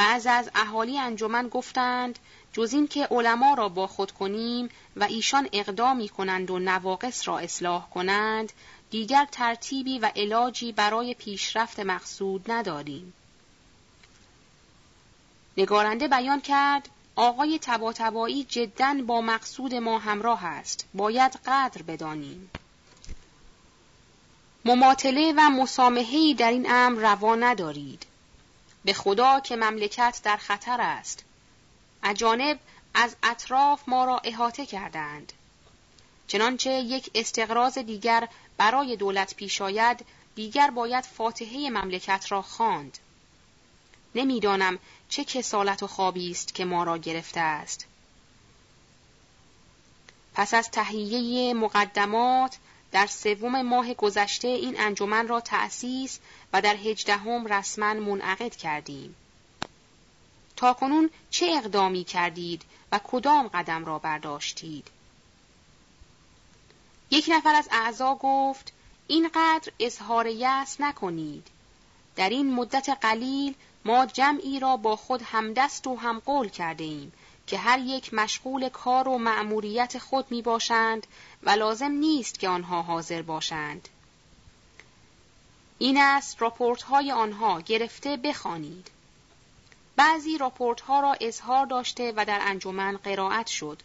بعض 0.00 0.26
از 0.26 0.50
اهالی 0.54 0.98
انجمن 0.98 1.48
گفتند 1.48 2.18
جز 2.52 2.72
این 2.72 2.88
که 2.88 3.06
علما 3.10 3.54
را 3.54 3.68
با 3.68 3.86
خود 3.86 4.10
کنیم 4.10 4.68
و 4.96 5.04
ایشان 5.04 5.48
اقدامی 5.52 6.08
کنند 6.08 6.50
و 6.50 6.58
نواقص 6.58 7.28
را 7.28 7.38
اصلاح 7.38 7.90
کنند 7.90 8.52
دیگر 8.90 9.26
ترتیبی 9.32 9.98
و 9.98 10.10
علاجی 10.16 10.72
برای 10.72 11.14
پیشرفت 11.14 11.80
مقصود 11.80 12.50
نداریم. 12.50 13.12
نگارنده 15.56 16.08
بیان 16.08 16.40
کرد 16.40 16.88
آقای 17.16 17.58
تباتبایی 17.62 18.44
جدا 18.44 18.96
با 19.06 19.20
مقصود 19.20 19.74
ما 19.74 19.98
همراه 19.98 20.44
است 20.44 20.88
باید 20.94 21.38
قدر 21.46 21.82
بدانیم. 21.82 22.50
مماطله 24.64 25.34
و 25.36 25.40
مسامحه‌ای 25.40 26.34
در 26.34 26.50
این 26.50 26.66
امر 26.70 27.00
روا 27.00 27.34
ندارید. 27.34 28.09
به 28.84 28.92
خدا 28.92 29.40
که 29.40 29.56
مملکت 29.56 30.20
در 30.24 30.36
خطر 30.36 30.80
است. 30.80 31.24
اجانب 32.02 32.58
از 32.94 33.16
اطراف 33.22 33.82
ما 33.86 34.04
را 34.04 34.20
احاطه 34.24 34.66
کردند. 34.66 35.32
چنانچه 36.26 36.70
یک 36.70 37.10
استقراض 37.14 37.78
دیگر 37.78 38.28
برای 38.56 38.96
دولت 38.96 39.34
پیش 39.34 39.62
آید 39.62 40.06
دیگر 40.34 40.70
باید 40.70 41.04
فاتحه 41.04 41.70
مملکت 41.70 42.26
را 42.28 42.42
خواند. 42.42 42.98
نمی‌دانم 44.14 44.78
چه 45.08 45.24
کسالت 45.24 45.82
و 45.82 45.86
خوابی 45.86 46.30
است 46.30 46.54
که 46.54 46.64
ما 46.64 46.84
را 46.84 46.98
گرفته 46.98 47.40
است. 47.40 47.86
پس 50.34 50.54
از 50.54 50.70
تهیه 50.70 51.54
مقدمات 51.54 52.56
در 52.92 53.06
سوم 53.06 53.62
ماه 53.62 53.94
گذشته 53.94 54.48
این 54.48 54.80
انجمن 54.80 55.28
را 55.28 55.40
تأسیس 55.40 56.18
و 56.52 56.62
در 56.62 56.76
هجدهم 56.76 57.46
رسما 57.46 57.94
منعقد 57.94 58.56
کردیم. 58.56 59.16
تا 60.56 60.72
کنون 60.72 61.10
چه 61.30 61.46
اقدامی 61.56 62.04
کردید 62.04 62.62
و 62.92 63.00
کدام 63.04 63.48
قدم 63.48 63.84
را 63.84 63.98
برداشتید؟ 63.98 64.88
یک 67.10 67.26
نفر 67.28 67.54
از 67.54 67.68
اعضا 67.72 68.14
گفت 68.14 68.72
اینقدر 69.06 69.72
اظهار 69.80 70.26
یأس 70.26 70.80
نکنید. 70.80 71.48
در 72.16 72.28
این 72.28 72.54
مدت 72.54 72.88
قلیل 73.00 73.54
ما 73.84 74.06
جمعی 74.06 74.60
را 74.60 74.76
با 74.76 74.96
خود 74.96 75.22
همدست 75.22 75.86
و 75.86 75.96
هم 75.96 76.18
قول 76.18 76.48
کرده 76.48 76.84
ایم 76.84 77.12
که 77.46 77.58
هر 77.58 77.78
یک 77.78 78.14
مشغول 78.14 78.68
کار 78.68 79.08
و 79.08 79.18
مأموریت 79.18 79.98
خود 79.98 80.26
می 80.30 80.42
باشند 80.42 81.06
و 81.42 81.50
لازم 81.50 81.90
نیست 81.90 82.38
که 82.38 82.48
آنها 82.48 82.82
حاضر 82.82 83.22
باشند. 83.22 83.88
این 85.78 85.98
است 86.00 86.42
راپورت 86.42 86.82
های 86.82 87.12
آنها 87.12 87.60
گرفته 87.60 88.16
بخوانید. 88.16 88.90
بعضی 89.96 90.38
راپورت 90.38 90.80
ها 90.80 91.00
را 91.00 91.16
اظهار 91.20 91.66
داشته 91.66 92.12
و 92.16 92.24
در 92.24 92.38
انجمن 92.42 92.96
قرائت 92.96 93.46
شد. 93.46 93.82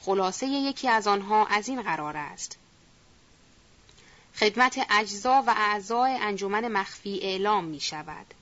خلاصه 0.00 0.46
یکی 0.46 0.88
از 0.88 1.06
آنها 1.06 1.46
از 1.46 1.68
این 1.68 1.82
قرار 1.82 2.16
است. 2.16 2.58
خدمت 4.36 4.86
اجزا 4.90 5.44
و 5.46 5.54
اعضای 5.56 6.12
انجمن 6.12 6.68
مخفی 6.68 7.20
اعلام 7.22 7.64
می 7.64 7.80
شود. 7.80 8.34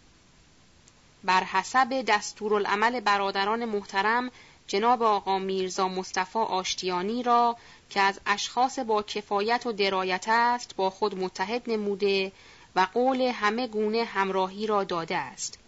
بر 1.25 1.45
حسب 1.45 2.05
دستورالعمل 2.09 3.01
برادران 3.01 3.65
محترم 3.65 4.31
جناب 4.67 5.03
آقا 5.03 5.39
میرزا 5.39 5.89
مصطفی 5.89 6.39
آشتیانی 6.39 7.23
را 7.23 7.57
که 7.91 8.01
از 8.01 8.21
اشخاص 8.27 8.79
با 8.79 9.03
کفایت 9.03 9.67
و 9.67 9.73
درایت 9.73 10.25
است 10.29 10.77
با 10.77 10.91
خود 10.91 11.19
متحد 11.19 11.63
نموده 11.71 12.33
و 12.77 12.87
قول 12.95 13.21
همه 13.21 13.67
گونه 13.67 14.05
همراهی 14.05 14.67
را 14.67 14.85
داده 14.85 15.17
است. 15.17 15.59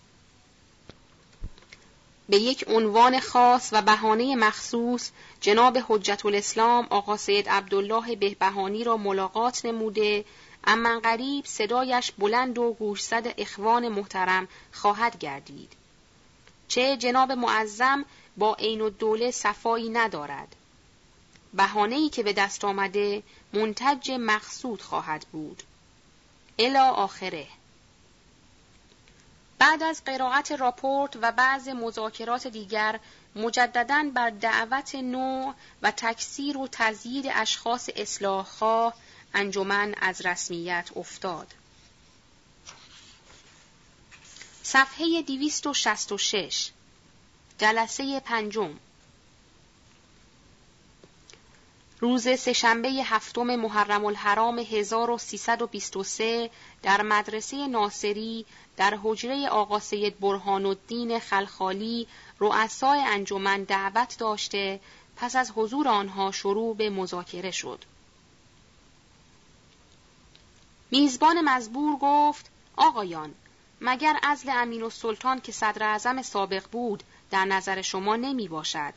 به 2.29 2.37
یک 2.37 2.65
عنوان 2.69 3.21
خاص 3.21 3.69
و 3.73 3.83
بهانه 3.83 4.37
مخصوص 4.37 5.11
جناب 5.41 5.79
حجت 5.89 6.27
الاسلام 6.27 6.87
آقا 6.91 7.17
سید 7.17 7.49
عبدالله 7.49 8.17
بهبهانی 8.17 8.85
را 8.85 8.97
ملاقات 8.97 9.65
نموده 9.65 10.25
اما 10.65 11.01
قریب 11.01 11.45
صدایش 11.45 12.13
بلند 12.13 12.59
و 12.59 12.73
گوشزد 12.73 13.35
اخوان 13.39 13.89
محترم 13.89 14.49
خواهد 14.73 15.19
گردید. 15.19 15.73
چه 16.69 16.97
جناب 16.97 17.33
معظم 17.33 18.05
با 18.39 18.55
عین 18.55 18.81
الدوله 18.81 19.31
صفایی 19.31 19.89
ندارد. 19.89 20.57
بهانه‌ای 21.55 22.09
که 22.09 22.23
به 22.23 22.33
دست 22.33 22.65
آمده 22.65 23.23
منتج 23.53 24.11
مقصود 24.11 24.83
خواهد 24.83 25.27
بود. 25.33 25.63
الا 26.59 26.91
آخره 26.91 27.47
بعد 29.59 29.83
از 29.83 30.05
قرائت 30.05 30.53
راپورت 30.53 31.17
و 31.23 31.33
بعض 31.33 31.69
مذاکرات 31.69 32.47
دیگر 32.47 33.01
مجددا 33.37 34.11
بر 34.15 34.31
دعوت 34.31 34.95
نوع 34.95 35.55
و 35.83 35.91
تکثیر 35.91 36.59
و 36.59 36.69
تزیید 36.73 37.27
اشخاص 37.35 37.89
اصلاحخواه 37.97 38.95
انجمن 39.35 39.95
از 40.01 40.27
رسمیت 40.27 40.91
افتاد. 40.97 41.55
صفحه 44.63 45.23
266 45.23 46.71
جلسه 47.59 48.21
پنجم 48.21 48.75
روز 52.01 52.29
سهشنبه 52.39 52.89
هفتم 52.89 53.57
محرم 53.57 54.05
الحرام 54.05 54.59
1323 54.59 56.51
در 56.83 57.03
مدرسه 57.03 57.67
ناصری 57.67 58.47
در 58.77 58.99
حجره 59.03 59.49
آقا 59.49 59.81
سید 59.81 60.21
برهان 60.21 60.67
الدین 60.67 61.19
خلخالی 61.19 62.07
رؤسای 62.39 63.01
انجمن 63.01 63.63
دعوت 63.63 64.19
داشته 64.19 64.81
پس 65.17 65.37
از 65.37 65.53
حضور 65.57 65.89
آنها 65.89 66.33
شروع 66.33 66.77
به 66.77 66.91
مذاکره 66.91 67.51
شد. 67.51 67.85
میزبان 70.91 71.41
مزبور 71.41 71.99
گفت 72.01 72.51
آقایان 72.77 73.35
مگر 73.81 74.19
ازل 74.23 74.51
امین 74.55 74.83
و 74.83 74.91
سلطان 74.91 75.41
که 75.41 75.53
صدر 75.53 75.83
اعظم 75.83 76.23
سابق 76.23 76.65
بود 76.73 77.03
در 77.31 77.45
نظر 77.45 77.83
شما 77.83 78.17
نمی 78.17 78.49
باشد 78.49 78.95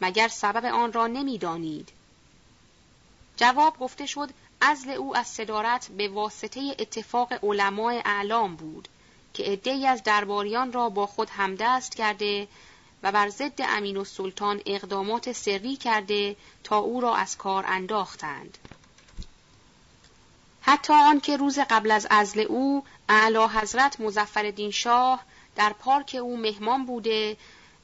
مگر 0.00 0.28
سبب 0.28 0.64
آن 0.64 0.92
را 0.92 1.06
نمی‌دانید 1.06 1.88
جواب 3.36 3.78
گفته 3.78 4.06
شد 4.06 4.30
ازل 4.60 4.90
او 4.90 5.16
از 5.16 5.26
صدارت 5.26 5.88
به 5.88 6.08
واسطه 6.08 6.76
اتفاق 6.78 7.44
علمای 7.44 8.02
اعلام 8.04 8.56
بود 8.56 8.88
که 9.34 9.44
عدهای 9.44 9.86
از 9.86 10.02
درباریان 10.02 10.72
را 10.72 10.88
با 10.88 11.06
خود 11.06 11.30
همدست 11.30 11.96
کرده 11.96 12.48
و 13.02 13.12
بر 13.12 13.28
ضد 13.28 13.60
امین 13.62 13.96
و 13.96 14.04
سلطان 14.04 14.62
اقدامات 14.66 15.32
سری 15.32 15.76
کرده 15.76 16.36
تا 16.64 16.78
او 16.78 17.00
را 17.00 17.16
از 17.16 17.36
کار 17.36 17.64
انداختند. 17.66 18.58
حتی 20.62 20.92
آنکه 20.92 21.36
روز 21.36 21.58
قبل 21.58 21.90
از 21.90 22.06
ازل 22.10 22.40
او 22.40 22.84
اعلی 23.08 23.38
حضرت 23.38 24.00
مزفر 24.00 24.70
شاه 24.70 25.24
در 25.56 25.72
پارک 25.72 26.16
او 26.22 26.36
مهمان 26.36 26.86
بوده 26.86 27.36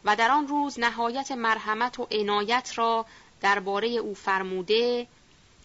و 0.05 0.17
در 0.17 0.31
آن 0.31 0.49
روز 0.49 0.81
نهایت 0.81 1.33
مرحمت 1.33 2.01
و 2.01 2.07
عنایت 2.11 2.73
را 2.75 3.07
درباره 3.41 3.89
او 3.89 4.15
فرموده 4.15 5.07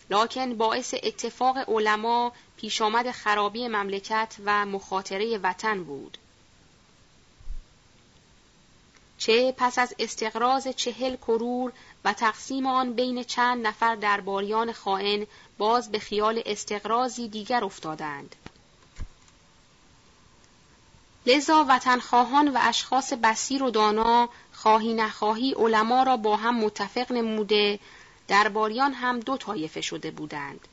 لکن 0.10 0.58
باعث 0.58 0.94
اتفاق 1.04 1.58
علما 1.70 2.32
پیش 2.58 2.82
آمد 2.82 3.12
خرابی 3.12 3.68
مملکت 3.68 4.36
و 4.46 4.66
مخاطره 4.66 5.38
وطن 5.38 5.84
بود. 5.84 6.18
چه 9.18 9.52
پس 9.58 9.80
از 9.80 9.96
استقراض 10.00 10.68
چهل 10.68 11.16
کرور 11.16 11.72
و 12.06 12.14
تقسیم 12.14 12.66
آن 12.66 12.94
بین 12.94 13.24
چند 13.24 13.68
نفر 13.68 13.96
درباریان 13.96 14.72
خائن 14.72 15.28
باز 15.58 15.92
به 15.92 16.00
خیال 16.00 16.42
استقرازی 16.46 17.28
دیگر 17.28 17.64
افتادند. 17.64 18.36
لذا 21.28 21.66
وطنخواهان 21.70 22.48
و 22.48 22.58
اشخاص 22.62 23.14
بسیر 23.14 23.64
و 23.64 23.70
دانا 23.70 24.30
خواهی 24.54 24.94
نخواهی 24.94 25.54
علما 25.54 26.04
را 26.04 26.18
با 26.18 26.36
هم 26.36 26.58
متفق 26.60 27.12
نموده 27.12 27.80
درباریان 28.28 28.94
هم 28.94 29.20
دو 29.20 29.38
طایفه 29.38 29.82
شده 29.82 30.12
بودند. 30.12 30.68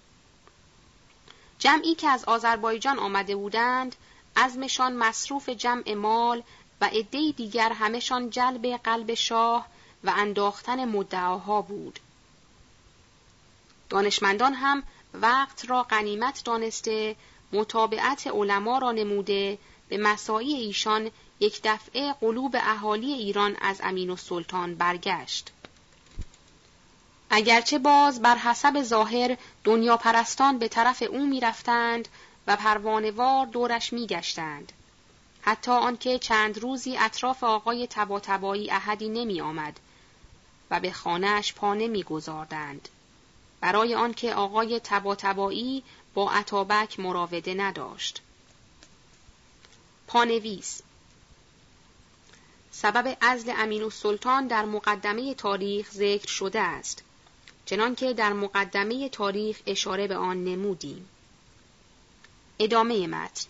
جمعی 1.58 1.94
که 1.94 2.08
از 2.08 2.24
آذربایجان 2.24 2.98
آمده 2.98 3.36
بودند 3.36 3.96
ازمشان 4.36 4.96
مصروف 4.96 5.48
جمع 5.48 5.94
مال 5.94 6.42
و 6.80 6.84
عدهای 6.84 7.32
دیگر 7.32 7.72
همشان 7.72 8.30
جلب 8.30 8.66
قلب 8.66 9.14
شاه 9.14 9.66
و 10.04 10.12
انداختن 10.16 10.84
مدعاها 10.84 11.62
بود. 11.62 12.00
دانشمندان 13.88 14.54
هم 14.54 14.82
وقت 15.14 15.70
را 15.70 15.82
غنیمت 15.82 16.44
دانسته 16.44 17.16
مطابعت 17.52 18.26
علما 18.26 18.78
را 18.78 18.92
نموده 18.92 19.58
به 19.88 19.98
مساعی 19.98 20.54
ایشان 20.54 21.10
یک 21.40 21.60
دفعه 21.64 22.12
قلوب 22.12 22.56
اهالی 22.56 23.12
ایران 23.12 23.56
از 23.60 23.80
امین 23.84 24.10
و 24.10 24.16
سلطان 24.16 24.74
برگشت. 24.74 25.50
اگرچه 27.30 27.78
باز 27.78 28.22
بر 28.22 28.36
حسب 28.36 28.82
ظاهر 28.82 29.36
دنیا 29.64 29.96
پرستان 29.96 30.58
به 30.58 30.68
طرف 30.68 31.02
او 31.02 31.26
می 31.26 31.40
رفتند 31.40 32.08
و 32.46 32.56
پروانوار 32.56 33.46
دورش 33.46 33.92
می 33.92 34.06
گشتند. 34.06 34.72
حتی 35.42 35.70
آنکه 35.70 36.18
چند 36.18 36.58
روزی 36.58 36.96
اطراف 36.96 37.44
آقای 37.44 37.86
تباتبایی 37.90 38.70
احدی 38.70 39.08
نمی 39.08 39.40
آمد 39.40 39.80
و 40.70 40.80
به 40.80 40.92
خانهاش 40.92 41.54
پا 41.54 41.74
نمی 41.74 42.02
گذاردند. 42.02 42.88
برای 43.60 43.94
آنکه 43.94 44.34
آقای 44.34 44.80
تباتبایی 44.84 45.82
با 46.14 46.30
عطابک 46.30 47.00
مراوده 47.00 47.54
نداشت. 47.54 48.22
پانویس 50.14 50.82
سبب 52.70 53.16
ازل 53.20 53.52
امین 53.56 53.90
سلطان 53.90 54.46
در 54.46 54.64
مقدمه 54.64 55.34
تاریخ 55.34 55.90
ذکر 55.90 56.28
شده 56.28 56.60
است 56.60 57.02
چنانکه 57.66 58.12
در 58.12 58.32
مقدمه 58.32 59.08
تاریخ 59.08 59.60
اشاره 59.66 60.06
به 60.06 60.16
آن 60.16 60.44
نمودیم. 60.44 61.08
ادامه 62.58 63.06
متن. 63.06 63.46